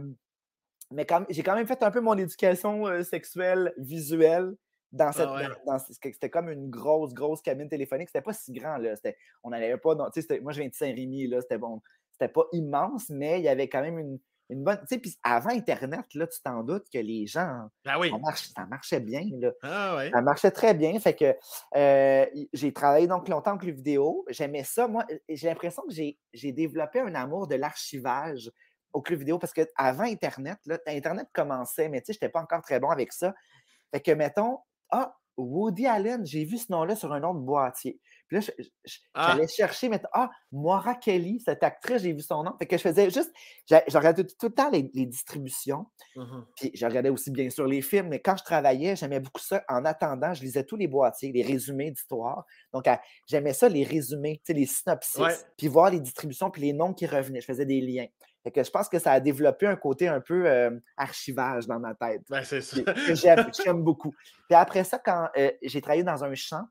[0.90, 4.53] mais j'ai quand même fait un peu mon éducation euh, sexuelle visuelle
[4.93, 5.28] dans cette.
[5.28, 8.09] Ah c'était comme une grosse, grosse cabine téléphonique.
[8.09, 8.95] C'était pas si grand, là.
[9.43, 9.95] On n'allait pas.
[9.95, 10.09] Dans,
[10.43, 11.40] moi, je viens de Saint-Rémy, là.
[11.40, 11.80] C'était bon.
[12.12, 14.18] C'était pas immense, mais il y avait quand même une,
[14.51, 14.78] une bonne.
[14.80, 17.68] Tu sais, puis avant Internet, là, tu t'en doutes que les gens.
[17.86, 18.12] Ah oui.
[18.55, 19.51] ça marchait bien, là.
[19.62, 20.99] Ah Ça marchait très bien.
[21.01, 21.34] Fait que
[21.74, 24.26] euh, j'ai travaillé donc longtemps avec les vidéos.
[24.28, 24.88] J'aimais ça.
[24.88, 28.53] Moi, j'ai l'impression que j'ai développé un amour de l'archivage
[28.93, 32.43] au club vidéo parce qu'avant Internet, là, Internet commençait, mais tu sais, je n'étais pas
[32.43, 33.32] encore très bon avec ça.
[33.90, 34.59] Fait que, mettons,
[34.93, 37.99] ah, Woody Allen, j'ai vu ce nom-là sur un autre boîtier.
[38.28, 38.53] Puis là,
[39.14, 39.32] ah!
[39.32, 42.53] j'allais chercher, mais ah, Moira Kelly, cette actrice, j'ai vu son nom.
[42.59, 43.32] Fait que je faisais juste,
[43.68, 45.86] je regardais tout, le temps les, distributions.
[46.16, 49.40] Mmh puis je regardais aussi, bien sûr, les films, mais quand je travaillais, j'aimais beaucoup
[49.40, 49.64] ça.
[49.68, 52.45] En attendant, je lisais tous les boîtiers, les résumés d'histoire.
[52.72, 52.84] Donc,
[53.26, 57.40] j'aimais ça, les résumés, les synopsis, puis voir les distributions, puis les noms qui revenaient.
[57.40, 58.07] Je faisais des liens
[58.51, 61.95] que je pense que ça a développé un côté un peu euh, archivage dans ma
[61.95, 62.22] tête.
[62.28, 62.82] Ben, c'est ça.
[62.82, 64.12] Que j'aime beaucoup.
[64.49, 66.64] Puis après ça, quand euh, j'ai travaillé dans un champ,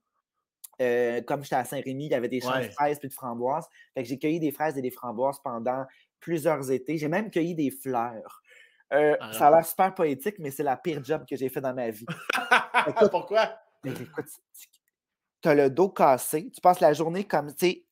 [0.82, 3.68] euh, comme j'étais à Saint-Rémy, il y avait des champs de fraises puis de framboises.
[3.94, 5.86] Fait que j'ai cueilli des fraises et des framboises pendant
[6.20, 6.98] plusieurs étés.
[6.98, 8.42] J'ai même cueilli des fleurs.
[8.90, 11.74] Ah ça a l'air super poétique, mais c'est la pire job que j'ai fait dans
[11.74, 12.06] ma vie.
[13.12, 13.58] Pourquoi?
[13.86, 14.26] Écoute,
[15.42, 17.86] tu as le dos cassé, tu passes la journée comme, tu sais,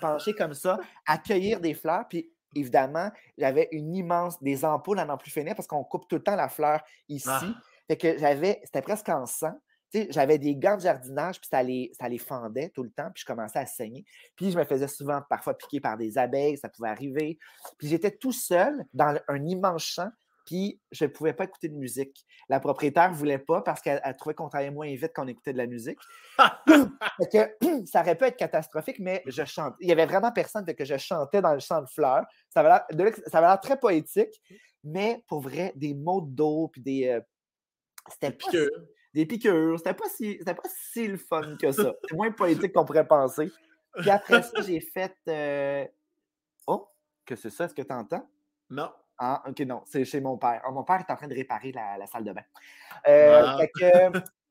[0.00, 5.04] penché comme ça, à cueillir des fleurs, puis évidemment, j'avais une immense, des ampoules à
[5.04, 7.28] n'en plus finir parce qu'on coupe tout le temps la fleur ici.
[7.28, 7.42] Ah.
[7.86, 9.54] Fait que j'avais, c'était presque en sang.
[10.10, 13.22] J'avais des gants de jardinage, puis ça les, ça les fendait tout le temps, puis
[13.22, 14.04] je commençais à saigner.
[14.36, 17.38] Puis je me faisais souvent parfois piquer par des abeilles, ça pouvait arriver.
[17.78, 20.10] Puis j'étais tout seul dans un immense champ,
[20.48, 22.24] puis je ne pouvais pas écouter de musique.
[22.48, 25.52] La propriétaire ne voulait pas parce qu'elle trouvait qu'on travaillait moins vite quand on écoutait
[25.52, 25.98] de la musique.
[26.66, 29.74] que, ça aurait pu être catastrophique, mais je chante.
[29.78, 32.24] Il n'y avait vraiment personne que je chantais dans le champ de fleurs.
[32.48, 34.40] Ça avait l'air très poétique,
[34.82, 37.08] mais pour vrai, des mots d'eau, puis des.
[37.08, 37.20] Euh,
[38.10, 38.70] c'était piqûres.
[39.12, 39.76] des piqûres.
[39.76, 41.92] C'était pas, si, pas si le fun que ça.
[42.08, 43.52] C'est moins poétique qu'on pourrait penser.
[43.98, 45.14] Puis après ça, j'ai fait.
[45.28, 45.86] Euh,
[46.66, 46.88] oh,
[47.26, 47.66] que c'est ça?
[47.66, 48.26] Est-ce que tu entends?
[48.70, 48.90] Non.
[49.18, 50.62] Ah, ok, non, c'est chez mon père.
[50.64, 52.44] Ah, mon père est en train de réparer la, salle de bain.
[53.08, 53.58] Euh, ah.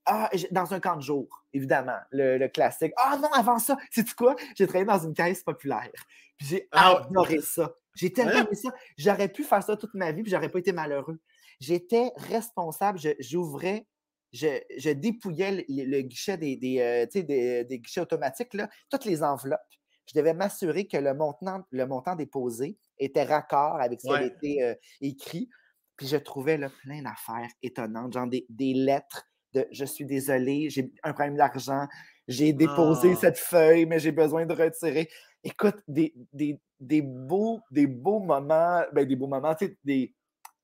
[0.06, 2.94] ah dans un camp de jour, évidemment, le, classique.
[2.98, 4.36] Ah non, avant ça, sais-tu quoi?
[4.56, 5.90] J'ai travaillé dans une caisse populaire.
[6.38, 7.74] Puis j'ai adoré ça.
[7.96, 8.46] J'ai tellement hein?
[8.46, 8.70] aimé ça.
[8.98, 11.20] J'aurais pu faire ça toute ma vie, puis j'aurais pas été malheureux.
[11.60, 13.88] J'étais responsable, j'ouvrais,
[14.32, 19.24] je, je, dépouillais le, guichet des, des, euh, des, des, guichets automatiques, là, toutes les
[19.24, 19.60] enveloppes.
[20.08, 24.28] Je devais m'assurer que le montant, le montant déposé était raccord avec ce qui avait
[24.28, 25.50] été euh, écrit.
[25.98, 30.92] Puis je trouvais là, plein d'affaires étonnantes, genre des, lettres de je suis désolé, j'ai
[31.04, 31.88] un problème d'argent,
[32.28, 33.20] j'ai déposé Ah.
[33.20, 35.10] cette feuille, mais j'ai besoin de retirer.
[35.44, 40.14] Écoute, des, des, des beaux, des beaux moments, ben, des beaux moments, tu sais, des,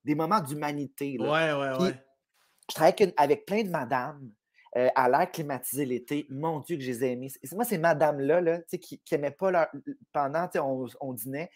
[0.04, 1.18] des moments d'humanité.
[1.20, 2.04] Ouais, ouais, Puis, ouais.
[2.70, 4.32] Je travaille avec, une- avec plein de madames
[4.78, 6.26] euh, à l'air climatisé l'été.
[6.30, 7.30] Mon Dieu, que je les ai aimées.
[7.30, 9.68] C'est- Moi, ces madames-là, là, tu sais, qui n'aimaient pas leur.
[10.12, 11.50] Pendant, on, on dînait,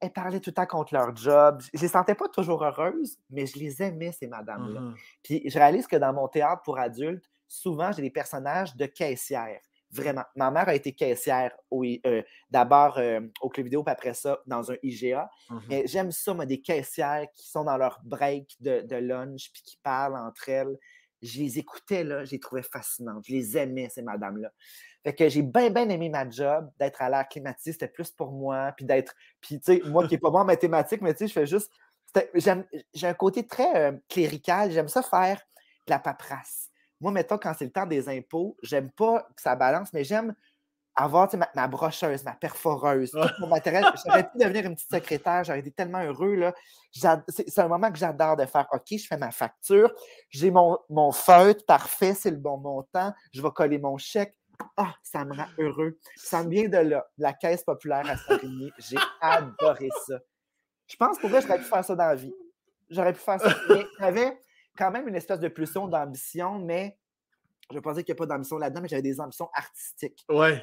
[0.00, 1.62] elles parlaient tout le temps contre leur job.
[1.72, 4.80] Je les sentais pas toujours heureuses, mais je les aimais, ces madames-là.
[4.80, 4.94] Mhm.
[5.22, 9.60] Puis je réalise que dans mon théâtre pour adultes, souvent, j'ai des personnages de caissières.
[9.90, 10.24] Vraiment.
[10.34, 14.70] Ma mère a été caissière euh, d'abord euh, au club vidéo, puis après ça, dans
[14.72, 15.30] un IGA.
[15.50, 15.60] Mhm.
[15.68, 19.62] Mais j'aime ça, moi, des caissières qui sont dans leur break de, de lunch, puis
[19.62, 20.76] qui parlent entre elles.
[21.24, 23.24] Je les écoutais, là, je les trouvais fascinantes.
[23.26, 24.50] Je les aimais, ces madames-là.
[25.02, 28.32] Fait que j'ai bien, bien aimé ma job, d'être à l'air climatisé, c'était plus pour
[28.32, 29.14] moi, puis d'être.
[29.40, 31.46] Puis, tu sais, moi qui n'ai pas bon en mathématiques, mais tu sais, je fais
[31.46, 31.70] juste.
[32.94, 35.40] J'ai un côté très euh, clérical, j'aime ça faire
[35.86, 36.70] de la paperasse.
[37.00, 40.34] Moi, mettons, quand c'est le temps des impôts, j'aime pas que ça balance, mais j'aime
[40.96, 43.84] avoir ma, ma brocheuse, ma perforeuse, tout mon matériel.
[44.06, 46.34] J'aurais pu devenir une petite secrétaire, j'aurais été tellement heureux.
[46.34, 46.54] là.
[46.92, 48.66] C'est un moment que j'adore de faire.
[48.72, 49.92] OK, je fais ma facture,
[50.30, 54.34] j'ai mon, mon feutre parfait, c'est le bon montant, je vais coller mon chèque.
[54.76, 55.98] Ah, ça me rend heureux.
[56.14, 58.70] Ça me vient de là, de la caisse populaire à Saint-Rémy.
[58.78, 60.20] J'ai adoré ça.
[60.86, 62.32] Je pense pour vrai, j'aurais pu faire ça dans la vie.
[62.88, 63.52] J'aurais pu faire ça.
[63.68, 64.38] Mais j'avais
[64.76, 66.96] quand même une espèce de pulsion d'ambition, mais
[67.68, 69.48] je ne veux pas dire qu'il n'y a pas d'ambition là-dedans, mais j'avais des ambitions
[69.54, 70.24] artistiques.
[70.28, 70.62] Ouais.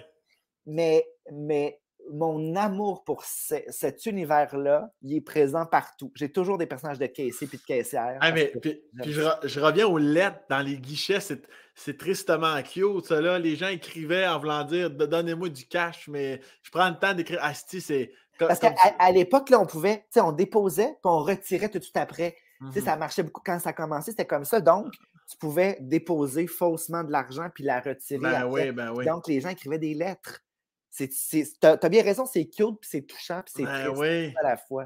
[0.66, 1.80] Mais, mais
[2.12, 6.12] mon amour pour ce- cet univers-là, il est présent partout.
[6.16, 8.18] J'ai toujours des personnages de caissiers puis de caissières.
[8.22, 11.42] Ah, mais que puis, je, reviens aux lettres dans les guichets, c'est
[11.74, 13.40] c'est tristement cute, ça là.
[13.40, 17.44] Les gens écrivaient en voulant dire donnez-moi du cash, mais je prends le temps d'écrire
[17.44, 21.20] Asti, c'est Parce qu'à à l'époque, là, on pouvait, tu sais, on déposait, puis on
[21.20, 22.36] retirait tout de suite après.
[22.68, 24.62] Tu sais, ça marchait beaucoup quand ça a commencé, c'était comme ça.
[24.62, 24.94] Donc,
[25.28, 28.20] tu pouvais déposer faussement de l'argent puis la retirer.
[28.20, 28.70] Ben après.
[28.70, 29.06] oui, ben oui.
[29.06, 30.42] Donc, les gens écrivaient des lettres.
[30.94, 34.34] C'est, c'est, t'as, bien raison, c'est cute, puis c'est touchant, puis c'est Ben triste oui.
[34.38, 34.86] à la fois.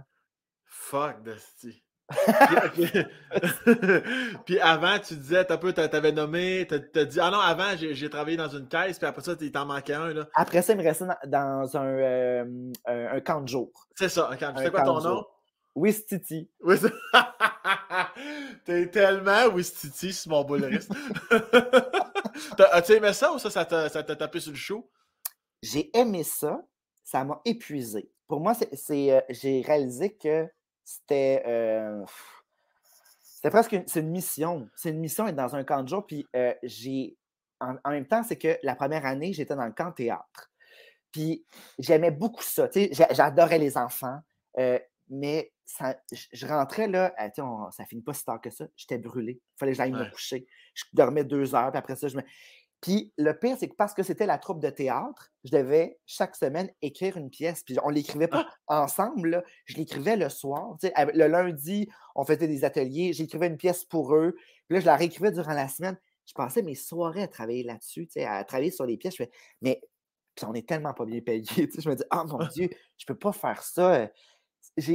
[0.67, 1.83] Fuck Dusty.
[4.45, 8.09] puis, avant, tu disais, t'as peu, t'a- t'avais nommé, t'as dit, ah non, avant, j'ai
[8.09, 10.27] travaillé dans une caisse, puis après ça, il t'en manquait un, là.
[10.35, 13.71] Après ça, il me restait dans, un, euh, un, un camp de jour.
[13.95, 15.15] C'est ça, Un c'était quoi ton camp de nom?
[15.15, 15.31] jour.
[15.75, 16.49] Wistiti.
[16.61, 16.93] Oui, c'est-
[18.65, 20.45] T'es tellement Wistiti, c'est mon.
[22.55, 24.89] T'as- As-tu aimé ça ou ça, ça t'a tapé sur le show?
[25.66, 26.61] J'ai aimé ça,
[27.03, 28.11] ça m'a épuisé.
[28.28, 30.47] Pour moi, c'est, euh, j'ai réalisé que
[30.84, 31.43] c'était.
[31.47, 32.03] euh,
[33.22, 34.70] c'était presque une, c'est une mission.
[34.76, 36.05] C'est une mission d'être dans un camp de jour.
[36.05, 37.18] Puis euh, j'ai.
[37.59, 40.51] En, en même temps, c'est que la première année, j'étais dans le camp théâtre.
[41.11, 41.45] Puis
[41.80, 42.68] j'aimais beaucoup ça.
[42.68, 44.20] tu sais, j'a- J'adorais les enfants.
[44.59, 48.49] euh, mais ça, je, rentrais là, tu sais, on- ça finit pas si tard que
[48.49, 48.66] ça.
[48.76, 49.34] J'étais brûlé.
[49.34, 50.47] Il fallait que j'aille me coucher.
[50.74, 52.24] Je dormais deux heures, puis après ça, je me.
[52.82, 56.36] Puis le pire, c'est que parce que c'était la troupe de théâtre, je devais chaque
[56.36, 57.63] semaine écrire une pièce.
[57.63, 59.43] Puis on ne l'écrivait pas ensemble, là.
[59.65, 60.78] je l'écrivais le soir.
[60.84, 64.36] Le lundi, on faisait des ateliers, j'écrivais une pièce pour eux.
[64.67, 65.97] Puis là, je la réécrivais durant la semaine.
[66.26, 69.13] Je passais mes soirées à travailler là-dessus, à travailler sur les pièces.
[69.13, 69.80] Je fais, mais
[70.36, 71.43] puis on est tellement pas bien payé.
[71.55, 74.09] Je me dis, oh mon Dieu, je peux pas faire ça.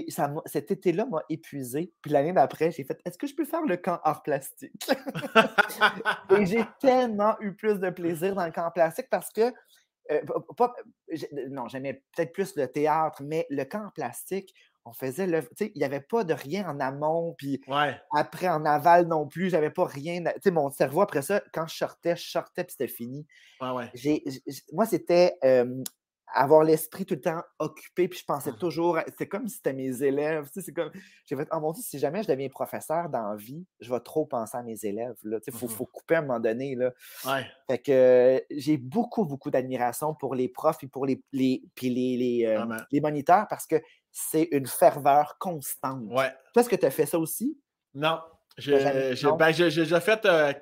[0.09, 1.93] Ça cet été-là m'a épuisé.
[2.03, 4.73] Puis l'année d'après, j'ai fait Est-ce que je peux faire le camp art plastique?
[6.39, 9.53] Et j'ai tellement eu plus de plaisir dans le camp plastique parce que,
[10.11, 10.21] euh,
[10.57, 10.75] pas-
[11.51, 14.55] non, j'aimais peut-être plus le théâtre, mais le camp plastique,
[14.85, 15.43] on faisait le.
[15.43, 17.99] Tu sais, il n'y avait pas de rien en amont, puis Ouais.
[18.13, 20.23] après en aval non plus, j'avais pas rien.
[20.25, 23.27] Tu sais, mon cerveau, après ça, quand je sortais, je sortais, puis c'était fini.
[23.61, 23.91] Ouais, ouais.
[23.95, 24.25] J-
[24.73, 25.83] moi, c'était euh,
[26.33, 28.59] avoir l'esprit tout le temps occupé, puis je pensais Mhm.
[28.59, 30.91] toujours, c'est comme si c'était mes élèves, tu sais, c'est comme,
[31.27, 34.01] j'ai fait, oh mon Dieu, si jamais je deviens professeur dans la vie, je vais
[34.01, 35.73] trop penser à mes élèves, là, tu sais, faut, Mhm.
[35.73, 36.93] faut couper à un moment donné, là.
[37.27, 37.47] Ouais.
[37.69, 41.91] Fait que euh, j'ai beaucoup, beaucoup d'admiration pour les profs et pour les, les, puis
[41.91, 43.77] les, les, euh, les moniteurs parce que
[44.13, 46.05] c'est une ferveur constante.
[46.11, 46.33] Ouais.
[46.53, 47.59] Toi, est-ce que tu as fait ça aussi?
[47.95, 48.19] Non.
[48.61, 50.53] J'ai ben, déjà fait euh,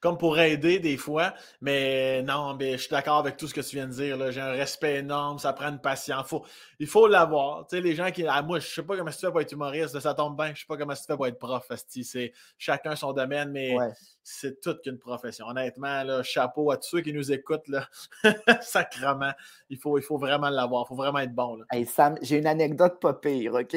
[0.00, 3.60] comme pour aider des fois, mais non, mais je suis d'accord avec tout ce que
[3.60, 4.30] tu viens de dire.
[4.30, 6.26] J'ai un respect énorme, ça prend une patience.
[6.28, 6.44] Faut,
[6.78, 7.66] il faut l'avoir.
[7.66, 8.26] Tu sais, les gens qui.
[8.26, 10.52] ah, moi, je sais pas comment tu fais pour être humoriste, ça tombe bien.
[10.54, 11.66] Je sais pas comment tu fais pour être prof.
[11.86, 13.92] C'est chacun son domaine, mais Ouais.
[14.32, 15.46] C'est toute qu'une profession.
[15.46, 17.68] Honnêtement, là, chapeau à tous ceux qui nous écoutent.
[17.68, 17.88] Là.
[18.60, 19.32] Sacrement.
[19.68, 20.84] Il faut, il faut vraiment l'avoir.
[20.86, 21.56] Il faut vraiment être bon.
[21.56, 21.64] Là.
[21.70, 23.76] Hey, Sam, j'ai une anecdote pas pire, OK?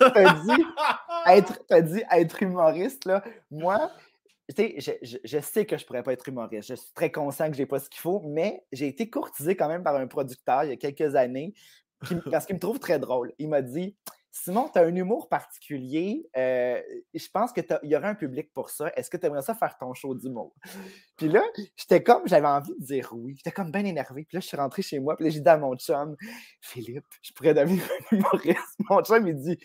[0.00, 0.64] T'as dit,
[1.26, 3.22] être, t'as dit être humoriste, là.
[3.50, 3.90] Moi,
[4.48, 6.68] tu sais, je, je- je sais que je pourrais pas être humoriste.
[6.68, 9.68] Je suis très conscient que j'ai pas ce qu'il faut, mais j'ai été courtisé quand
[9.68, 11.54] même par un producteur il y a quelques années
[12.06, 13.32] qui parce qu'il me trouve très drôle.
[13.38, 13.96] Il m'a dit
[14.36, 16.28] Simon, tu as un humour particulier.
[16.36, 16.82] Euh,
[17.14, 18.90] je pense qu'il y aurait un public pour ça.
[18.96, 20.52] Est-ce que tu aimerais ça faire ton show d'humour?
[21.16, 21.40] Puis là,
[21.76, 23.34] j'étais comme, j'avais envie de dire oui.
[23.36, 24.24] J'étais comme bien énervé.
[24.24, 25.14] Puis là, je suis rentré chez moi.
[25.14, 26.16] Puis là, j'ai dit à mon chum,
[26.60, 28.76] Philippe, je pourrais devenir un humoriste.
[28.90, 29.56] Mon chum, il dit,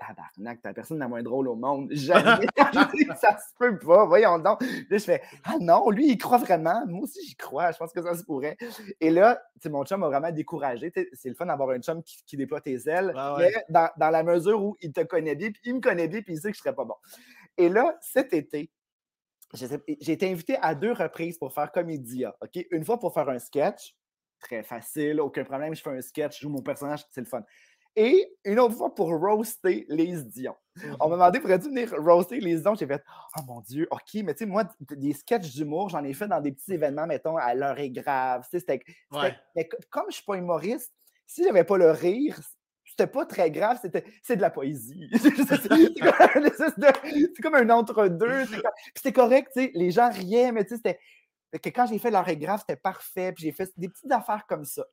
[0.00, 1.88] tabarnak, t'as personne la moins drôle au monde.
[1.92, 2.46] Jamais.
[3.20, 4.06] ça se peut pas.
[4.06, 4.62] Voyons donc.
[4.62, 6.86] Là, je fais, ah non, lui, il croit vraiment.
[6.86, 7.72] Moi aussi, j'y crois.
[7.72, 8.56] Je pense que ça se pourrait.
[9.00, 10.92] Et là, mon chum m'a vraiment découragé.
[11.12, 13.12] C'est le fun d'avoir un chum qui, déploie tes ailes.
[13.38, 16.34] mais dans, la mesure où il te connaît bien, puis il me connaît bien, puis
[16.34, 16.94] il sait que je serais pas bon.
[17.56, 18.70] Et là, cet été,
[19.52, 22.34] j'ai été invité à deux reprises pour faire Comédia.
[22.40, 22.64] OK?
[22.70, 23.94] Une fois pour faire un sketch.
[24.40, 25.74] Très facile, aucun problème.
[25.74, 27.44] Je fais un sketch, je joue mon personnage, c'est le fun
[27.96, 30.54] et une autre fois pour roaster les Dion.
[31.00, 32.74] On m'a demandé pourrais-tu venir roaster les Dion?
[32.74, 33.02] J'ai fait
[33.36, 36.40] Oh mon Dieu, OK, mais tu sais, moi, des sketchs d'humour, j'en ai fait dans
[36.40, 38.46] des petits événements, mettons, à l'heure est grave.
[38.50, 38.80] C'était,
[39.56, 40.92] Mais comme je ne suis pas humoriste,
[41.26, 42.38] si j'avais pas le rire,
[42.84, 45.08] c'était pas très grave, c'était c'est de la poésie.
[45.22, 48.46] c'est comme, un entre-deux.
[48.94, 50.98] C'était correct, tu sais, les gens riaient, mais tu sais,
[51.52, 51.70] c'était.
[51.70, 53.32] quand j'ai fait l'heure est grave, c'était parfait.
[53.32, 54.84] Puis j'ai fait des petites affaires comme ça.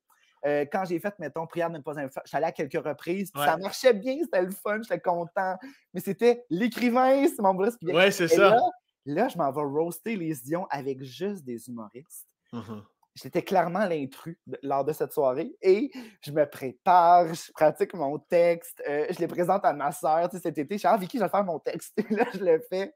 [0.45, 3.31] Euh, quand j'ai fait, mettons, prière de ne pas Je suis allé à quelques reprises.
[3.35, 5.55] Ça marchait bien, c'était le fun, j'étais content.
[5.93, 7.81] Mais c'était l'écrivain, c'est mon brusque.
[7.83, 8.57] Ouais, c'est ça.
[9.05, 12.27] Là, je m'en vais roaster les Dion avec juste des humoristes.
[12.51, 12.81] Mmh
[13.15, 15.89] J'étais clairement l'intrus lors de cette soirée et
[16.21, 20.55] je me prépare, je pratique mon texte, euh, je les présente à ma soeur cet
[20.59, 20.75] été.
[20.75, 21.93] Je suis ah, Vicky, je vais faire mon texte.
[22.11, 22.93] là, je le fais.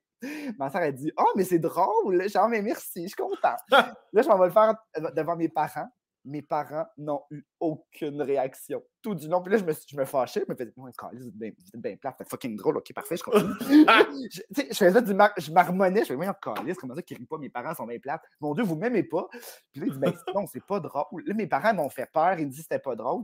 [0.60, 2.22] Ma soeur a dit Oh, mais c'est drôle.
[2.22, 3.56] Je suis ah, mais merci, je suis content.
[3.72, 4.76] là, je m'en vais le faire
[5.16, 5.90] devant mes parents
[6.26, 8.84] mes parents n'ont eu aucune réaction.
[9.02, 9.41] Tout du long.
[9.41, 10.43] Puis là, je me, je me fâchais.
[10.45, 12.77] Je me faisais, ouais, vous êtes bien, bien plat, c'est fucking drôle.
[12.77, 13.53] Ok, parfait, je continue.
[14.31, 16.02] je, je faisais du mar je marmonnais.
[16.02, 17.38] Je faisais, voyons, calice, comment ça qu'ils rient pas?
[17.38, 18.23] Mes parents sont bien plates.
[18.39, 19.27] Mon Dieu, vous m'aimez pas.
[19.72, 21.23] Puis là, il dit, ben non, c'est pas drôle.
[21.26, 22.39] Là, mes parents m'ont fait peur.
[22.39, 23.23] Ils me disent, c'était pas drôle.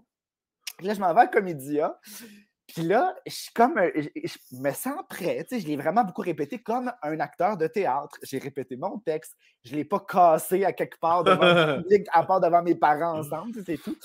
[0.77, 1.99] Puis là, je m'en vais à Comédia.
[2.68, 5.45] Puis là, je suis comme, je, me sens prêt.
[5.48, 8.18] Tu sais, je l'ai vraiment beaucoup répété comme un acteur de théâtre.
[8.23, 9.35] J'ai répété mon texte.
[9.64, 12.76] Je ne l'ai pas cassé à quelque part devant le public, à part devant mes
[12.76, 13.98] parents ensemble, c'est tout.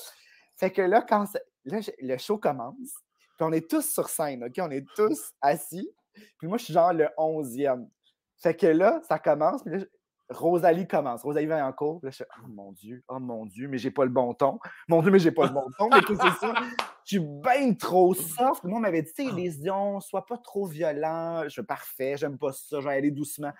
[0.57, 1.27] Fait que là, quand
[1.65, 2.95] là, le show commence,
[3.37, 4.55] puis on est tous sur scène, OK?
[4.59, 5.91] On est tous assis.
[6.39, 7.89] Puis moi, je suis genre le onzième.
[8.39, 9.85] Fait que là, ça commence, puis là,
[10.33, 11.23] Rosalie commence.
[11.23, 12.01] Rosalie va en cours.
[12.03, 14.59] Là, je oh mon Dieu, oh mon Dieu, mais j'ai pas le bon ton.
[14.89, 15.89] Mon Dieu, mais j'ai pas le bon ton.
[15.91, 16.17] Mais c'est?
[16.17, 16.55] Ça?
[17.05, 18.65] Je suis bien trop soft.
[18.65, 21.43] Moi, on m'avait dit, tu sais, les ions, sois pas trop violent.
[21.45, 23.53] Je suis parfait, j'aime pas ça, je vais aller doucement.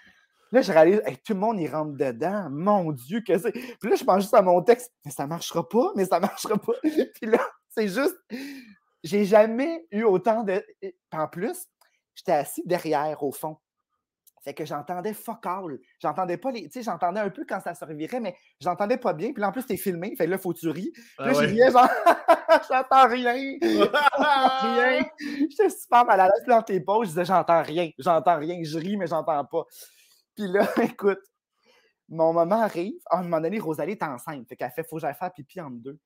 [0.53, 2.49] Là, je réalise, tout le monde, il rentre dedans.
[2.51, 3.53] Mon Dieu, que c'est.
[3.53, 6.59] Puis là, je pense juste à mon texte, mais ça marchera pas, mais ça marchera
[6.59, 6.75] pas.
[6.83, 7.41] Puis là,
[7.71, 8.17] c'est juste,
[9.03, 10.63] j'ai jamais eu autant de.
[11.11, 11.67] En plus,
[12.15, 13.57] j'étais assis derrière, au fond.
[14.43, 15.79] Fait que j'entendais fuck all.
[16.01, 16.65] J'entendais pas les.
[16.65, 19.33] Tu sais, j'entendais un peu quand ça se revirait, mais j'entendais pas bien.
[19.33, 20.17] Puis là, en plus, t'es filmé.
[20.17, 20.93] Fait que là, faut que tu ris.
[21.19, 21.89] Ah là, j'ai genre,
[22.69, 23.57] j'entends rien.
[23.63, 25.05] J'entends rien.
[25.51, 26.43] J'étais super mal à l'aise.
[26.43, 27.91] Puis dans tes je disais, j'entends rien.
[27.99, 28.59] J'entends rien.
[28.65, 29.65] Je ris, mais j'entends pas.
[30.35, 31.21] Puis là, écoute,
[32.09, 32.95] mon moment arrive.
[33.11, 34.49] À un moment donné, Rosalie est enceinte.
[34.49, 35.99] Fait qu'elle fait, faut que j'aille faire pipi en deux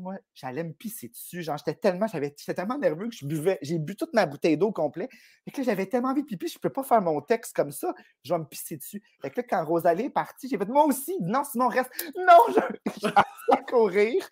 [0.00, 1.42] moi, j'allais me pisser dessus.
[1.42, 5.08] J'étais tellement, j'étais tellement nerveux que je buvais, j'ai bu toute ma bouteille d'eau complet.
[5.44, 7.54] Fait que là, j'avais tellement envie de pipi, je ne peux pas faire mon texte
[7.54, 7.94] comme ça.
[8.24, 9.02] Je vais me pisser dessus.
[9.22, 11.90] Fait que là, quand Rosalie est partie, j'ai fait, moi aussi, non, sinon, reste.
[12.16, 13.06] Non, je,
[13.52, 14.28] à courir,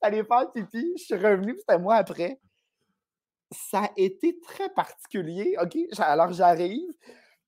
[0.00, 0.94] aller faire pipi.
[0.98, 2.40] Je suis revenu, c'était moi après.
[3.50, 5.56] Ça a été très particulier.
[5.60, 6.90] OK, alors j'arrive.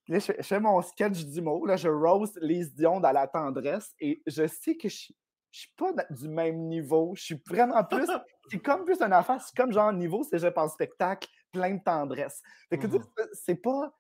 [0.09, 1.67] Là, je fais, mon sketch d'humour.
[1.67, 5.13] Là, je rose les Dion dans la tendresse et je sais que je,
[5.57, 7.15] je suis pas du même niveau.
[7.17, 8.07] Je suis vraiment plus.
[8.51, 11.83] c'est comme plus un affaire, c'est comme genre niveau c'est je pense spectacle, plein de
[11.83, 12.43] tendresse.
[12.69, 13.03] Fait que mmh
[13.33, 13.91] c'est pas.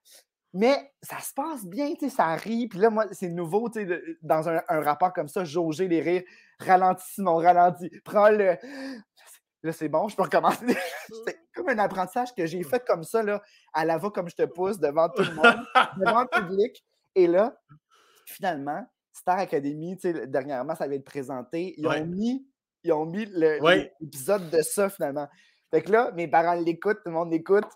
[0.52, 2.68] Mais ça se passe bien, tu sais, ça rit.
[2.68, 6.22] Puis là, moi, c'est nouveau, tu sais, dans un, rapport comme ça, jauger les rires,
[6.58, 8.56] ralentis, mon ralenti, prends le.
[9.62, 10.64] Là, c'est bon, je peux recommencer.
[11.26, 13.42] c'est comme un apprentissage que j'ai fait comme ça, là,
[13.74, 15.66] à la va comme je te pousse devant tout le monde,
[15.98, 16.84] devant le public.
[17.14, 17.58] Et là,
[18.26, 18.86] finalement,
[19.26, 19.96] Star Academy,
[20.28, 21.74] dernièrement, ça avait été présenté.
[21.76, 22.46] Ils ont mis,
[22.84, 25.26] ils ont mis l'épisode de ça finalement.
[25.68, 27.66] Fait que là, mes parents l'écoutent, tout le monde l'écoute.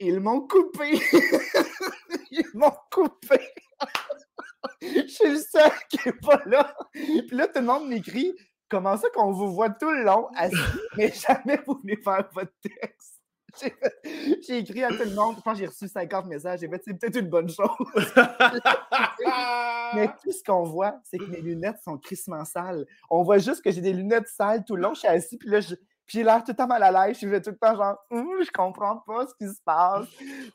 [0.00, 0.98] Ils m'ont coupé.
[2.30, 3.38] Ils m'ont coupé.
[4.80, 6.74] Je suis le seul qui n'est pas là.
[6.92, 8.34] Puis là, tout le monde m'écrit
[8.70, 10.56] Comment ça qu'on vous voit tout le long assis,
[10.96, 13.15] mais jamais vous voulez faire votre texte?
[14.46, 17.16] J'ai écrit à tout le monde, je j'ai reçu 50 messages, j'ai fait c'est peut-être
[17.16, 17.68] une bonne chose.
[19.94, 22.86] Mais tout ce qu'on voit, c'est que mes lunettes sont crissement sales.
[23.10, 25.48] On voit juste que j'ai des lunettes sales tout le long, je suis assis, puis
[25.48, 25.60] là,
[26.06, 28.42] j'ai l'air tout le temps mal à l'aise, je fais tout le temps genre, hum,
[28.42, 30.06] je comprends pas ce qui se passe.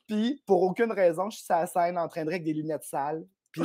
[0.07, 2.83] Puis, pour aucune raison, je suis sur la scène en train de avec des lunettes
[2.83, 3.63] sales, puis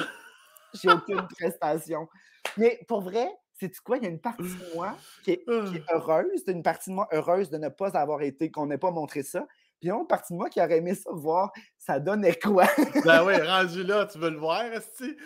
[0.74, 2.08] j'ai aucune prestation.
[2.56, 3.96] Mais pour vrai, c'est quoi?
[3.96, 6.94] Il y a une partie de moi qui est, qui est heureuse, une partie de
[6.94, 9.46] moi heureuse de ne pas avoir été, qu'on n'ait pas montré ça.
[9.80, 12.34] Puis il y a une partie de moi qui aurait aimé ça voir, ça donnait
[12.34, 12.66] quoi?
[13.04, 15.16] ben oui, rendu là, tu veux le voir, Esti?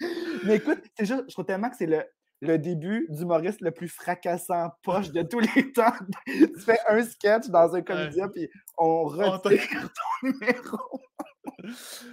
[0.44, 2.02] Mais écoute, c'est juste, je trouve tellement que c'est le,
[2.40, 5.92] le début d'humoriste le plus fracassant poche de tous les temps.
[6.26, 8.48] tu fais un sketch dans un comédien, puis
[8.78, 10.78] on retire ton numéro.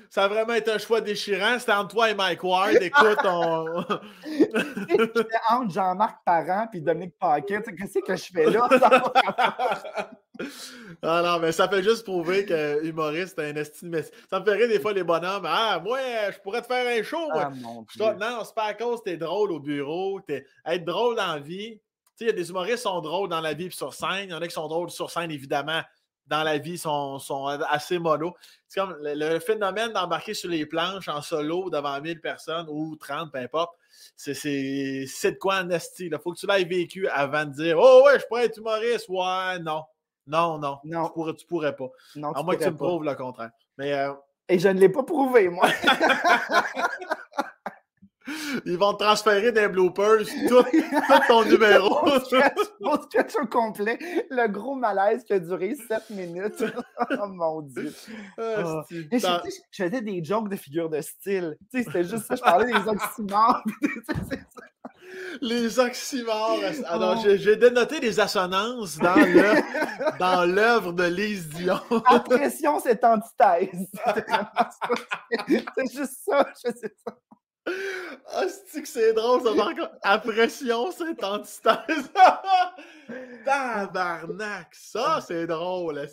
[0.10, 1.60] Ça a vraiment été un choix déchirant.
[1.60, 2.78] C'était entre toi et Mike Ward.
[2.82, 3.84] Écoute, on.
[5.50, 7.62] Entre Jean-Marc Parent et Dominique Paquet.
[7.78, 8.68] Qu'est-ce que je fais là?
[11.02, 14.02] ah non, mais ça fait juste prouver que humoriste, un estime.
[14.30, 15.46] Ça me ferait des fois les bonhommes.
[15.46, 16.00] Ah, moi,
[16.32, 17.30] je pourrais te faire un show.
[17.32, 17.52] Moi.
[17.52, 20.22] Ah, non, c'est pas à cause que t'es drôle au bureau.
[20.30, 20.46] Es...
[20.66, 21.80] Être drôle dans la vie.
[22.18, 23.94] Tu sais, il y a des humoristes qui sont drôles dans la vie et sur
[23.94, 24.26] scène.
[24.26, 25.82] Il y en a qui sont drôles sur scène, évidemment
[26.28, 28.36] dans la vie sont, sont assez mollo.
[28.68, 33.32] C'est comme le, phénomène d'embarquer sur les planches en solo devant 1000 personnes ou 30,
[33.32, 33.72] peu importe.
[34.16, 36.10] C'est de quoi en esti.
[36.12, 39.08] Il faut que tu l'aies vécu avant de dire Oh ouais, je pourrais être humoriste.
[39.10, 39.84] Ouais, non.
[40.28, 40.80] Non, non.
[40.84, 41.08] non.
[41.08, 41.90] Tu, pourrais, tu pourrais pas.
[42.16, 43.52] Non, à moins que tu me prouves le contraire.
[43.78, 44.14] Mais, euh,
[44.50, 45.68] Et je ne l'ai pas prouvé, moi.
[48.66, 50.64] Ils vont te transférer des bloopers, tout,
[51.28, 52.06] ton numéro.
[52.82, 53.98] Mon sketch au complet,
[54.30, 56.64] le gros malaise qui a duré 7 minutes.
[57.12, 57.94] oh mon Dieu.
[58.38, 58.86] Ah, ah.
[58.90, 61.58] je, faisais des jokes de figure de style.
[61.72, 63.64] Tu sais, c'était juste ça, je parlais des oxymores.
[65.42, 66.60] les oxymores.
[66.86, 67.30] Alors, oh.
[67.36, 71.80] j'ai dénoté des assonances dans l'œuvre de Lise Dion.
[72.06, 73.88] Impression, c'est antithèse.
[75.48, 77.18] C'est juste ça, je sais ça.
[78.30, 79.90] Ah, c'est que c'est drôle, ça va encore.
[80.04, 82.12] Impression, c'est antithèse.
[83.46, 86.08] Tabarnak, ça, c'est drôle.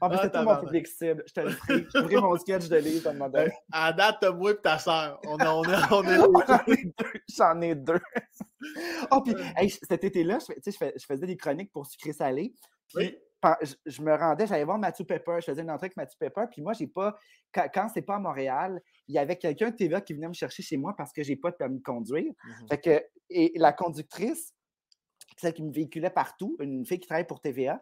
[0.00, 1.22] ah, mais c'est tout mon public cible.
[1.26, 1.86] Je te le prie.
[1.94, 3.52] J'ai pris mon sketch de livre à un moment donné.
[3.72, 5.20] À date, moi et ta soeur.
[5.26, 6.94] On, on, est, on est
[7.36, 8.00] J'en ai deux.
[9.10, 9.34] oh, puis,
[9.82, 12.54] cet été-là, je, je, faisais des chroniques pour sucré salé.
[12.94, 13.18] oui
[13.86, 16.62] je, me rendais, j'allais voir Mathieu Pepper, je faisais une entrée avec Mathieu Pepper, puis
[16.62, 17.16] moi, j'ai pas,
[17.52, 20.62] quand, c'est pas à Montréal, il y avait quelqu'un de TVA qui venait me chercher
[20.62, 22.32] chez moi parce que j'ai pas de permis de conduire.
[22.32, 24.54] Mmh fait que, et la conductrice,
[25.36, 27.80] celle qui me véhiculait partout, une fille qui travaille pour TVA,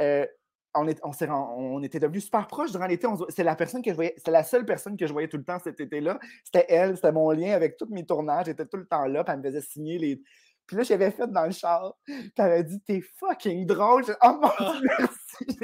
[0.00, 0.26] euh,
[0.74, 3.08] on, est, on, on, était devenus super proches durant l'été.
[3.30, 5.44] C'est la personne que je voyais, c'est la seule personne que je voyais tout le
[5.44, 6.18] temps cet été-là.
[6.44, 8.46] C'était elle, c'était mon lien avec tous mes tournages.
[8.46, 10.22] J'étais tout le temps là, puis elle me faisait signer les,
[10.68, 11.94] puis là, j'avais fait dans le char.
[12.04, 14.04] Puis elle m'a dit, t'es fucking drôle.
[14.22, 14.76] oh mon ah.
[14.78, 15.58] Dieu, merci.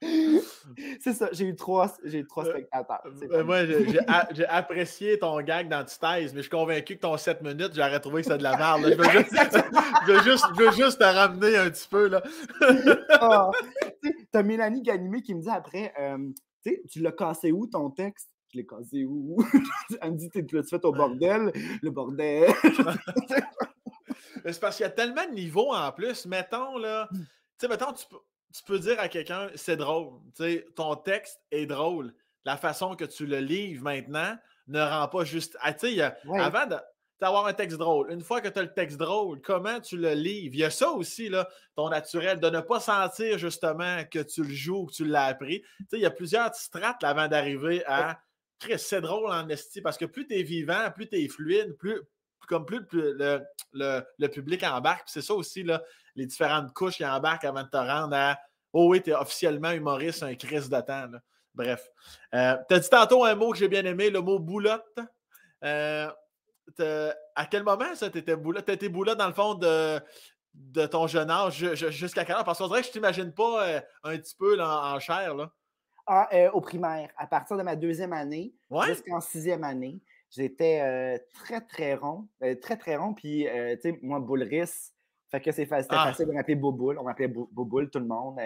[1.00, 3.02] C'est ça, j'ai eu trois, j'ai trois euh, spectateurs.
[3.30, 3.64] Euh, moi,
[4.32, 8.22] j'ai apprécié ton gag d'antithèse, mais je suis convaincu que ton 7 minutes, j'aurais trouvé
[8.22, 8.82] que c'est de la merde.
[10.06, 12.08] Je, veux juste, je, veux juste, te ramener un petit peu.
[12.08, 12.22] là.
[13.20, 13.50] oh,
[14.32, 16.18] T'as Mélanie Ganimé qui me dit après, euh,
[16.90, 18.30] tu l'as cassé où ton texte?
[18.52, 19.36] Je l'ai cassé où?
[20.00, 21.52] Elle me dit, tu l'as fait au bordel?
[21.82, 22.50] Le bordel.
[24.44, 26.26] c'est parce qu'il y a tellement de niveaux en plus.
[26.26, 27.18] Mettons, là, hmm.
[27.18, 27.26] tu
[27.58, 28.04] sais, mettons, tu,
[28.54, 30.20] tu, peux dire à quelqu'un, c'est drôle.
[30.34, 32.14] Tu sais, ton texte est drôle.
[32.44, 34.36] La façon que tu le livres maintenant
[34.68, 35.56] ne rend pas juste.
[35.60, 36.66] Ah, tu sais, avant
[37.20, 38.10] d'avoir un texte drôle.
[38.12, 40.54] Une fois que tu as le texte drôle, comment tu le livres?
[40.54, 44.42] Il y a ça aussi, là, ton naturel, de ne pas sentir justement que tu
[44.42, 45.60] le joues ou que tu l'as appris.
[45.60, 48.18] Tu sais, il y a plusieurs strates avant d'arriver à
[48.76, 52.00] c'est drôle en esti parce que plus tu es vivant, plus tu es fluide, plus,
[52.48, 55.04] comme plus le, public embarque.
[55.06, 55.82] C'est ça aussi, là,
[56.16, 58.38] les différentes couches qui embarquent avant de te rendre à
[58.72, 61.08] Oh oui, tu es officiellement humoriste, un crise de temps.
[61.54, 61.90] Bref.
[62.34, 64.98] Euh, tu as dit tantôt un mot que j'ai bien aimé, le mot boulotte.
[65.64, 66.10] Euh,
[67.34, 68.78] à quel moment ça, tu étais boulotte?
[68.78, 70.00] Tu boulotte dans le fond de,
[70.52, 72.44] de ton jeune âge jusqu'à quel âge?
[72.44, 75.34] Parce qu'on dirait que je t'imagine pas euh, un petit peu en chair.
[75.34, 75.50] Là.
[76.10, 78.54] Euh, au primaire, à partir de ma deuxième année
[78.86, 82.26] jusqu'en sixième année, j'étais euh, très, très rond.
[82.42, 83.12] Euh, très, très rond.
[83.12, 84.92] Puis, tu sais, moi, Boulris,
[85.30, 86.06] fait que c'est ah!
[86.06, 86.98] facile, de m'appeler Boboul.
[86.98, 88.38] On m'appelait Boboul, tout le monde.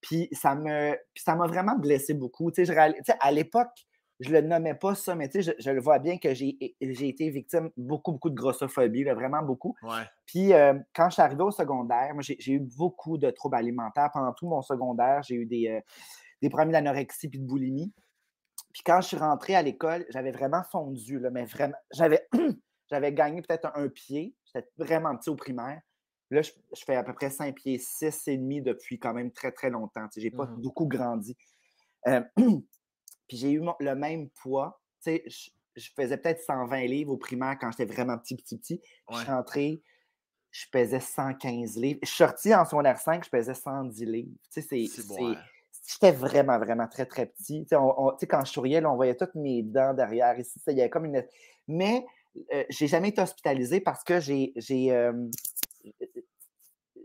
[0.00, 2.50] puis, ça me, ça m'a vraiment blessé beaucoup.
[2.50, 2.76] Tu sais,
[3.20, 3.86] à l'époque,
[4.18, 7.30] je le nommais pas ça, mais tu sais, je, le vois bien que j'ai été
[7.30, 9.76] victime beaucoup, beaucoup de grossophobie, vraiment beaucoup.
[10.26, 10.50] Puis
[10.92, 14.10] quand je suis arrivé au secondaire, moi, j'ai eu beaucoup de troubles alimentaires.
[14.12, 15.80] Pendant tout mon secondaire, j'ai eu des,
[16.42, 17.92] des problèmes d'anorexie puis de boulimie.
[18.72, 22.28] Puis quand je suis rentré à l'école, j'avais vraiment fondu, là, mais vraiment, j'avais,
[22.90, 24.34] j'avais gagné peut-être un, pied.
[24.46, 25.80] J'étais vraiment petit au primaire.
[26.30, 26.50] Là, je,
[26.84, 30.06] fais à peu près 5 pieds 6 et demi depuis quand même très, très longtemps.
[30.14, 31.36] Je n'ai pas mmh beaucoup grandi.
[32.06, 34.80] Euh, puis j'ai eu le même poids.
[35.06, 35.18] Je,
[35.78, 38.82] je faisais peut-être 120 livres au primaire quand j'étais vraiment petit, petit, petit.
[39.10, 39.82] Je suis rentré,
[40.50, 42.00] je pesais 115 livres.
[42.02, 44.32] Je suis sorti en secondaire 5, je pesais 110 livres.
[44.50, 44.62] C'est
[45.88, 47.66] j'étais vraiment, vraiment très, très petit.
[47.66, 47.76] Tu
[48.18, 50.60] sais, quand je souriais, on voyait toutes mes dents derrière ici.
[50.66, 51.24] Il y avait comme une.
[51.66, 52.04] Mais
[52.52, 54.52] euh, j'ai jamais été hospitalisé parce que j'ai.
[54.92, 55.12] Euh,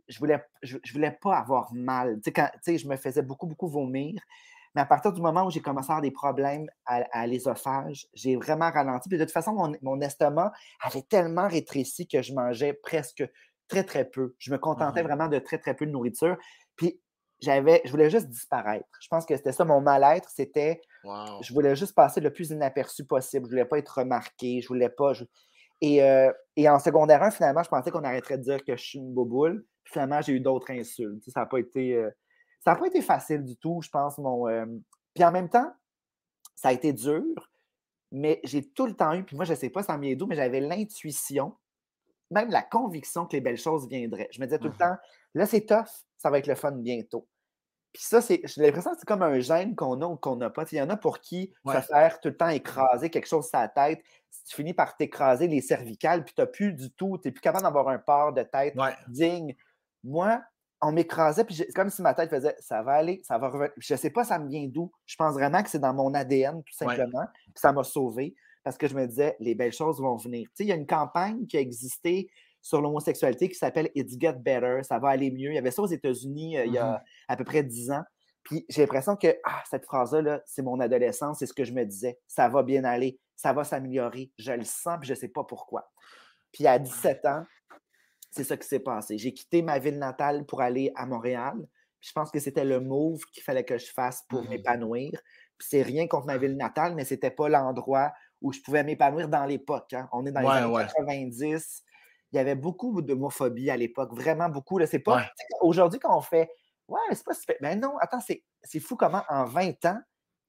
[0.10, 2.20] je voulais, je, voulais pas avoir mal.
[2.24, 2.32] Tu
[2.62, 4.22] sais, je me faisais beaucoup, beaucoup vomir.
[4.76, 8.36] Mais à partir du moment où j'ai commencé à avoir des problèmes à, l'ésophage, j'ai
[8.36, 9.08] vraiment ralenti.
[9.08, 10.52] Puis de toute façon, mon, mon, estomac
[10.82, 13.24] avait tellement rétréci que je mangeais presque
[13.68, 14.36] très, très peu.
[14.40, 16.38] Je me contentais mmh vraiment de très, très peu de nourriture.
[16.76, 17.00] Puis
[17.44, 18.88] j'avais, je voulais juste disparaître.
[19.02, 20.82] Je pense que c'était ça mon mal-être, c'était
[21.42, 23.46] je voulais juste passer le plus inaperçu possible.
[23.46, 25.12] Je voulais pas être remarqué, je voulais pas.
[25.82, 28.82] Et, euh, et, en secondaire 1, finalement, je pensais qu'on arrêterait de dire que je
[28.82, 29.66] suis une boboule.
[29.84, 31.30] finalement, j'ai eu d'autres insultes.
[31.30, 31.96] ça n'a pas été.
[31.96, 32.10] Euh,
[32.62, 34.18] ça pas été facile du tout, je pense.
[34.18, 34.66] Mon, euh,
[35.14, 35.70] Puis en même temps,
[36.56, 37.52] ça a été dur,
[38.12, 40.28] mais j'ai tout le temps eu, puis moi, je ne sais pas ça m'est d'où,
[40.28, 41.58] mais j'avais l'intuition,
[42.32, 44.30] même la conviction que les belles choses viendraient.
[44.32, 44.96] Je me disais tout le mmh temps,
[45.34, 47.28] là, c'est tough, ça va être le fun bientôt.
[47.94, 50.50] Puis ça, c'est, j'ai l'impression que c'est comme un gène qu'on a ou qu'on n'a
[50.50, 50.66] pas.
[50.72, 53.60] Il y en a pour qui ça faire tout le temps écraser quelque chose sur
[53.60, 54.02] la tête.
[54.32, 57.32] Si tu finis par t'écraser les cervicales, puis tu n'as plus du tout, tu n'es
[57.32, 58.76] plus capable d'avoir un port de tête
[59.08, 59.56] digne.
[60.04, 60.42] Moi,
[60.82, 63.72] on m'écrasait, puis c'est comme si ma tête faisait ça va aller, ça va revenir.
[63.78, 64.92] Je ne sais pas, ça me vient d'où.
[65.06, 67.26] Je pense vraiment que c'est dans mon ADN, tout simplement.
[67.46, 70.48] Puis ça m'a sauvé parce que je me disais, les belles choses vont venir.
[70.48, 72.30] Tu sais, il y a une campagne qui a existé
[72.64, 75.52] sur l'homosexualité qui s'appelle It's Get Better, ça va aller mieux.
[75.52, 77.92] Il y avait ça aux États-Unis euh, il y a mmh à peu près dix
[77.92, 78.04] ans.
[78.44, 81.84] Puis j'ai l'impression que ah, cette phrase-là, c'est mon adolescence, c'est ce que je me
[81.86, 82.20] disais.
[82.28, 84.32] Ça va bien aller, ça va s'améliorer.
[84.38, 85.90] Je le sens, puis je ne sais pas pourquoi.
[86.52, 87.46] Puis à 17 ans,
[88.32, 89.18] c'est ça qui s'est passé.
[89.18, 91.56] J'ai quitté ma ville natale pour aller à Montréal.
[92.00, 95.12] Puis je pense que c'était le move qu'il fallait que je fasse pour mmh m'épanouir.
[95.58, 98.12] Puis c'est rien contre ma ville natale, mais ce n'était pas l'endroit
[98.42, 99.94] où je pouvais m'épanouir dans l'époque.
[99.94, 100.08] Hein.
[100.12, 101.84] On est dans les années 90
[102.34, 104.84] il y avait beaucoup d'homophobie à l'époque, vraiment beaucoup.
[104.86, 105.30] C'est pas.
[105.62, 106.50] Aujourd'hui, quand on fait
[106.88, 107.56] Ouais, c'est pas super.
[107.62, 110.00] Mais non, attends, c'est fou comment en 20 ans,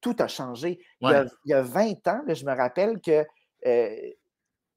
[0.01, 0.81] tout a changé.
[1.01, 3.25] Il, y a, 20 ans, je me rappelle que
[3.67, 4.11] euh,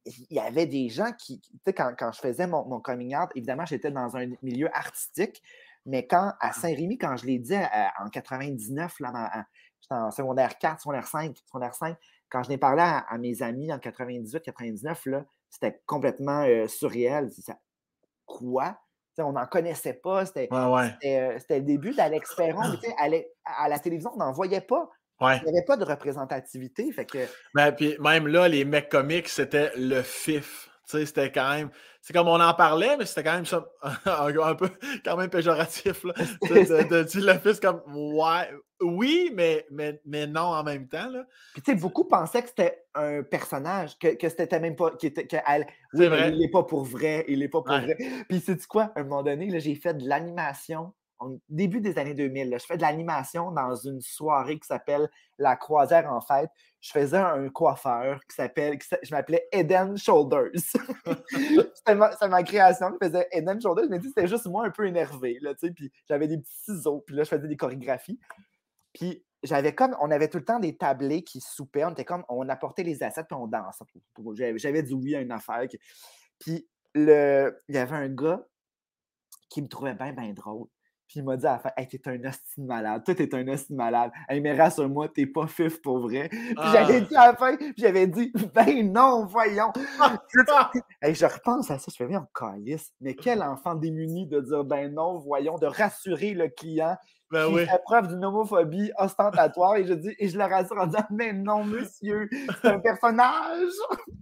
[0.06, 3.66] il y avait des gens qui, tu sais, quand, je faisais mon, coming out, évidemment,
[3.66, 5.42] j'étais dans un milieu artistique,
[5.86, 7.56] mais quand à Saint-Rémy, quand je l'ai dit
[8.00, 9.46] en 99, là,
[9.82, 11.98] j'étais en secondaire 4, secondaire 5, secondaire 5,
[12.30, 17.30] quand je n'ai parlé à, mes amis en 98, 99, là, c'était complètement euh, surréel.
[18.26, 18.78] Quoi?
[19.19, 20.26] on n'en connaissait pas.
[20.26, 22.61] C'était le début d'Alex Perron.
[22.61, 23.10] à,
[23.64, 24.90] à, la télévision, on n'en voyait pas.
[25.22, 26.91] Il n'y avait pas de représentativité.
[26.91, 27.26] Fait que...
[27.56, 31.69] Ben, puis même là, les mecs comiques, c'était le fif c'était quand même.
[32.01, 33.65] C'est comme on en parlait, mais c'était quand même ça,
[34.05, 34.69] un, peu
[35.03, 36.03] quand même péjoratif.
[36.03, 38.49] Là, de, dire le fils comme ouais,
[38.81, 41.09] oui, mais, mais, mais non en même temps.
[41.09, 41.26] Là.
[41.53, 44.91] Puis tu sais, beaucoup pensaient que c'était un personnage, que, que c'était même pas.
[44.91, 45.38] Que, que
[45.93, 46.31] oui, vrai.
[46.31, 47.97] il n'est pas pour vrai, il n'est pas pour vrai.
[48.30, 50.93] Puis c'est quoi, à un moment donné, j'ai fait de l'animation
[51.49, 52.57] début des années 2000.
[52.60, 56.49] je fais de l'animation dans une soirée qui s'appelle La Croisière en fête.
[56.80, 60.52] Je faisais un coiffeur qui s'appelle, je m'appelais Eden Shoulders.
[61.73, 63.88] c'était ma, création qui faisait Eden Shoulders.
[63.89, 65.39] Mais c'était juste moi un peu énervé.
[65.76, 67.03] Puis j'avais des petits ciseaux.
[67.06, 68.19] Puis là, je faisais des chorégraphies.
[68.94, 71.85] Puis j'avais comme, on avait tout le temps des tablés qui soupaient.
[71.85, 73.85] On était comme, on apportait les assiettes puis on dansait.
[74.56, 75.64] J'avais dit oui à une affaire.
[76.39, 78.45] Puis le, il y avait un gars
[79.49, 80.68] qui me trouvait bien, bien drôle.
[81.08, 83.04] Puis il m'a dit à la fin, hey, t'es un hostile malade.
[83.06, 84.12] Toi, t'es un hostile malade.
[84.28, 86.28] Hey, mais rassure-moi, t'es pas fif pour vrai.
[86.30, 87.02] Puis j'avais ah.
[87.02, 89.72] dit à la fin, j'avais dit, ben non, voyons.
[91.02, 92.92] hey, je repense à ça, je fais, bien, on calisse.
[93.00, 96.98] Mais quel enfant démuni de dire, ben non, voyons, de rassurer le client
[97.32, 97.66] ben qui oui.
[97.66, 99.76] fait preuve d'une homophobie ostentatoire.
[99.76, 102.30] et je dis, et je le rassure en disant, mais non, monsieur,
[102.62, 103.74] c'est un personnage.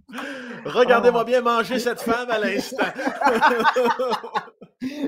[0.64, 2.84] Regardez-moi bien manger cette femme à l'instant.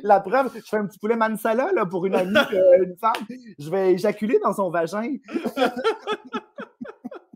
[0.02, 3.26] La preuve, je fais un petit poulet mansala là, pour une amie, euh, une femme.
[3.58, 5.16] Je vais éjaculer dans son vagin.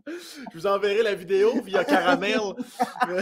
[0.07, 2.39] je vous enverrai la vidéo via caramel.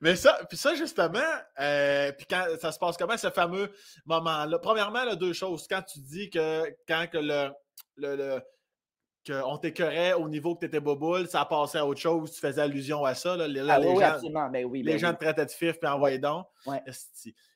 [0.00, 1.20] Mais ça, puis ça, justement,
[1.60, 3.70] euh, puis quand ça se passe comment, ce fameux
[4.06, 4.58] moment-là?
[4.58, 5.68] Premièrement, deux choses.
[5.68, 7.50] Quand tu dis que quand que le,
[7.96, 8.40] le
[9.26, 12.60] qu'on t'écœurait au niveau que tu étais boboule, ça passait à autre chose, tu faisais
[12.60, 13.36] allusion à ça.
[13.36, 14.48] Là, ah, les oui, gens, absolument.
[14.48, 16.46] Ben oui, les ben gens te traitaient de fif, puis envoyaient donc.
[16.66, 16.82] Ouais.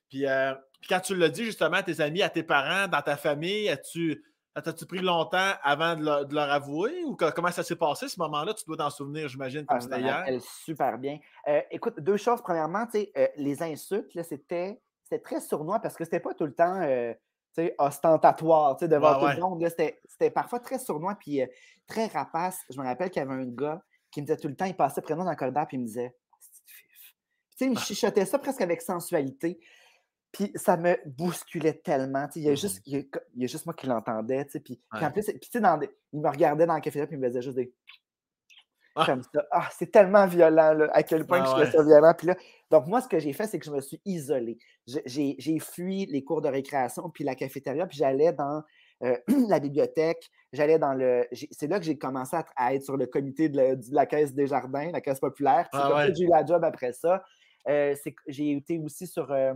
[0.09, 3.03] Puis, euh, puis, quand tu l'as dit justement à tes amis, à tes parents, dans
[3.03, 4.25] ta famille, as-tu
[4.57, 7.05] as-tu pris longtemps avant de, leur avouer?
[7.05, 8.53] Ou comment ça s'est passé ce moment-là?
[8.53, 10.27] Tu dois t'en souvenir, j'imagine, comme ah, c'était hier.
[10.43, 11.19] super bien.
[11.49, 12.43] Euh, écoute, deux choses.
[12.43, 14.81] Premièrement, euh, les insultes, c'était
[15.23, 16.81] très sournois parce que c'était pas tout le temps
[17.79, 19.69] ostentatoire devant tout le monde.
[19.69, 21.47] C'était parfois très sournois puis euh,
[21.87, 22.61] très rapace.
[22.71, 24.77] Je me rappelle qu'il y avait un gars qui me disait tout le temps, il
[24.77, 26.15] passait moi dans le corridor puis il me disait
[26.67, 27.81] Tu sais, il me ah.
[27.81, 29.61] chuchotait ça presque avec sensualité.
[30.33, 32.29] Puis ça me bousculait tellement.
[32.37, 33.03] Il y, a Mmh juste, il, y a,
[33.35, 34.45] il y a juste moi qui l'entendais.
[34.45, 35.05] Puis, puis Ouais.
[35.05, 37.19] en plus, puis, tu sais, dans des- il me regardait dans le café puis il
[37.19, 37.73] me faisait juste des.
[38.97, 39.07] Ah.
[39.07, 39.45] Comme ça.
[39.53, 41.73] Ah, c'est tellement violent, là, à quel point Ah que je trouvais ouais.
[41.73, 42.13] ça violent.
[42.19, 42.37] Puis là,
[42.71, 44.59] donc, moi, ce que j'ai fait, c'est que je me suis isolé.
[45.07, 48.63] J'ai fui les cours de récréation puis la cafétéria, puis j'allais dans
[49.05, 49.17] euh,
[49.49, 50.29] la bibliothèque.
[50.53, 51.25] J'allais dans le.
[51.53, 54.07] C'est là que j'ai commencé à, à être sur le comité de la, de la
[54.07, 55.69] Caisse des Jardins, la Caisse populaire.
[55.73, 56.15] Puis Ah ouais.
[56.15, 57.23] j'ai eu la job après ça.
[57.69, 57.95] Euh,
[58.27, 59.55] j'ai été aussi sur euh,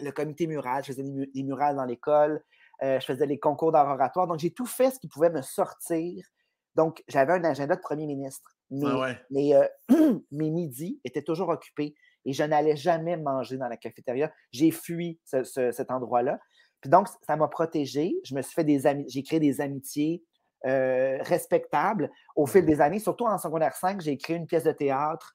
[0.00, 0.82] le comité mural.
[0.84, 2.42] Je faisais des, mu- des murales dans l'école.
[2.82, 4.26] Je faisais les concours d'art oratoire.
[4.26, 6.26] Donc, j'ai tout fait ce qui pouvait me sortir.
[6.74, 8.56] Donc, j'avais un agenda de premier ministre.
[8.70, 8.98] Mais, Ah
[9.32, 9.54] ouais.
[9.54, 9.68] euh,
[10.30, 11.94] mes midis étaient toujours occupés
[12.24, 14.32] et je n'allais jamais manger dans la cafétéria.
[14.52, 16.38] J'ai fui ce- ce- cet endroit-là.
[16.80, 18.14] Puis donc, ça m'a protégé.
[18.24, 20.24] Je me suis fait des amis, j'ai créé des amitiés
[20.66, 23.00] euh, respectables au fil des années.
[23.00, 25.34] Surtout en secondaire 5, j'ai créé une pièce de théâtre.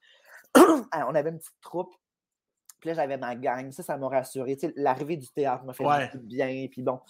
[0.90, 1.94] Alors, on avait une petite troupe.
[2.80, 3.70] Puis là, j'avais ma gang.
[3.72, 4.56] Ça, ça m'a rassuré.
[4.56, 6.08] Tu sais, L'arrivée du théâtre m'a fait Ouais.
[6.14, 6.66] bien.
[6.70, 7.00] Puis bon.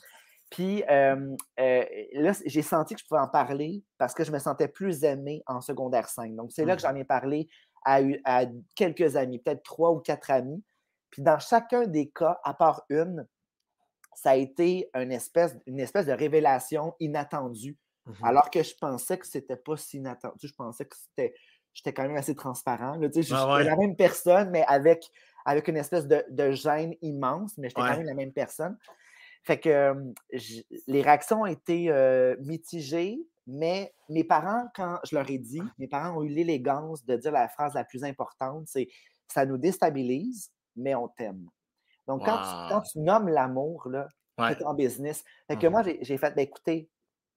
[0.51, 1.85] Puis euh, euh,
[2.15, 5.43] là, j'ai senti que je pouvais en parler parce que je me sentais plus aimé
[5.47, 6.35] en secondaire 5.
[6.35, 6.89] Donc, c'est là que Mhm.
[6.91, 7.49] j'en ai parlé
[7.85, 8.01] à,
[8.75, 10.63] quelques amis, peut-être trois ou quatre amis.
[11.11, 13.27] Puis dans chacun des cas, à part une,
[14.15, 17.77] ça a été une espèce, une espèce de révélation inattendue.
[18.07, 18.15] Mhm.
[18.25, 20.49] Alors que je pensais que c'était pas si inattendu.
[20.49, 21.35] Je pensais que c'était.
[21.75, 22.97] J'étais quand même assez transparent.
[22.97, 23.65] là, tu sais, Ah ouais.
[23.65, 25.09] la même personne, mais avec,
[25.45, 27.89] avec une espèce de, de gêne immense, mais j'étais Ouais.
[27.91, 28.77] quand même la même personne.
[29.45, 29.95] Fait que
[30.87, 35.89] les réactions ont été euh, mitigées, mais mes parents, quand je leur ai dit, mes
[35.89, 38.89] parents ont eu l'élégance de dire la phrase la plus importante, c'est
[39.29, 41.47] ça nous déstabilise, mais on t'aime.
[42.07, 42.83] Donc, quand, tu, quand Wow.
[42.93, 44.09] tu nommes l'amour, là,
[44.39, 44.53] Ouais.
[44.53, 45.25] es en business.
[45.49, 46.89] Fait que moi, j'ai j'ai fait, ben, écoutez,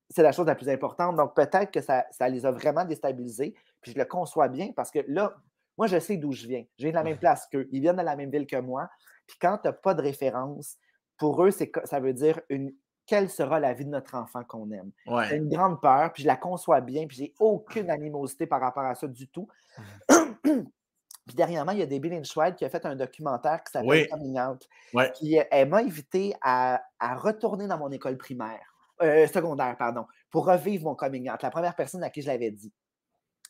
[0.10, 1.16] c'est la chose la plus importante.
[1.16, 3.56] Donc, peut-être que ça, ça les a vraiment déstabilisés.
[3.82, 5.34] Puis je le conçois bien parce que là,
[5.78, 6.64] moi, je sais d'où je viens.
[6.78, 7.68] Je viens de la même place qu'eux.
[7.72, 8.88] Ils viennent de la même ville que moi.
[9.26, 10.78] Puis quand tu n'as pas de référence,
[11.22, 12.74] pour eux, ça veut dire une,
[13.06, 14.92] quelle sera la vie de notre enfant qu'on aime.
[15.30, 18.86] C'est une grande peur, puis je la conçois bien, puis j'ai aucune animosité par rapport
[18.86, 19.48] à ça du tout.
[20.44, 24.08] puis dernièrement, il y a Debbie Lynch-White qui a fait un documentaire qui s'appelle Oui.
[24.10, 24.68] Coming Out.
[24.96, 25.12] Ouais.
[25.22, 28.74] Euh, elle m'a invité à, à retourner dans mon école primaire,
[29.04, 31.44] euh, secondaire, pardon, pour revivre mon coming out.
[31.44, 32.74] La première personne à qui je l'avais dit.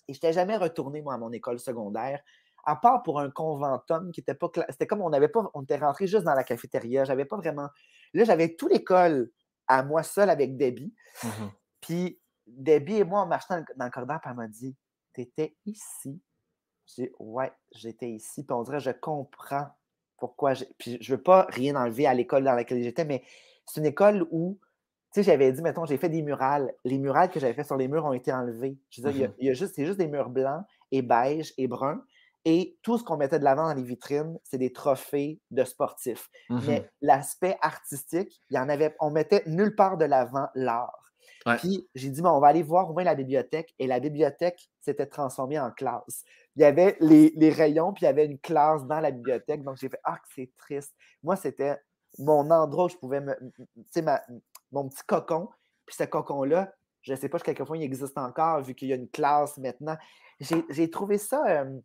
[0.10, 2.20] Et je n'étais jamais retourné, moi, à mon école secondaire,
[2.66, 5.50] à part pour un conventum qui était pas C'était comme on n'avait pas.
[5.54, 7.04] On était rentré juste dans la cafétéria.
[7.04, 7.70] J'avais pas vraiment.
[8.14, 9.32] Là, j'avais tout l'école
[9.68, 10.94] à moi seul avec Debbie.
[11.24, 11.52] Mhm.
[11.82, 14.76] Puis Debbie et moi, on marchait dans le, dans le corridor, puis elle m'a dit
[15.14, 16.22] T'étais ici.
[16.88, 18.44] J'ai dit Ouais, j'étais ici.
[18.44, 19.68] Puis on dirait Je comprends
[20.18, 20.54] pourquoi.
[20.54, 23.24] j'ai- Puis je veux pas rien enlever à l'école dans laquelle j'étais, mais
[23.66, 24.60] c'est une école où,
[25.14, 26.74] tu sais, j'avais dit, mettons, j'ai fait des murales.
[26.86, 28.78] Les murales que j'avais fait sur les murs ont été enlevés.
[28.90, 29.34] Je veux dire, il y a- Mhm.
[29.40, 32.04] il y a juste, c'est juste des murs blancs et beige et bruns.
[32.46, 36.30] Et tout ce qu'on mettait de l'avant dans les vitrines, c'est des trophées de sportifs.
[36.50, 36.62] Mhm.
[36.68, 41.12] Mais l'aspect artistique, il y en avait, on mettait nulle part de l'avant l'art.
[41.46, 41.58] Ouais.
[41.58, 43.74] Puis j'ai dit, bon, on va aller voir au moins la bibliothèque.
[43.80, 46.24] Et la bibliothèque s'était transformée en classe.
[46.56, 49.64] Il y avait les, les rayons, puis il y avait une classe dans la bibliothèque.
[49.64, 50.94] Donc j'ai fait, ah, c'est triste.
[51.24, 51.78] Moi, c'était
[52.18, 53.36] mon endroit où je pouvais me.
[53.40, 54.04] Tu sais,
[54.72, 55.50] mon petit cocon.
[55.86, 58.94] Puis ce cocon-là, je ne sais pas si quelquefois il existe encore, vu qu'il y
[58.94, 59.98] a une classe maintenant.
[60.40, 61.80] J'ai j'ai trouvé ça euh,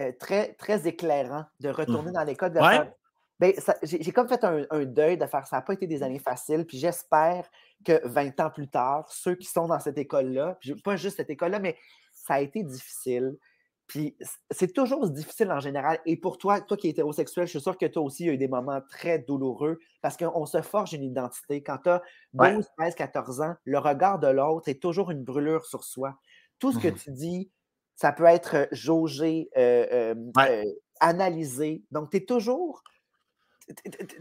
[0.00, 2.52] euh, très, très éclairant de retourner dans l'école.
[2.52, 2.92] de Ouais.
[3.38, 3.52] Ben,
[3.82, 5.56] j'ai comme fait un, un deuil de faire ça.
[5.56, 6.64] n'a pas été des années faciles.
[6.66, 7.50] Puis j'espère
[7.84, 11.58] que 20 ans plus tard, ceux qui sont dans cette école-là, pas juste cette école-là,
[11.58, 11.76] mais
[12.12, 13.36] ça a été difficile.
[13.86, 14.16] Puis
[14.50, 16.00] c'est toujours difficile en général.
[16.06, 18.30] Et pour toi, toi qui es hétérosexuel, je suis sûr que toi aussi, il y
[18.30, 21.62] a eu des moments très douloureux parce qu'on se forge une identité.
[21.62, 22.02] Quand tu as
[22.32, 22.62] 12, Ouais.
[22.78, 26.16] 13, 14 ans, le regard de l'autre est toujours une brûlure sur soi.
[26.58, 26.94] Tout ce que Mhm.
[26.96, 27.50] tu dis,
[27.96, 30.64] ça peut être jaugé, euh, euh, Ouais.
[31.00, 31.82] analysé.
[31.90, 32.82] Donc, tu es toujours.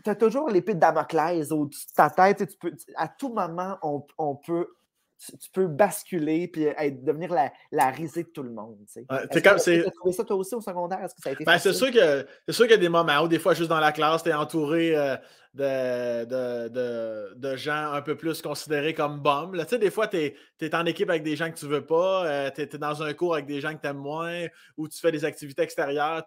[0.04, 2.42] Tu as toujours l'épée de Damoclès au-dessus de ta tête.
[2.42, 4.70] et Tu peux, à tout moment, on, on peut,
[5.18, 8.78] tu, tu peux basculer et être, devenir la, la risée de tout le monde.
[8.88, 9.06] tu sais.
[9.10, 11.04] Ouais, comme- tu as trouvé ça toi aussi au secondaire?
[11.04, 12.90] Est-ce que ça a été Ben, c'est sûr que c'est sûr qu'il y a des
[12.90, 15.16] moments où des fois juste dans la classe, tu es entouré euh,
[15.54, 19.56] de, de, de, de gens un peu plus considérés comme bums.
[19.56, 19.64] là.
[19.64, 22.52] Tu sais, des fois, tu es, en équipe avec des gens que tu veux pas,
[22.52, 25.12] tu es, dans un cours avec des gens que tu aimes moins, ou tu fais
[25.12, 26.24] des activités extérieures.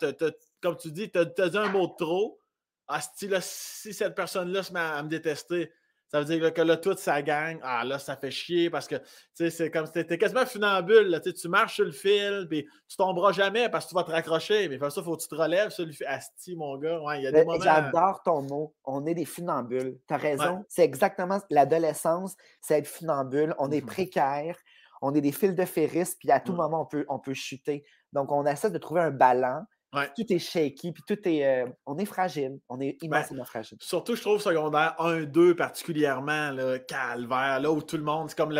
[0.63, 2.41] Comme tu dis, tu as, dit un mot de trop.
[2.87, 5.71] Ah, si, là, si cette personne-là se met à, à me détester,
[6.11, 8.87] ça veut dire là, que là, toute sa gang, ah là, ça fait chier parce
[8.89, 9.05] que tu
[9.35, 11.09] sais, c'est comme si t'es quasiment funambule.
[11.09, 14.11] Là, tu marches sur le fil, puis tu tomberas jamais parce que tu vas te
[14.11, 14.69] raccrocher.
[14.69, 16.07] Mais pour ça, il faut que tu te relèves sur le fil.
[16.07, 16.99] Asti, mon gars.
[17.01, 17.61] Ouais, il y a des moments.
[17.61, 18.75] J'adore ton mot.
[18.85, 19.99] On est des funambules.
[20.09, 20.65] Tu as raison.
[20.69, 23.55] C'est exactement l'adolescence, c'est être funambule.
[23.59, 23.87] On est Mhm.
[23.87, 24.57] précaire.
[25.01, 26.59] On est des fils de ferris, puis à tout Ouais.
[26.59, 27.85] moment, on peut, on peut chuter.
[28.13, 29.63] Donc, on essaie de trouver un ballon,
[29.93, 31.47] Tout est shaky, puis tout est.
[31.47, 32.59] Euh, on est fragile.
[32.69, 33.79] On est ben, immensément fragile.
[33.81, 38.37] Surtout, je trouve secondaire 1, 2 particulièrement, là, calvaire, là où tout le monde, c'est
[38.37, 38.55] comme,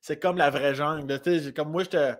[0.00, 1.20] c'est comme la vraie jungle.
[1.54, 2.16] Comme moi, j'étais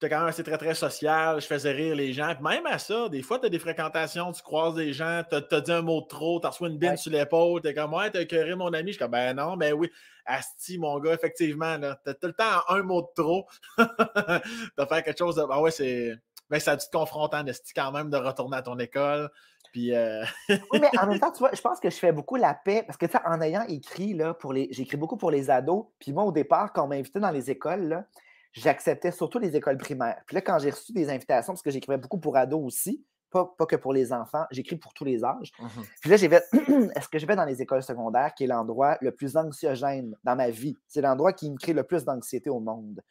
[0.00, 2.34] quand même assez très, très social, je faisais rire les gens.
[2.40, 5.60] même à ça, des fois, tu as des fréquentations, tu croises des gens, tu as,
[5.60, 8.10] dit un mot de trop, tu reçu une bine sur l'épaule, tu es comme, ouais,
[8.10, 8.92] t'as écœuré mon ami.
[8.92, 9.90] Je suis comme, ben non, ben oui.
[10.24, 13.46] Asti, mon gars, effectivement, tu as tout le temps un mot de trop
[13.78, 15.44] de faire quelque chose de.
[15.50, 16.14] Ah ouais, c'est.
[16.50, 19.30] Ben, ça a dû te confronter, Asti, quand même, de retourner à ton école.
[19.72, 22.36] Puis, euh, oui, mais en même temps, tu vois, je pense que je fais beaucoup
[22.36, 24.68] la paix parce que, tu sais, en ayant écrit, là, pour les.
[24.70, 25.86] J'écris beaucoup pour les ados.
[25.98, 28.04] Puis moi, au départ, quand on m'a invité dans les écoles, là,
[28.52, 30.22] j'acceptais surtout les écoles primaires.
[30.26, 33.04] Puis là, quand j'ai reçu des invitations, parce que j'écrivais beaucoup pour ados aussi,
[33.42, 35.50] pas, que pour les enfants, j'écris pour tous les âges.
[35.58, 35.66] Mmh
[36.00, 36.44] Puis là, j'ai fait
[36.96, 40.36] est-ce que je vais dans les écoles secondaires, qui est l'endroit le plus anxiogène dans
[40.36, 40.76] ma vie?
[40.86, 43.02] C'est l'endroit qui me crée le plus d'anxiété au monde.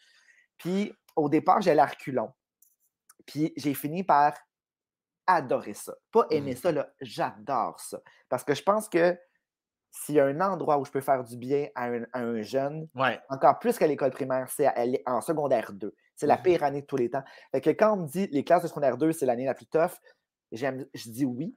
[0.58, 2.32] Puis au départ, j'allais à reculons.
[3.26, 4.34] Puis j'ai fini par
[5.28, 5.94] adorer ça.
[6.12, 8.02] Pas aimer mmh ça, là, j'adore ça.
[8.30, 9.18] Parce que je pense que
[9.92, 12.88] s'il y a un endroit où je peux faire du bien à un, jeune,
[13.30, 14.68] encore plus qu'à l'école primaire, c'est
[15.06, 15.96] en secondaire 2.
[16.16, 17.24] C'est la mmh pire année de tous les temps.
[17.52, 19.68] Fait que quand on me dit les classes de secondaire 2, c'est l'année la plus
[19.68, 19.92] tough,
[20.52, 21.56] je dis oui.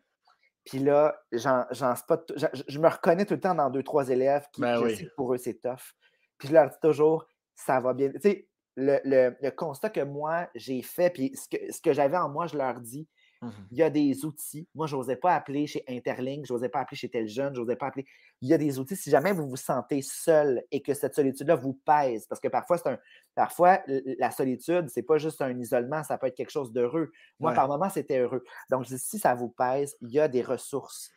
[0.65, 4.83] Puis là, j'en, je, me reconnais tout le temps dans deux, trois élèves qui, ben
[5.17, 5.95] pour eux, c'est tough.
[6.39, 7.25] Puis je leur dis toujours,
[7.55, 8.11] ça va bien.
[8.11, 12.29] Tu sais, le, constat que moi, j'ai fait, puis ce que, ce que j'avais en
[12.29, 13.09] moi, je leur dis,
[13.43, 14.67] Mmh il y a des outils.
[14.75, 17.61] Moi, je n'osais pas appeler chez Interlink, je n'osais pas appeler chez tel jeune, je
[17.61, 18.07] n'osais pas appeler.
[18.41, 18.97] Il y a des outils.
[18.97, 22.79] Si jamais vous vous sentez seul et que cette solitude-là vous pèse, parce que parfois,
[22.79, 22.99] c'est un.
[23.35, 27.11] Parfois, la solitude, c'est pas juste un isolement, ça peut être quelque chose d'heureux.
[27.39, 28.45] Moi, par moment, c'était heureux.
[28.71, 31.11] Donc, si ça vous pèse, il y a des ressources.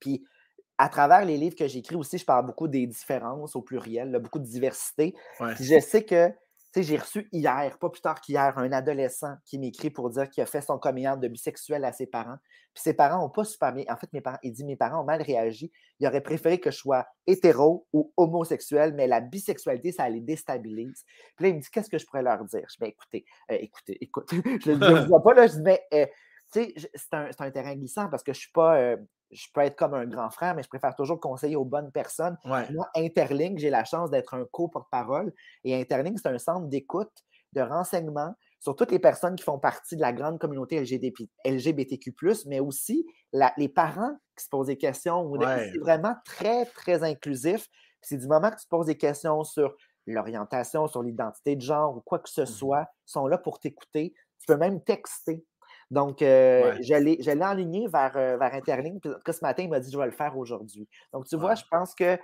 [0.00, 0.24] Puis,
[0.78, 4.38] à travers les livres que j'écris aussi, je parle beaucoup des différences au pluriel, beaucoup
[4.38, 5.14] de diversité.
[5.60, 6.32] je sais que
[6.76, 10.46] j'ai reçu hier, pas plus tard qu'hier, un adolescent qui m'écrit pour dire qu'il a
[10.46, 12.36] fait son communion de bisexuel à ses parents.
[12.74, 13.84] Puis ses parents n'ont pas super bien.
[13.88, 15.72] En fait, mes parents, il dit mes parents ont mal réagi.
[15.98, 21.04] Ils auraient préféré que je sois hétéro ou homosexuel, mais la bisexualité, ça les déstabilise.
[21.36, 22.64] Puis là, il me dit qu'est-ce que je pourrais leur dire?
[22.68, 24.30] Je dis ben, écoutez, euh, écoutez, écoute.
[24.64, 26.06] je ne vois pas, là, je dis mais euh,
[26.46, 26.74] c'est
[27.12, 28.78] un, un, terrain glissant parce que je ne suis pas.
[28.78, 28.96] Euh,
[29.30, 32.36] je peux être comme un grand frère, mais je préfère toujours conseiller aux bonnes personnes.
[32.44, 35.32] Moi, Interlink, j'ai la chance d'être un co-porte-parole.
[35.64, 37.12] Et Interlink, c'est un centre d'écoute,
[37.52, 40.78] de renseignement sur toutes les personnes qui font partie de la grande communauté
[41.44, 42.14] LGBTQ,
[42.46, 43.06] mais aussi
[43.56, 45.30] les parents qui se posent des questions.
[45.40, 47.66] C'est vraiment très, très inclusif.
[48.02, 49.74] C'est du moment que tu te poses des questions sur
[50.06, 53.60] l'orientation, sur l'identité de genre ou quoi que ce mmh soit, ils sont là pour
[53.60, 54.12] t'écouter.
[54.38, 55.44] Tu peux même texter.
[55.90, 59.00] Donc, euh, j'allais, j'allais enligner vers, euh, vers Interligne.
[59.00, 60.88] Puis, ce matin, il m'a dit je vais le faire aujourd'hui.
[61.12, 62.18] Donc, tu vois, je pense que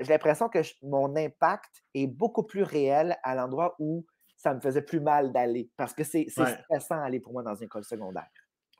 [0.00, 4.04] j'ai l'impression que mon impact est beaucoup plus réel à l'endroit où
[4.36, 5.70] ça me faisait plus mal d'aller.
[5.76, 8.28] Parce que c'est, c'est stressant d'aller pour moi dans une école secondaire.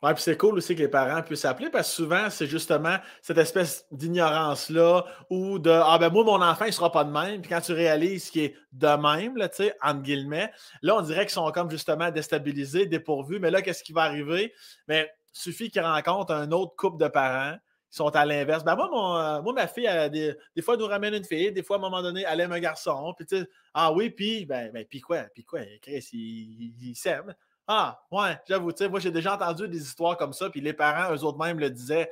[0.02, 2.96] Oui, puis c'est cool aussi que les parents puissent appeler parce que souvent, c'est justement
[3.20, 7.40] cette espèce d'ignorance-là ou de Ah ben moi, mon enfant, il sera pas de même.
[7.40, 10.50] Puis quand tu réalises qu'il est de même, là, tu sais, entre guillemets,
[10.82, 13.38] là, on dirait qu'ils sont comme justement déstabilisés, dépourvus.
[13.38, 14.52] Mais là, qu'est-ce qui va arriver?
[14.88, 17.54] Mais il suffit qu'ils rencontrent un autre couple de parents
[17.88, 18.64] qui sont à l'inverse.
[18.64, 21.52] Ben moi, mon, euh, moi, ma fille, des, des, fois, elle nous ramène une fille,
[21.52, 23.14] des fois, à un moment donné, elle aime un garçon.
[23.16, 25.26] Puis tu sais, ah oui, puis, ben, ben puis quoi?
[25.32, 25.60] Puis quoi?
[25.80, 27.32] Chris, il, il, il s'aime.
[27.74, 30.74] Ah, ouais, j'avoue, tu sais, moi j'ai déjà entendu des histoires comme ça, puis les
[30.74, 32.10] parents, eux autres mêmes le disaient.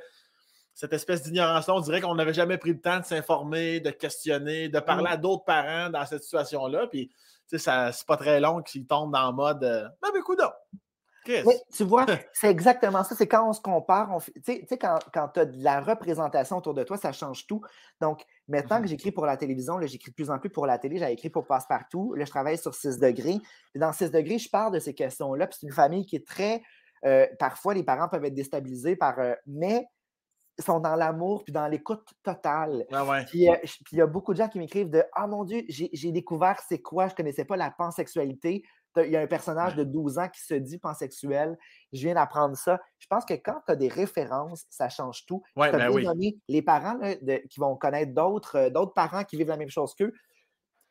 [0.73, 4.69] Cette espèce d'ignorance-là, on dirait qu'on n'avait jamais pris le temps de s'informer, de questionner,
[4.69, 5.13] de parler mmh.
[5.13, 6.87] à d'autres parents dans cette situation-là.
[6.87, 7.11] Puis,
[7.47, 10.41] tu sais, c'est pas très long qu'ils tombent dans le mode euh, Ben, ben, écoute,
[11.75, 13.15] tu vois, c'est exactement ça.
[13.15, 16.73] C'est quand on se compare, tu sais, quand, quand tu as de la représentation autour
[16.73, 17.61] de toi, ça change tout.
[17.99, 20.77] Donc, maintenant que mmh j'écris pour la télévision, j'écris de plus en plus pour la
[20.77, 22.13] télé, j'ai écrit pour Passepartout.
[22.13, 23.37] Là, je travaille sur 6 degrés.
[23.73, 25.47] Et dans 6 degrés, je parle de ces questions-là.
[25.47, 26.61] Puis c'est une famille qui est très.
[27.05, 29.17] Euh, parfois, les parents peuvent être déstabilisés par.
[29.19, 29.85] Euh, mais
[30.57, 32.85] ils sont dans l'amour puis dans l'écoute totale.
[32.91, 33.47] Euh, puis
[33.91, 36.81] il y a beaucoup de gens qui m'écrivent de Ah mon Dieu, j'ai découvert c'est
[36.81, 38.63] quoi, je ne connaissais pas la pansexualité.
[38.97, 41.57] Il y a un personnage de 12 ans qui se dit pansexuel.
[41.93, 42.79] Je viens d'apprendre ça.
[42.99, 45.41] Je pense que quand tu as des références, ça change tout.
[45.55, 45.91] Ouais, ben
[46.47, 46.99] les parents
[47.49, 50.13] qui vont connaître d'autres, euh, d'autres parents qui vivent la même chose qu'eux.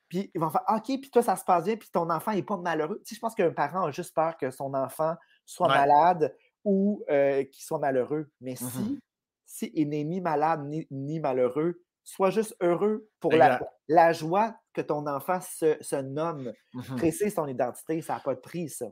[0.09, 2.43] Puis ils vont faire OK, puis toi, ça se passe bien, puis ton enfant n'est
[2.43, 3.01] pas malheureux.
[3.07, 5.15] Tu je pense qu'un parent a juste peur que son enfant
[5.47, 8.31] soit malade ou euh, qu'il soit malheureux.
[8.41, 9.01] Mais mmh si,
[9.47, 14.81] si il n'est ni malade ni, malheureux, sois juste heureux pour la, la, joie que
[14.81, 16.53] ton enfant se, nomme.
[16.75, 18.87] Mmh Précise son identité, ça n'a pas de prix, ça.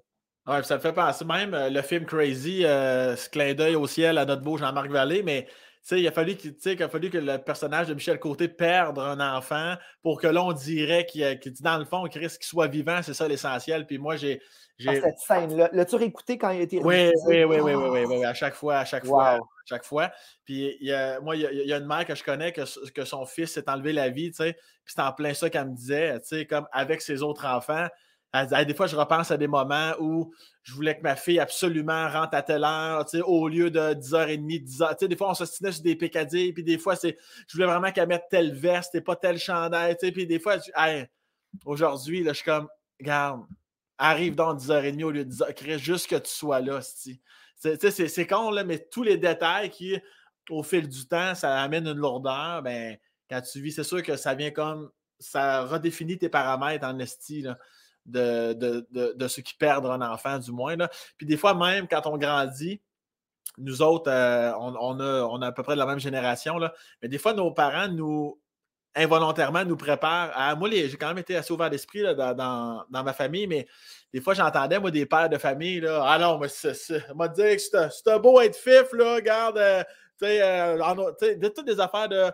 [0.47, 3.86] Oui, ça me fait penser même euh, le film Crazy, euh, ce clin d'œil au
[3.86, 5.47] ciel à notre beau Jean-Marc Vallée, mais
[5.90, 9.74] il a, fallu qu'il, a fallu que le personnage de Michel Côté perde un enfant
[10.02, 13.26] pour que l'on dirait qu'il, dit dans le fond, Chris, qu'il soit vivant, c'est ça
[13.26, 13.86] l'essentiel.
[13.86, 14.40] Puis moi, j'ai.
[14.78, 18.34] cette scène-là, l'as-tu réécouté quand il a été oui oui oui, oui, oui, oui, à
[18.34, 20.10] chaque fois, à chaque fois, à chaque fois.
[20.44, 23.05] Puis il y a, moi, il y, a, une mère que je connais que, que
[23.05, 25.74] son fils s'est enlevé la vie, tu sais, puis c'est en plein ça qu'elle me
[25.74, 27.86] disait, tu sais, comme avec ses autres enfants.
[28.34, 30.32] Des fois, je repense à des moments où
[30.62, 35.06] je voulais que ma fille absolument rentre à telle heure, au lieu de 10h30, 10h.
[35.06, 38.09] des fois, on s'ostinait sur des pécadilles, puis des fois, c'est je voulais vraiment qu'elle
[38.09, 40.56] mette telle veste et pas telle chandail, puis des fois,
[41.64, 42.68] aujourd'hui, je suis comme,
[43.00, 43.42] regarde,
[43.96, 48.86] arrive dans 10h30 au lieu de 10h, juste que tu sois là, c'est con, mais
[48.90, 49.98] tous les détails qui,
[50.50, 52.96] au fil du temps, ça amène une lourdeur, ben,
[53.30, 57.44] quand tu vis, c'est sûr que ça vient comme, ça redéfinit tes paramètres en esti,
[58.09, 60.76] de, ceux qui perdent un enfant, du moins.
[60.76, 60.89] Là.
[61.16, 62.80] Puis des fois, même quand on grandit,
[63.56, 66.72] nous autres, euh, on, a, on a à peu près de la même génération, là,
[67.02, 68.39] mais des fois, nos parents nous
[68.94, 70.55] involontairement nous préparent à.
[70.55, 73.66] Moi, j'ai quand même été assez ouvert d'esprit dans, ma famille, mais
[74.12, 78.18] des fois, j'entendais, moi, des pères de famille, là, ah non, mais c'est, que c'est
[78.18, 79.82] beau être fif, là, regarde, euh,
[80.18, 82.30] tu sais, euh, de toutes des affaires de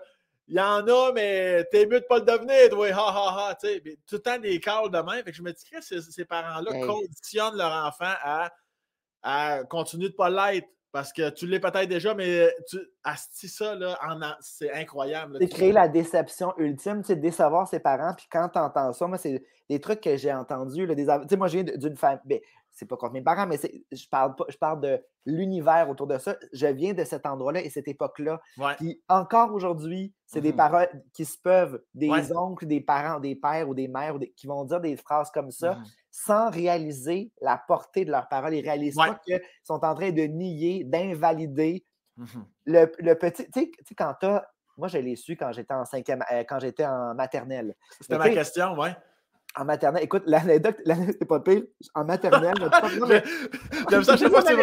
[0.46, 3.54] il y en a, mais t'es mieux de pas le devenir, toi, ha ha ha,
[3.54, 3.80] tu sais.
[4.06, 5.24] Tout le temps des calls de même.
[5.24, 8.50] Fait que je me dis que ces, ces parents-là conditionnent leur enfant à,
[9.22, 10.68] à continuer de pas l'être.
[10.92, 13.98] Parce que tu l'es peut-être déjà, mais tu astis ça, là,
[14.40, 15.38] c'est incroyable.
[15.40, 18.14] C'est créer la déception ultime, tu sais, décevoir ses parents.
[18.16, 20.86] Puis quand tu entends ça, moi, c'est des trucs que j'ai entendus.
[20.86, 21.04] Là, des...
[21.04, 22.40] Tu sais, moi, je viens d'une famille.
[22.74, 23.56] C'est pas contre mes parents, mais
[23.92, 26.36] je parle, pas, je parle de l'univers autour de ça.
[26.52, 28.40] Je viens de cet endroit-là et cette époque-là.
[28.76, 33.36] Puis encore aujourd'hui, c'est des mmh paroles qui se peuvent, des oncles, des parents, des
[33.36, 35.84] pères ou des mères qui vont dire des phrases comme ça mmh
[36.16, 38.55] sans réaliser la portée de leurs paroles.
[38.55, 41.84] Ils réalisent pas qu'ils sont en train de nier, d'invalider
[42.16, 42.24] mmh
[42.66, 43.51] le, petit.
[43.51, 44.26] Tu sais, quand tu
[44.76, 47.74] Moi, je l'ai su quand j'étais en cinquième, euh, quand j'étais en maternelle.
[48.01, 48.90] C'était ma question, oui
[49.56, 50.05] en maternelle.
[50.05, 51.62] Écoute, l'anecdote, c'est pas pire.
[51.94, 52.55] En maternelle,
[53.90, 54.55] J'aime ça, je sais pas si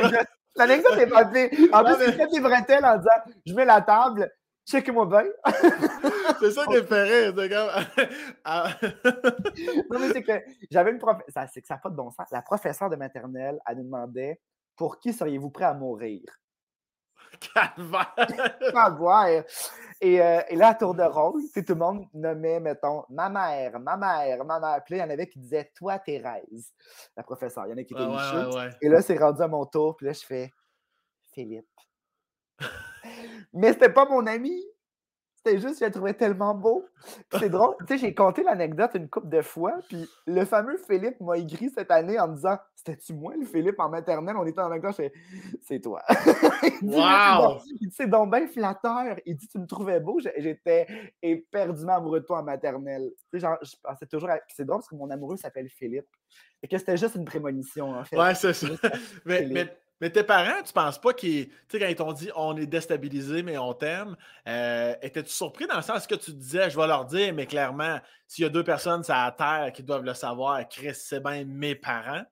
[0.55, 1.49] L'anecdote n'est pas pire.
[1.72, 3.09] En plus, il fait des bretelles en disant
[3.45, 4.30] Je mets la table,
[4.68, 5.23] check-moi bien.
[6.39, 7.34] c'est ça qui est fait rire.
[7.38, 8.07] C'est comme.
[8.43, 8.69] Ah.
[9.91, 10.34] non, mais c'est que
[10.69, 11.47] j'avais une professeure.
[11.53, 12.27] C'est que ça n'a pas de bon sens.
[12.31, 14.39] La professeure de maternelle, elle nous demandait
[14.76, 16.22] Pour qui seriez-vous prêt à mourir?
[17.39, 18.15] Calvaire!
[18.73, 19.45] Calvaire!
[20.01, 23.79] Et, euh, et, là, à tour de rôle, tout le monde nommait, mettons, ma mère,
[23.79, 24.83] ma mère, ma mère.
[24.83, 26.73] Puis là, il y en avait qui disaient Toi, Thérèse,
[27.15, 27.67] la professeure.
[27.67, 29.95] Il y en a qui étaient ouais, Et là, c'est rendu à mon tour.
[29.95, 30.51] Puis là, je fais
[31.33, 31.67] Philippe.
[33.53, 34.63] Mais c'était pas mon ami.
[35.43, 36.85] C'était juste, je le trouvais tellement beau.
[37.39, 37.76] C'est drôle.
[37.80, 41.72] tu sais, j'ai conté l'anecdote une couple de fois, puis le fameux Philippe m'a écrit
[41.72, 44.35] cette année en me disant C'était-tu moi, le Philippe, en maternelle?
[44.38, 44.91] On était en même temps,
[45.61, 46.03] C'est toi.
[46.84, 47.59] wow!
[47.65, 49.15] Il dit C'est donc bien flatteur.
[49.26, 50.19] Il dit Tu me trouvais beau.
[50.19, 50.85] J'étais
[51.23, 53.09] éperdument amoureux de toi en maternelle.
[53.15, 54.30] Tu sais, genre, je pensais toujours.
[54.47, 56.07] C'est drôle parce que mon amoureux s'appelle Philippe.
[56.61, 58.15] Et que c'était juste une prémonition, en fait.
[58.15, 58.68] Ouais, c'est ça.
[59.26, 62.32] mais, mais mais tes parents, tu penses pas qu'ils, tu sais, quand ils t'ont dit
[62.36, 64.18] on est déstabilisé, mais on t'aime,
[64.48, 67.99] euh, étais-tu surpris dans le sens que tu disais, je vais leur dire, mais clairement,
[68.28, 71.45] s'il y a deux personnes sur la terre qui doivent le savoir, Chris, c'est bien
[71.45, 72.23] mes parents?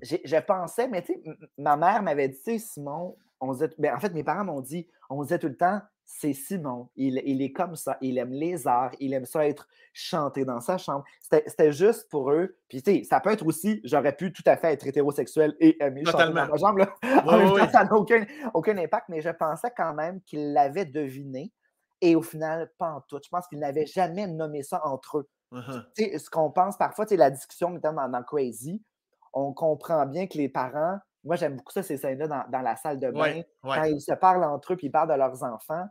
[0.00, 1.22] Je pensais, mais tu sais,
[1.58, 5.22] ma mère m'avait dit, Simon, on disait, ben, en fait, mes parents m'ont dit, on
[5.22, 6.88] disait tout le temps, c'est Simon.
[6.94, 7.98] Il, est comme ça.
[8.00, 8.92] Il aime les arts.
[9.00, 11.04] Il aime ça être chanté dans sa chambre.
[11.20, 12.56] C'était juste pour eux.
[12.68, 15.82] Puis, tu sais, ça peut être aussi, j'aurais pu tout à fait être hétérosexuel et
[15.82, 16.86] aimer chanter dans ma chambre.
[17.72, 18.24] ça n'a aucun,
[18.54, 21.52] aucun impact, mais je pensais quand même qu'il l'avait deviné.
[22.00, 23.18] Et au final, pas en tout.
[23.22, 25.28] Je pense qu'il n'avait jamais nommé ça entre eux.
[25.52, 25.84] Uh-huh.
[25.96, 28.82] Tu sais, ce qu'on pense parfois, c'est la discussion, notamment dans Crazy,
[29.32, 33.00] on comprend bien que les parents moi, j'aime beaucoup ça, ces scènes-là dans, la salle
[33.00, 33.42] de bain.
[33.64, 35.84] Quand ils se parlent entre eux puis ils parlent de leurs enfants,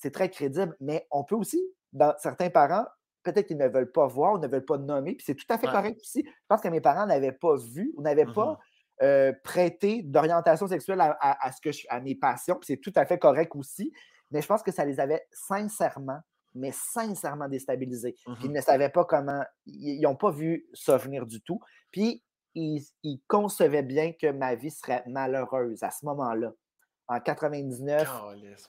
[0.00, 0.76] c'est très crédible.
[0.80, 1.62] Mais on peut aussi,
[1.92, 2.86] dans certains parents,
[3.22, 5.58] peut-être qu'ils ne veulent pas voir ou ne veulent pas nommer, puis c'est tout à
[5.58, 6.24] fait correct aussi.
[6.24, 8.58] Je pense que mes parents n'avaient pas vu ou n'avaient pas mmh
[9.00, 13.06] euh, prêté d'orientation sexuelle à, ce que je, à mes passions, puis c'est tout à
[13.06, 13.92] fait correct aussi.
[14.32, 16.18] Mais je pense que ça les avait sincèrement,
[16.52, 18.16] mais sincèrement déstabilisés.
[18.24, 21.60] Puis ils mmh ne savaient pas comment, ils n'ont pas vu ça venir du tout.
[21.92, 22.24] Puis
[22.56, 26.52] il, concevait bien que ma vie serait malheureuse à ce moment-là.
[27.08, 28.06] En 99,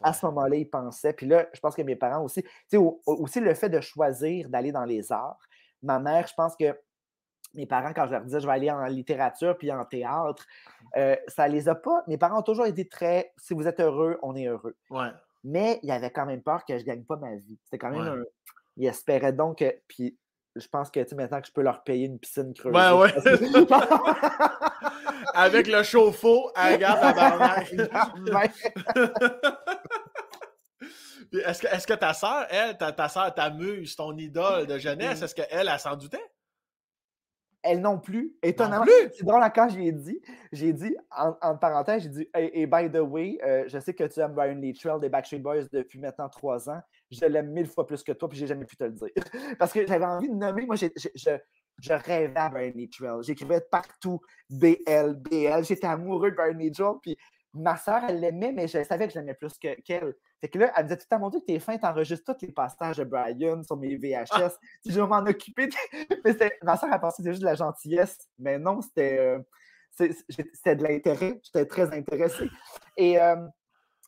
[0.02, 1.12] à ce moment-là, il pensait.
[1.12, 4.48] Puis là, je pense que mes parents aussi, tu sais, aussi le fait de choisir
[4.48, 5.40] d'aller dans les arts.
[5.84, 6.74] Ma mère, je pense que
[7.54, 10.46] mes parents, quand je leur disais je vais aller en littérature puis en théâtre,
[10.98, 12.04] euh, ça les a pas.
[12.08, 14.76] Mes parents ont toujours été très si vous êtes heureux, on est heureux.
[15.44, 17.58] Mais il y avait quand même peur que je ne gagne pas ma vie.
[17.64, 18.24] C'était quand même un.
[18.78, 19.74] Il espérait donc que.
[19.88, 20.18] Puis
[20.56, 22.76] je pense que maintenant que je peux leur payer une piscine creusée.
[22.76, 23.14] Ouais, ouais.
[25.40, 27.64] Avec le chauffe-eau, à garde à
[31.32, 34.78] Est-ce que, est que ta soeur, elle, ta, ta soeur, ta muse, ton idole de
[34.78, 36.18] jeunesse, est-ce qu'elle, elle, s'en doutait?
[37.62, 38.36] Elle non plus.
[38.42, 38.86] Étonnamment.
[39.14, 40.20] C'est drôle, quand je lui ai dit,
[40.52, 44.20] j'ai dit, en, parenthèse, j'ai dit, et by the way, euh, je sais que tu
[44.20, 46.82] aimes Brian Littrell des Backstreet Boys depuis maintenant trois ans.
[47.12, 49.10] Je l'aime mille fois plus que toi, puis j'ai jamais pu te le dire.
[49.60, 50.88] Parce que j'avais envie de nommer, moi, je,
[51.82, 53.22] je rêvais à Brian Littrell.
[53.22, 55.64] J'écrivais partout BL, BL.
[55.64, 57.18] J'étais amoureux de Brian Littrell, puis
[57.54, 60.16] ma soeur, elle l'aimait, mais je savais que je l'aimais plus qu'elle.
[60.42, 62.54] fait que là, elle me disait tout temps, mon Dieu, t'es fin, t'enregistres tous les
[62.54, 64.28] passages de Brian sur mes VHS.
[64.32, 64.50] Ah!
[64.84, 65.70] Si je vais m'en occuper.
[66.64, 69.40] ma soeur, a pensé que c'était juste de la gentillesse, mais non, c'était euh,
[70.00, 71.40] de l'intérêt.
[71.44, 72.50] J'étais très intéressé.
[72.98, 73.36] Et, euh,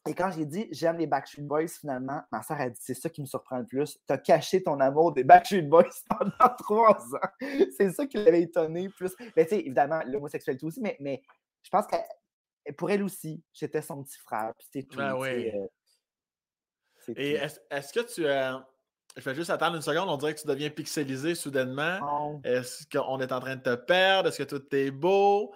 [0.10, 3.10] et quand j'ai dit j'aime les Backstreet Boys, finalement, ma soeur a dit c'est ça
[3.10, 4.00] qui me surprend le plus.
[4.08, 7.30] T'as caché ton amour des Backstreet Boys pendant trois ans.
[7.78, 9.14] c'est ça qui l'avait étonné plus.
[9.36, 11.22] Mais tu sais, évidemment, l'homosexualité aussi, mais, mais
[11.64, 11.96] je pense que
[12.74, 14.54] pour elle aussi, j'étais son petit frère.
[14.58, 14.98] Puis c'est tout.
[14.98, 15.52] Ben oui.
[15.54, 17.34] Euh, Et
[17.70, 18.26] est-ce que tu.
[18.26, 18.58] Euh,
[19.18, 20.10] je vais juste attendre une seconde.
[20.10, 22.40] On dirait que tu deviens pixelisé soudainement.
[22.44, 24.30] Est-ce qu'on est en train de te perdre?
[24.30, 25.54] Est-ce que tout est beau?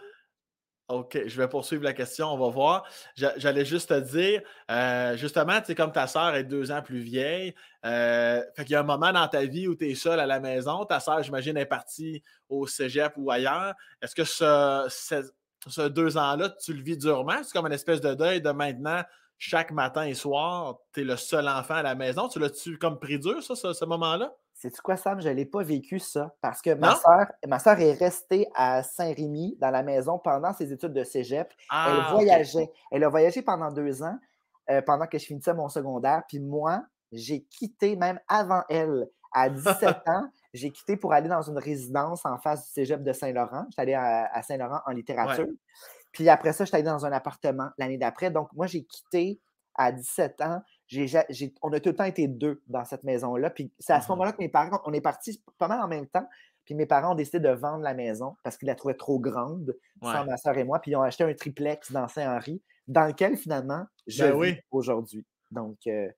[0.87, 2.87] OK, je vais poursuivre la question, on va voir.
[3.15, 6.99] J'allais juste te dire, euh, justement, tu sais, comme ta sœur est deux ans plus
[6.99, 7.55] vieille,
[7.85, 10.27] euh, fait qu'il y a un moment dans ta vie où tu es seul à
[10.27, 13.73] la maison, ta sœur, j'imagine, est partie au cégep ou ailleurs.
[13.99, 15.31] Est-ce que ce,
[15.67, 17.41] ce deux ans-là, tu le vis durement?
[17.43, 19.01] C'est comme une espèce de deuil de maintenant,
[19.37, 22.27] chaque matin et soir, tu es le seul enfant à la maison.
[22.27, 24.33] Tu l'as-tu comme pris dur, ça, ce, moment-là?
[24.53, 25.21] C'est quoi, Sam?
[25.21, 26.33] Je ne l'ai pas vécu, ça.
[26.41, 30.71] Parce que ma soeur, ma soeur est restée à Saint-Rémy, dans la maison, pendant ses
[30.71, 31.47] études de cégep.
[31.49, 32.71] elle ah, voyageait.
[32.91, 34.17] Elle a voyagé pendant deux ans,
[34.69, 36.23] euh, pendant que je finissais mon secondaire.
[36.27, 39.63] Puis moi, j'ai quitté, même avant elle, à 17
[40.07, 43.65] ans, j'ai quitté pour aller dans une résidence en face du cégep de Saint-Laurent.
[43.69, 45.47] J'étais allé à, Saint-Laurent en littérature.
[46.15, 48.31] Puis après ça, j'étais allé dans un appartement l'année d'après.
[48.31, 49.41] Donc, moi, j'ai quitté
[49.75, 50.61] à 17 ans.
[51.61, 53.49] on a tout le temps été deux dans cette maison-là.
[53.49, 55.89] Puis c'est à ce mmh moment-là que mes parents, on est partis pas mal en
[55.89, 56.27] même temps.
[56.63, 59.77] Puis mes parents ont décidé de vendre la maison parce qu'ils la trouvaient trop grande,
[60.01, 60.79] sans ma soeur et moi.
[60.79, 65.25] Puis ils ont acheté un triplex dans Saint-Henri, dans lequel finalement je ben vis aujourd'hui.
[65.51, 66.09] Donc, euh,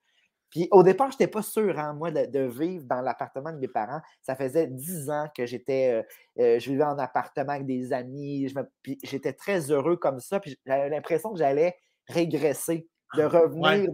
[0.49, 3.67] puis au départ, je n'étais pas sûr, hein, moi, de, vivre dans l'appartement de mes
[3.67, 4.01] parents.
[4.21, 6.03] Ça faisait dix ans que j'étais, euh,
[6.41, 8.47] euh, je vivais en appartement avec des amis.
[8.81, 10.39] puis j'étais très heureux comme ça.
[10.39, 11.75] Puis j'avais l'impression que j'allais
[12.07, 13.89] régresser, de ah, revenir.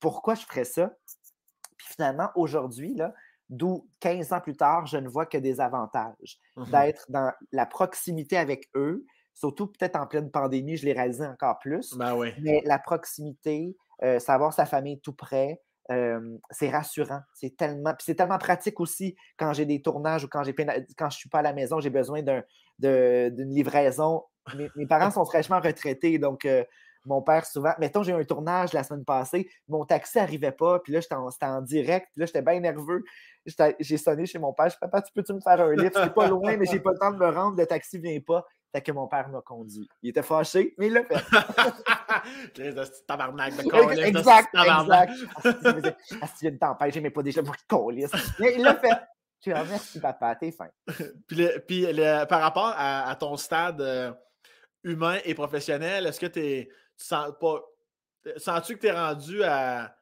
[0.00, 0.92] Pourquoi je ferais ça?
[1.76, 3.12] Puis finalement, aujourd'hui, là,
[3.48, 7.66] d'où 15 ans plus tard, je ne vois que des avantages mmh d'être dans la
[7.66, 9.04] proximité avec eux.
[9.34, 11.94] Surtout peut-être en pleine pandémie, je l'ai réalisé encore plus.
[11.94, 15.60] Ben Mais la proximité, euh, savoir sa famille tout près,
[16.50, 17.20] c'est rassurant.
[17.34, 21.16] C'est tellement, c'est tellement pratique aussi quand j'ai des tournages ou quand, j'ai, quand je
[21.16, 22.42] suis pas à la maison, j'ai besoin d'un,
[22.78, 24.24] d'une livraison.
[24.76, 26.46] Mes, parents sont fraîchement retraités, donc
[27.06, 30.80] mon père, souvent, mettons, j'ai eu un tournage la semaine passée, mon taxi n'arrivait pas,
[30.80, 33.04] puis là, j'étais en, en direct, puis là, j'étais bien nerveux.
[33.80, 35.96] j'ai sonné chez mon père, je dis, papa, tu peux-tu me faire un lift?
[35.96, 38.44] C'est pas loin, mais j'ai pas le temps de me rendre, le taxi vient pas.
[38.72, 39.88] Fait que mon père m'a conduit.
[40.02, 41.14] Il était fâché, mais il l'a fait.
[43.06, 45.12] tabarnak de Exact, exact.
[46.20, 48.98] Ah, si de tempête, j'aimais pas déjà beaucoup de Mais il l'a fait.
[49.40, 50.68] Tu dis, merci papa, t'es fin.
[51.26, 51.86] puis, puis
[52.28, 54.12] par rapport à, ton stade euh,
[54.82, 56.68] humain et professionnel, est-ce que tu
[57.04, 57.60] sens pas.
[58.36, 59.96] Sens-tu que tu es rendu à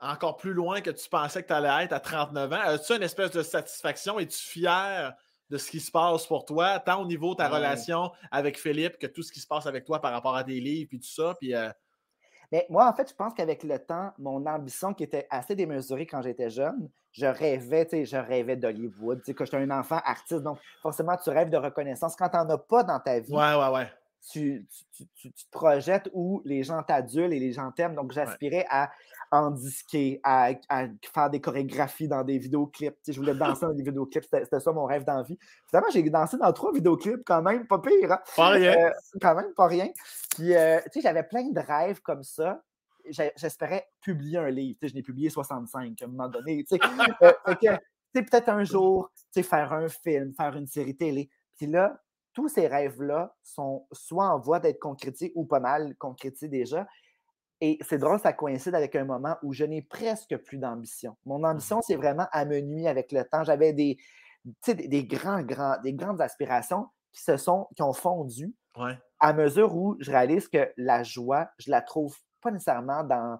[0.00, 2.60] encore plus loin que tu pensais que tu allais être à 39 ans?
[2.60, 4.18] As-tu une espèce de satisfaction?
[4.18, 5.14] Es-tu fier
[5.50, 8.98] de ce qui se passe pour toi, tant au niveau de ta relation avec Philippe
[8.98, 11.08] que tout ce qui se passe avec toi par rapport à tes livres et tout
[11.08, 11.34] ça?
[11.40, 11.70] Puis, euh,
[12.52, 16.06] Mais moi, en fait, je pense qu'avec le temps, mon ambition qui était assez démesurée
[16.06, 19.70] quand j'étais jeune, je rêvais, tu sais, je rêvais d'Hollywood, tu sais, que j'étais un
[19.70, 22.14] enfant artiste, donc forcément, tu rêves de reconnaissance.
[22.14, 23.88] Quand tu n'en as pas dans ta vie, ouais, ouais, ouais
[24.30, 24.66] tu,
[24.96, 27.94] te projettes où les gens t'adulent et les gens t'aiment.
[27.94, 28.90] Donc, j'aspirais à
[29.32, 30.50] en disquer, à,
[31.12, 32.96] faire des chorégraphies dans des vidéoclips.
[33.06, 34.24] je voulais danser dans des vidéoclips.
[34.24, 35.38] C'était ça mon rêve d'envie.
[35.68, 38.12] Finalement, j'ai dansé dans trois vidéoclips quand même, pas pire.
[38.12, 38.20] Hein?
[38.36, 38.72] Pas rien.
[38.76, 38.90] Euh,
[39.20, 39.88] quand même, pas rien.
[40.34, 42.62] Puis, euh, tu sais, j'avais plein de rêves comme ça.
[43.36, 44.78] J'espérais publier un livre.
[44.82, 46.64] je n'ai publié 65 à un moment donné.
[46.64, 46.80] Tu sais,
[47.22, 47.76] euh,
[48.12, 49.10] peut-être un jour,
[49.42, 51.30] faire un film, faire une série télé.
[51.56, 52.00] Puis là,
[52.32, 56.86] tous ces rêves-là sont soit en voie d'être concrétisés ou pas mal concrétisés déjà.
[57.60, 61.16] Et c'est drôle, ça coïncide avec un moment où je n'ai presque plus d'ambition.
[61.26, 63.44] Mon ambition, mmh c'est vraiment à me nuire avec le temps.
[63.44, 63.98] J'avais des,
[64.66, 68.54] des, grands, grands, des grandes aspirations qui se sont, qui ont fondu
[69.18, 73.38] à mesure où je réalise que la joie, je la trouve pas nécessairement dans,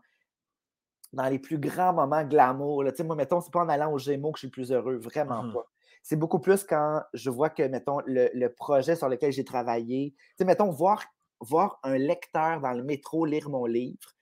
[1.14, 2.82] dans les plus grands moments glamour.
[2.84, 2.92] Là.
[3.02, 5.44] Moi, mettons, c'est pas en allant aux Gémeaux que je suis le plus heureux, vraiment
[5.44, 5.66] mmh pas
[6.02, 10.34] c'est beaucoup plus quand je vois que, mettons, le, projet sur lequel j'ai travaillé, tu
[10.38, 11.04] sais, mettons, voir,
[11.40, 14.14] voir un lecteur dans le métro lire mon livre,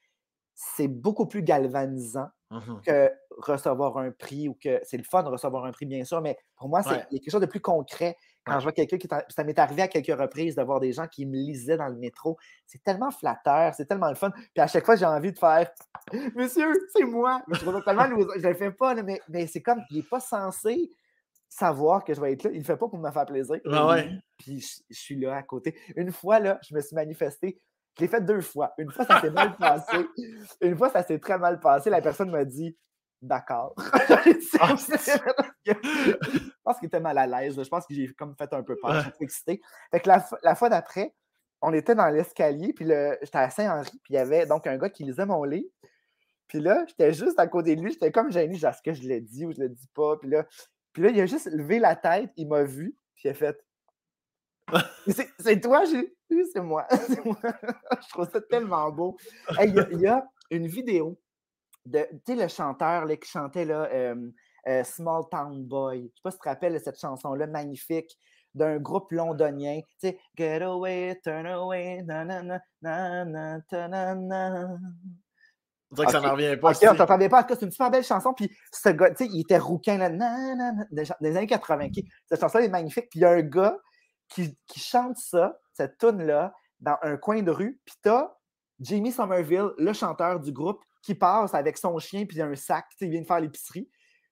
[0.55, 2.81] c'est beaucoup plus galvanisant Mhm.
[2.81, 6.23] que recevoir un prix ou que c'est le fun de recevoir un prix, bien sûr,
[6.23, 7.07] mais pour moi, c'est Ouais.
[7.11, 8.61] il y a quelque chose de plus concret quand Ouais.
[8.61, 9.07] je vois quelqu'un qui.
[9.29, 11.97] Ça m'est arrivé à quelques reprises de voir des gens qui me lisaient dans le
[11.97, 12.39] métro.
[12.67, 14.31] C'est tellement flatteur, c'est tellement le fun.
[14.31, 15.71] Puis à chaque fois, j'ai envie de faire
[16.35, 17.43] Monsieur, c'est moi.
[17.49, 18.09] Mais je trouve tellement.
[18.37, 20.91] Je le fais pas, mais, mais c'est comme il n'est pas censé
[21.49, 22.51] savoir que je vais être là.
[22.53, 23.57] Il le fait pas pour me faire plaisir.
[23.71, 24.11] Ah ouais.
[24.37, 25.75] Puis je, je suis là à côté.
[25.97, 27.61] Une fois, là, je me suis manifesté.
[27.97, 28.73] Je l'ai fait deux fois.
[28.79, 30.07] Une fois, ça s'est mal passé.
[30.61, 31.91] Une fois, ça s'est très mal passé.
[31.91, 32.77] La personne m'a dit
[33.21, 33.75] D'accord.
[34.61, 34.75] Ah,
[35.65, 37.57] je pense qu'il était mal à l'aise.
[37.57, 37.63] là.
[37.63, 38.91] Je pense que j'ai comme fait un peu peur.
[38.91, 38.99] Ouais.
[38.99, 39.61] J'étais trop excité.
[39.91, 41.15] Fait que la, la fois d'après,
[41.61, 44.77] on était dans l'escalier, puis le- j'étais à Saint-Henri, puis il y avait donc un
[44.79, 45.69] gars qui lisait mon livre.
[46.47, 49.03] Puis là, j'étais juste à côté de lui, j'étais comme gêné, genre, est-ce que je
[49.07, 50.17] l'ai dit ou je le dis pas?
[50.19, 50.47] Puis là,
[50.93, 53.59] puis là, il a juste levé la tête, il m'a vu, puis il a fait
[55.39, 56.15] c'est- toi, j'ai.
[56.31, 56.87] Oui, c'est moi.
[57.07, 57.37] c'est moi.
[57.43, 59.17] je trouve ça tellement beau.
[59.59, 61.19] Hey, Il y, a- il y a une vidéo
[61.87, 64.31] de, tu sais, le chanteur là, qui chantait là, euh,
[64.67, 66.03] euh, Small Town Boy.
[66.03, 68.15] Je sais pas si tu te rappelles de cette chanson-là magnifique
[68.55, 69.81] d'un groupe londonien.
[70.01, 74.79] Tu sais, Get away, turn away, na na na na na na na.
[75.91, 76.25] On dirait que ça Ok.
[76.27, 76.71] n'en revient pas.
[76.73, 77.39] Ok, on t'entendait pas.
[77.39, 78.35] En tout cas, c'est une super belle chanson.
[78.35, 81.87] Puis ce gars, tu sais, il était rouquin là, na, na, na, des, années 80.
[81.87, 82.05] ok?
[82.27, 83.09] Cette chanson est magnifique.
[83.11, 83.77] Puis il y a un gars
[84.29, 87.81] qui, qui chante ça, cette tune-là, dans un coin de rue.
[87.85, 88.35] Puis t'as
[88.81, 92.47] Jamie Somerville, le chanteur du groupe, qui passe avec son chien, puis il y a
[92.47, 93.89] un sac, tu sais, il vient de faire l'épicerie.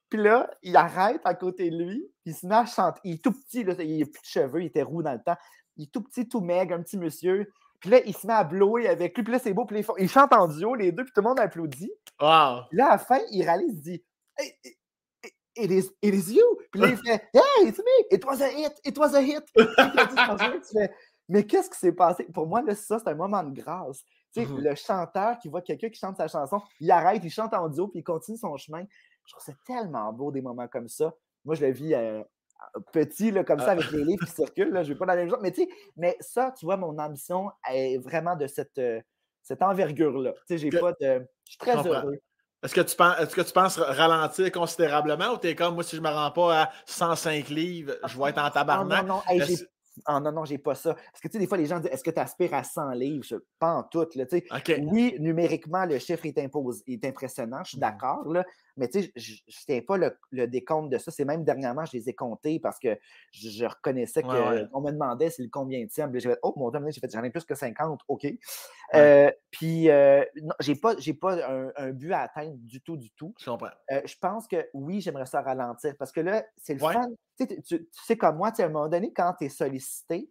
[0.09, 3.01] Puis là, il arrête à côté de lui, puis il se met à chanter.
[3.03, 5.23] Il est tout petit, là, il n'a plus de cheveux, il était roux dans le
[5.23, 5.37] temps.
[5.77, 7.51] Il est tout petit, tout maigre, un petit monsieur.
[7.81, 9.81] Puis là, il se met à blower avec lui, puis là, c'est beau, puis là,
[9.81, 11.93] ils font- ils chantent en duo, les deux, puis tout le monde applaudit.
[12.21, 12.63] Wow.
[12.69, 14.05] Puis là, à la fin, il réalise, il dit
[14.39, 14.53] Hey,
[15.57, 16.45] it, is, it is you.
[16.71, 18.07] Puis là, il fait Yeah, it's me.
[18.17, 18.73] It was a hit.
[18.85, 19.45] It was a hit.
[19.55, 20.95] Puis il tu fais,
[21.29, 22.25] Mais qu'est-ce qui s'est passé?
[22.33, 24.05] Pour moi, là, ça, c'est un moment de grâce.
[24.33, 24.61] Tu sais, Mhm.
[24.61, 27.89] le chanteur qui voit quelqu'un qui chante sa chanson, il arrête, il chante en duo,
[27.89, 28.85] puis il continue son chemin.
[29.25, 31.13] Je trouve ça tellement beau, des moments comme ça.
[31.45, 32.23] Moi, je le vis euh,
[32.93, 33.73] petit, là, comme ça, Ah.
[33.73, 34.71] avec les livres qui circulent.
[34.73, 35.39] Là, je ne vais pas dans la même chose.
[35.43, 39.01] Mais tu sais, mais ça, tu vois, mon ambition est vraiment de cette, euh,
[39.43, 40.33] cette envergure-là.
[40.33, 41.27] Tu sais, j'ai pas de.
[41.45, 42.19] Je suis très heureux.
[42.63, 45.95] Est-ce que, tu penses, est-ce que tu penses ralentir considérablement ou t'es comme moi, si
[45.95, 49.07] je me rends pas à 105 livres, je vais être en Ah, tabarnak?
[49.07, 49.65] non, non, hey, j'ai- Est-ce-
[50.07, 50.95] ah, non, non, j'ai pas ça.
[50.95, 52.91] Parce que tu sais, des fois, les gens disent Est-ce que tu aspires à 100
[52.91, 53.25] livres?
[53.25, 54.07] Je- Pas en tout.
[54.17, 54.45] Là, tu sais.
[54.51, 54.81] OK.
[54.91, 57.81] Oui, numériquement, le chiffre est, impos- est impressionnant, je suis Mhm.
[57.83, 58.45] d'accord, là,
[58.77, 61.11] mais tu sais, je ne tiens pas le, le décompte de ça.
[61.11, 62.99] C'est même dernièrement, je les ai comptés parce que
[63.33, 64.81] je, je reconnaissais qu'on Ouais, ouais.
[64.83, 65.89] me demandait c'est le combien de
[66.19, 68.27] J'ai fait Oh mon Dieu, j'ai fait j'en ai plus que 50, OK.
[68.95, 72.97] Euh, puis, euh, non, j'ai pas, j'ai pas un, un but à atteindre du tout,
[72.97, 73.35] du tout.
[73.41, 73.69] Je comprends.
[73.91, 77.09] Euh, je pense que oui, j'aimerais ça ralentir parce que là, c'est le fun.
[77.39, 80.31] Tu, sais, comme moi, tu sais, à un moment donné, quand tu es sollicité,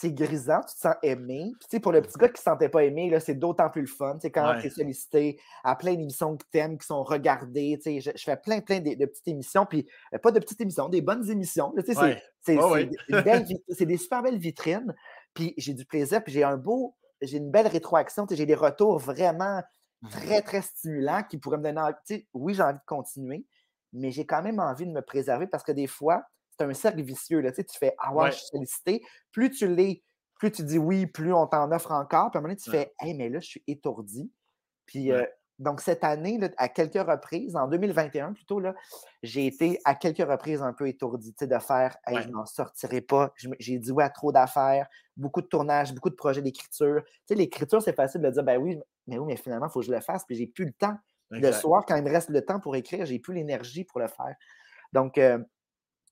[0.00, 1.52] c'est grisant, tu te sens aimé.
[1.68, 3.82] Puis, pour le petit gars qui ne se sentait pas aimé, là, c'est d'autant plus
[3.82, 4.14] le fun.
[4.14, 4.60] Tu sais, quand Ouais.
[4.60, 7.78] tu es sollicité à plein d'émissions que tu aimes, qui sont regardées.
[7.82, 9.66] Tu sais, je, je fais plein, plein de, de petites émissions.
[9.66, 11.72] Puis, euh, pas de petites émissions, des bonnes émissions.
[11.84, 12.22] c'est- Ouais.
[13.86, 14.94] des- super belles vitrines.
[15.34, 16.24] Puis, j'ai du plaisir.
[16.24, 18.26] Puis, j'ai un beau, j'ai une belle rétroaction.
[18.30, 19.62] J'ai des retours vraiment
[20.02, 20.08] Mhm.
[20.10, 22.26] très, très stimulants qui pourraient me donner envie.
[22.32, 23.44] oui, j'ai envie de continuer,
[23.92, 26.22] mais j'ai quand même envie de me préserver parce que des fois,
[26.60, 27.40] c'est un cercle vicieux.
[27.40, 28.30] Là, tu sais, tu fais Ah ouais, Ouais.
[28.32, 29.02] je suis sollicité.
[29.32, 30.02] Plus tu l'es,
[30.38, 32.30] plus tu dis oui, plus on t'en offre encore.
[32.30, 32.76] Puis à un moment donné, tu Ouais.
[32.84, 34.30] fais Hey, mais là, je suis étourdi.
[34.86, 35.18] Puis Ouais.
[35.18, 35.26] euh,
[35.58, 38.74] donc, cette année, là, à quelques reprises, en 2021 plutôt, là,
[39.22, 42.22] j'ai été à quelques reprises un peu étourdi, tu sais, de faire Hey, Ouais.
[42.22, 43.32] je n'en sortirai pas.
[43.58, 47.02] J'ai dit oui à trop d'affaires, beaucoup de tournages, beaucoup de projets d'écriture.
[47.06, 49.80] Tu sais, l'écriture, c'est facile de dire Ben oui, mais oui, mais finalement, il faut
[49.80, 50.24] que je le fasse.
[50.26, 50.96] Puis j'ai plus le temps.
[51.32, 54.08] Le soir, quand il me reste le temps pour écrire, j'ai plus l'énergie pour le
[54.08, 54.34] faire.
[54.92, 55.38] Donc, euh,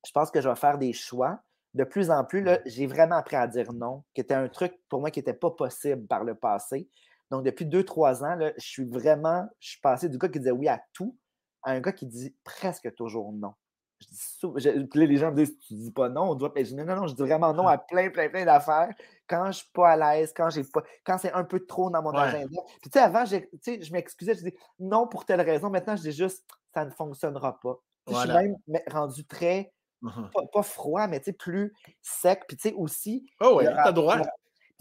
[0.06, 1.40] je pense que je vais faire des choix.
[1.74, 5.00] De plus en plus, j'ai vraiment appris à dire non, qui était un truc pour
[5.00, 6.88] moi qui n'était pas possible par le passé.
[7.30, 10.38] Donc, depuis deux, trois ans, là, je suis vraiment, je suis passé du gars qui
[10.38, 11.14] disait oui à tout
[11.62, 13.52] à un gars qui dit presque toujours non.
[14.00, 16.34] Je dis sou- je- puis là, les gens me disent Tu dis pas non, on
[16.36, 16.52] doit.
[16.56, 18.94] Je dis non, non, non, je dis vraiment non à plein, plein, plein d'affaires.
[19.28, 20.82] Quand je suis pas à l'aise, quand j'ai pas.
[21.04, 22.20] Quand c'est un peu trop dans mon Ouais.
[22.20, 22.62] agenda.
[22.80, 25.68] Puis tu sais, avant, j'ai- tu sais, je m'excusais, je dis non pour telle raison.
[25.68, 27.76] Maintenant, je dis juste ça ne fonctionnera pas.
[28.06, 28.20] Voilà.
[28.34, 29.72] Je suis même me- rendu très,
[30.02, 30.30] Mhm.
[30.32, 32.44] pas, pas froid, mais tu sais, plus sec.
[32.46, 34.16] Puis tu sais, aussi, Oh oui, le t'as rap- droit.
[34.18, 34.24] le-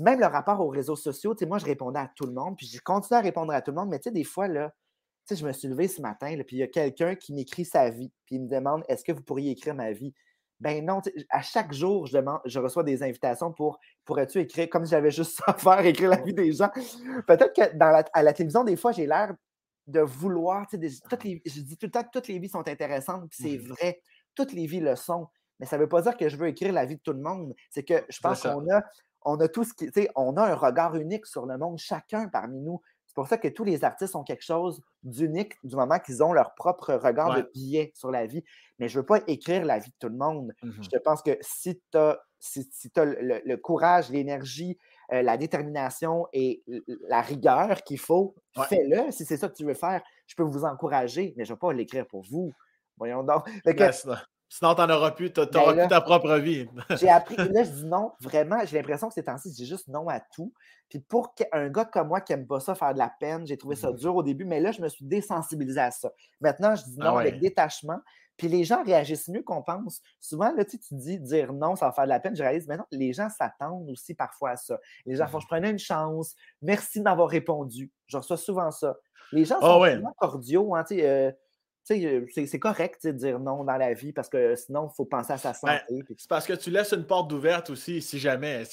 [0.04, 2.56] même le rapport aux réseaux sociaux, tu sais, moi, je répondais à tout le monde,
[2.56, 4.74] puis je continue à répondre à tout le monde, mais tu sais, des fois, là,
[5.28, 7.34] tu sais, je me suis levé ce matin, là, puis il y a quelqu'un qui
[7.34, 10.14] m'écrit sa vie, puis il me demande est-ce que vous pourriez écrire ma vie?
[10.60, 14.86] Ben non, à chaque jour, je, demande, je reçois des invitations pour pourrais-tu écrire comme
[14.86, 16.70] si j'avais juste ça à faire, écrire la vie des gens.
[17.28, 19.36] Peut-être que dans la, à la télévision, des fois, j'ai l'air
[19.88, 22.40] de vouloir, tu sais, des- toutes les- je dis tout le temps que toutes les
[22.40, 24.02] vies sont intéressantes, puis c'est vrai,
[24.38, 25.28] toutes les vies le sont.
[25.60, 27.20] Mais ça ne veut pas dire que je veux écrire la vie de tout le
[27.20, 27.56] monde.
[27.72, 28.84] C'est que je pense qu'on a,
[29.24, 31.78] on a tout ce qui, tu sais, on a un regard unique sur le monde,
[31.80, 32.80] chacun parmi nous.
[33.16, 36.54] pour ça que tous les artistes ont quelque chose d'unique du moment qu'ils ont leur
[36.54, 38.44] propre regard de billet sur la vie.
[38.78, 40.54] Mais je ne veux pas écrire la vie de tout le monde.
[40.62, 44.78] Mmh Je pense que si tu as, si, le, courage, l'énergie,
[45.12, 46.64] euh, la détermination et
[47.08, 48.36] la rigueur qu'il faut,
[48.70, 49.12] fais-le.
[49.12, 51.60] Si c'est ça que tu veux faire, je peux vous encourager, mais je ne vais
[51.60, 52.54] pas l'écrire pour vous.
[52.98, 53.48] Voyons donc.
[54.50, 56.68] Sinon, tu n'en auras plus, tu n'auras ben plus ta propre vie.
[57.02, 59.90] j'ai appris, là, je dis non, vraiment, j'ai l'impression que ces temps-ci, je dis juste
[59.90, 60.54] non à tout.
[60.90, 63.58] Puis pour un gars comme moi qui n'aime pas ça, faire de la peine, j'ai
[63.58, 66.12] trouvé ça mmh dur au début, mais là, je me suis désensibilisé à ça.
[66.40, 68.00] Maintenant, je dis ah non avec détachement.
[68.38, 70.00] Puis les gens réagissent mieux qu'on pense.
[70.22, 72.36] Souvent, là, tu, dis dire non, ça va faire de la peine.
[72.36, 74.80] Je réalise, mais non, les gens s'attendent aussi parfois à ça.
[75.06, 76.36] Les gens font, mmh je prenais une chance.
[76.62, 77.92] Merci de m'avoir répondu.
[78.06, 78.96] Je reçois souvent ça.
[79.32, 80.76] Les gens ah sont vraiment cordiaux.
[80.76, 81.32] Hein, euh, euh,
[81.88, 85.38] c'est correct de dire non dans la vie parce que sinon, il faut penser à
[85.38, 86.04] sa ben, santé.
[86.18, 88.64] c'est parce que tu laisses une porte ouverte aussi, si jamais.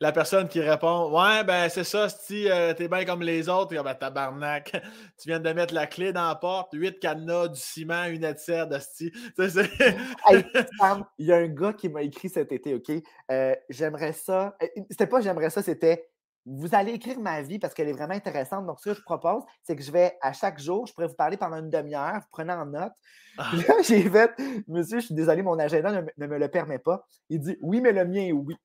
[0.00, 3.74] la personne qui répond Ouais, ben c'est ça, si euh, t'es bien comme les autres,
[3.82, 4.72] ben tabarnak,
[5.20, 8.68] tu viens de mettre la clé dans la porte, huit cadenas, du ciment, une serre
[8.68, 8.78] de
[11.18, 12.90] il y a un gars qui m'a écrit cet été, OK?
[13.30, 14.56] Euh, j'aimerais ça.
[14.90, 16.08] C'était pas j'aimerais ça, c'était
[16.46, 18.66] vous allez écrire ma vie parce qu'elle est vraiment intéressante.
[18.66, 21.14] Donc, ce que je propose, c'est que je vais à chaque jour, je pourrais vous
[21.14, 22.92] parler pendant une demi-heure, vous prenez en note.
[23.38, 23.50] Ah.
[23.54, 24.30] là, j'ai fait,
[24.68, 27.06] monsieur, je suis désolé, mon agenda ne, me le permet pas.
[27.30, 28.56] Il dit, oui, mais le mien, oui.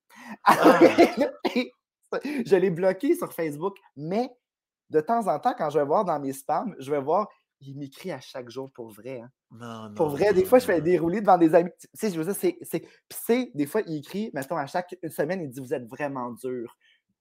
[0.43, 0.79] Ah.
[2.45, 4.29] je l'ai bloqué sur Facebook, mais
[4.89, 7.27] de temps en temps, quand je vais voir dans mes spams, je vais voir,
[7.61, 9.21] il m'écrit à chaque jour pour vrai.
[9.21, 9.29] Hein.
[9.51, 11.71] Non, non, pour vrai, des fois, je fais dérouler devant des amis.
[11.79, 13.51] Tu sais, je veux dire, c'est.
[13.55, 16.77] des fois, il écrit, mettons, à chaque semaine, il dit Vous êtes vraiment dur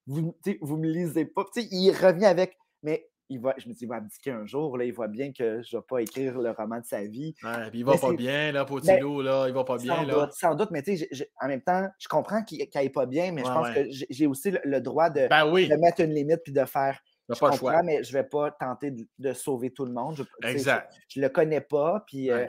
[0.09, 1.44] vous, vous me lisez pas.
[1.56, 4.85] il revient avec, mais il va, je me dis, il va abdiquer un jour, là,
[4.85, 7.35] il voit bien que je ne vais pas écrire le roman de sa vie.
[7.44, 9.97] Ouais, puis il va pas bien, là, Potilo, là, il va pas bien.
[9.97, 10.14] Sans là.
[10.14, 13.32] doute, sans doute, mais tu sais, en même temps, je comprends qu'il n'aille pas bien,
[13.32, 16.52] mais je pense que j'ai aussi le, droit de, ben de, mettre une limite puis
[16.52, 16.98] de faire.
[17.28, 20.16] Je pas comprends, mais je ne vais pas tenter de, sauver tout le monde.
[20.16, 20.94] Je, exact.
[21.09, 22.30] Je ne le connais pas, puis.
[22.30, 22.47] Euh,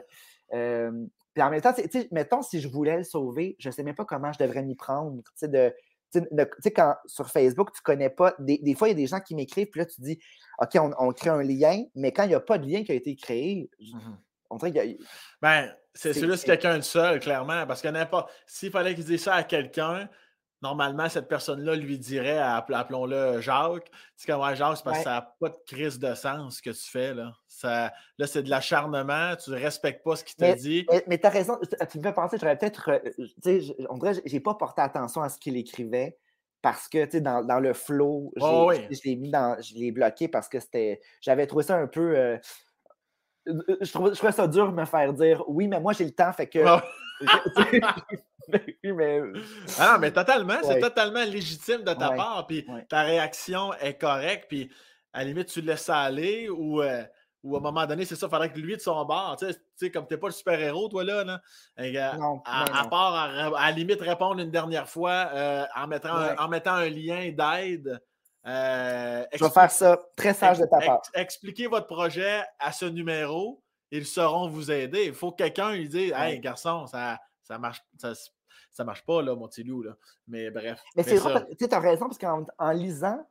[0.54, 0.90] euh,
[1.32, 1.74] puis en même temps,
[2.10, 4.74] mettons, si je voulais le sauver, je ne sais même pas comment je devrais m'y
[4.74, 5.22] prendre.
[5.42, 5.72] De,
[6.12, 6.20] tu
[6.60, 9.20] sais, quand sur Facebook, tu ne connais pas, des, fois, il y a des gens
[9.20, 10.18] qui m'écrivent, puis là, tu dis,
[10.58, 12.94] OK, on, crée un lien, mais quand il n'y a pas de lien qui a
[12.94, 13.98] été créé, mmh
[14.50, 14.96] on dirait qu'il y a.
[15.40, 18.30] Ben, c'est juste quelqu'un de seul, clairement, parce que n'importe.
[18.46, 20.08] S'il fallait qu'il dise ça à quelqu'un,
[20.62, 25.10] normalement, cette personne-là lui dirait, appelons-le Jacques, tu sais, ouais, Jacques, c'est parce que ça
[25.10, 27.14] n'a pas de crise de sens ce que tu fais.
[27.14, 30.86] Là, ça, là c'est de l'acharnement, tu ne respectes pas ce qu'il te dit.
[31.06, 31.58] Mais, tu as raison,
[31.90, 32.98] tu me fais penser, j'aurais peut-être, euh,
[33.42, 36.18] tu sais, on dirait, j'ai pas porté attention à ce qu'il écrivait
[36.62, 39.92] parce que, tu sais, dans, dans, le flow, oh, je l'ai mis dans, je l'ai
[39.92, 42.16] bloqué parce que c'était, j'avais trouvé ça un peu...
[42.18, 42.38] Euh,
[43.48, 46.04] euh, je, trouvais, je trouvais ça dur de me faire dire oui, mais moi j'ai
[46.04, 46.58] le temps, fait que.
[48.84, 49.22] mais...
[49.78, 54.46] Ah non, mais totalement, c'est totalement légitime de ta part, puis ta réaction est correcte,
[54.48, 54.70] puis
[55.12, 57.02] à la limite, tu laisses ça aller, ou, euh,
[57.42, 59.46] ou à un moment donné, c'est ça, il faudrait que lui, de son bord, tu
[59.76, 61.40] sais, comme tu n'es pas le super-héros, toi, là, là
[62.44, 66.88] à, part à, la limite répondre une dernière fois euh, en, mettant en mettant un
[66.88, 68.00] lien d'aide.
[68.46, 71.02] Euh, je vais faire ça très sage de ta part.
[71.14, 75.04] expliquez votre projet à ce numéro, ils sauront vous aider.
[75.06, 77.18] Il faut que quelqu'un lui dise Hey, garçon, ça,
[77.50, 77.82] ça marche.
[78.70, 79.82] Ça, marche pas, là, mon petit loup.
[79.82, 79.96] Là.
[80.28, 80.80] Mais bref.
[80.96, 83.26] Mais c'est vrai, tu as raison, parce qu'en lisant,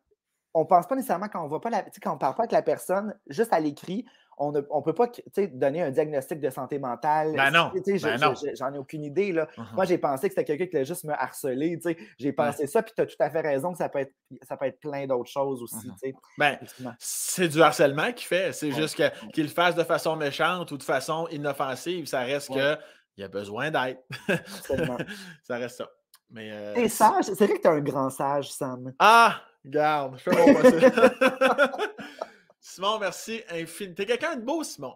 [0.53, 2.51] on ne pense pas nécessairement quand on voit pas la, quand on parle pas avec
[2.51, 4.05] la personne, juste à l'écrit,
[4.41, 5.07] on ne peut pas
[5.51, 7.33] donner un diagnostic de santé mentale.
[7.35, 7.71] Ben non.
[7.73, 9.33] Ben j'en ai aucune idée.
[9.33, 9.49] Là.
[9.57, 9.75] Uh-huh.
[9.75, 11.77] Moi, j'ai pensé que c'était quelqu'un qui allait juste me harceler.
[12.17, 14.13] J'ai pensé ça, puis tu as tout à fait raison que ça peut être,
[14.43, 15.89] ça peut être plein d'autres choses aussi.
[15.89, 16.13] Uh-huh.
[16.37, 16.57] Ben,
[16.99, 18.53] c'est du harcèlement qu'il fait.
[18.53, 18.95] C'est juste
[19.33, 22.05] qu'il le fasse de façon méchante ou de façon inoffensive.
[22.05, 22.77] Ça reste que
[23.19, 23.99] il a besoin d'aide.
[25.43, 25.89] ça reste ça.
[26.29, 27.25] Mais, euh, T'es sage.
[27.25, 28.93] C'est vrai que tu es un grand sage, Sam.
[28.97, 29.41] Ah!
[29.65, 30.91] Garde, je fais mon possible.
[32.61, 33.95] Simon, merci infiniment.
[33.95, 34.95] T'es quelqu'un de beau, Simon.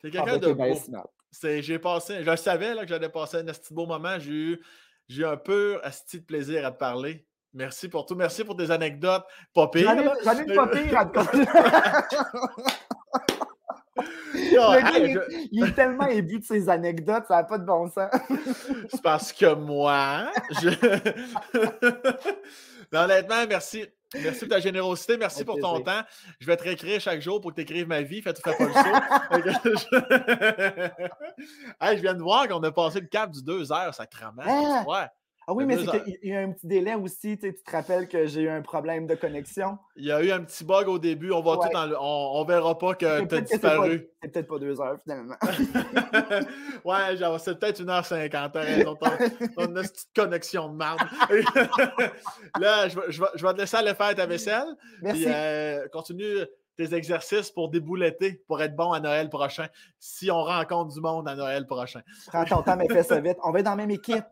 [0.00, 1.60] T'es quelqu'un ah, ben, de beau.
[1.60, 4.20] J'ai passé, je savais là, que j'allais passer un petit beau moment.
[4.20, 4.62] J'ai eu,
[5.08, 7.26] eu un peu asti de plaisir à te parler.
[7.54, 8.14] Merci pour tout.
[8.14, 9.24] Merci pour tes anecdotes.
[9.52, 9.92] Pas pire.
[10.22, 11.44] J'en ai, pas pire à te parler.
[15.52, 18.10] il, est tellement ébu de ses anecdotes, ça n'a pas de bon sens.
[18.90, 20.30] C'est parce que moi,
[20.60, 20.68] je...
[22.96, 23.86] honnêtement, merci.
[24.14, 26.00] Merci pour ta générosité, merci pour ton temps.
[26.40, 28.22] Je vais te réécrire chaque jour pour que tu écrives ma vie.
[28.22, 28.72] Fais, fais pas le
[29.76, 29.88] saut.
[31.82, 34.42] hey, je viens de voir qu'on a passé le cap du 2 heures, sacrament.
[34.46, 34.82] Ah!
[34.88, 35.06] Ouais.
[35.50, 36.04] Ah oui, mais c'est heures.
[36.04, 37.38] qu'il y a eu un petit délai aussi.
[37.38, 39.78] Tu te rappelles que j'ai eu un problème de connexion.
[39.96, 41.32] Il y a eu un petit bug au début.
[41.32, 41.70] On va Ouais.
[41.70, 44.10] tout enle- on, on verra pas que tu as disparu.
[44.22, 45.36] C'est peut-être pas deux heures finalement.
[46.84, 48.50] ouais, genre, c'est peut-être 1h50.
[48.52, 48.94] T'as raison.
[48.94, 49.08] Ton,
[49.72, 51.00] petite connexion de marde.
[52.60, 52.98] Là, je
[53.42, 54.66] vais te laisser aller faire ta vaisselle.
[55.00, 55.22] Merci.
[55.24, 56.44] Puis, euh, continue
[56.76, 59.66] tes exercices pour débouletter, pour être bon à Noël prochain.
[59.98, 62.02] Si on rencontre du monde à Noël prochain.
[62.26, 63.36] Prends ton temps, mais fais ça vite.
[63.42, 64.24] On va être dans la même équipe.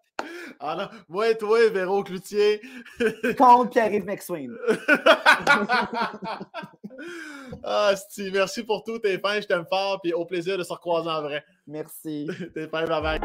[0.61, 2.61] Ah non, moi et toi, Véro Cloutier.
[3.37, 4.55] Contre Pierre-Yves McSween.
[7.65, 8.99] ah, Steve, merci pour tout.
[8.99, 10.01] T'es fin, je t'aime fort.
[10.03, 11.45] Puis au plaisir de se recroiser en vrai.
[11.67, 12.29] Merci.
[12.55, 13.21] T'es fin, bye bye.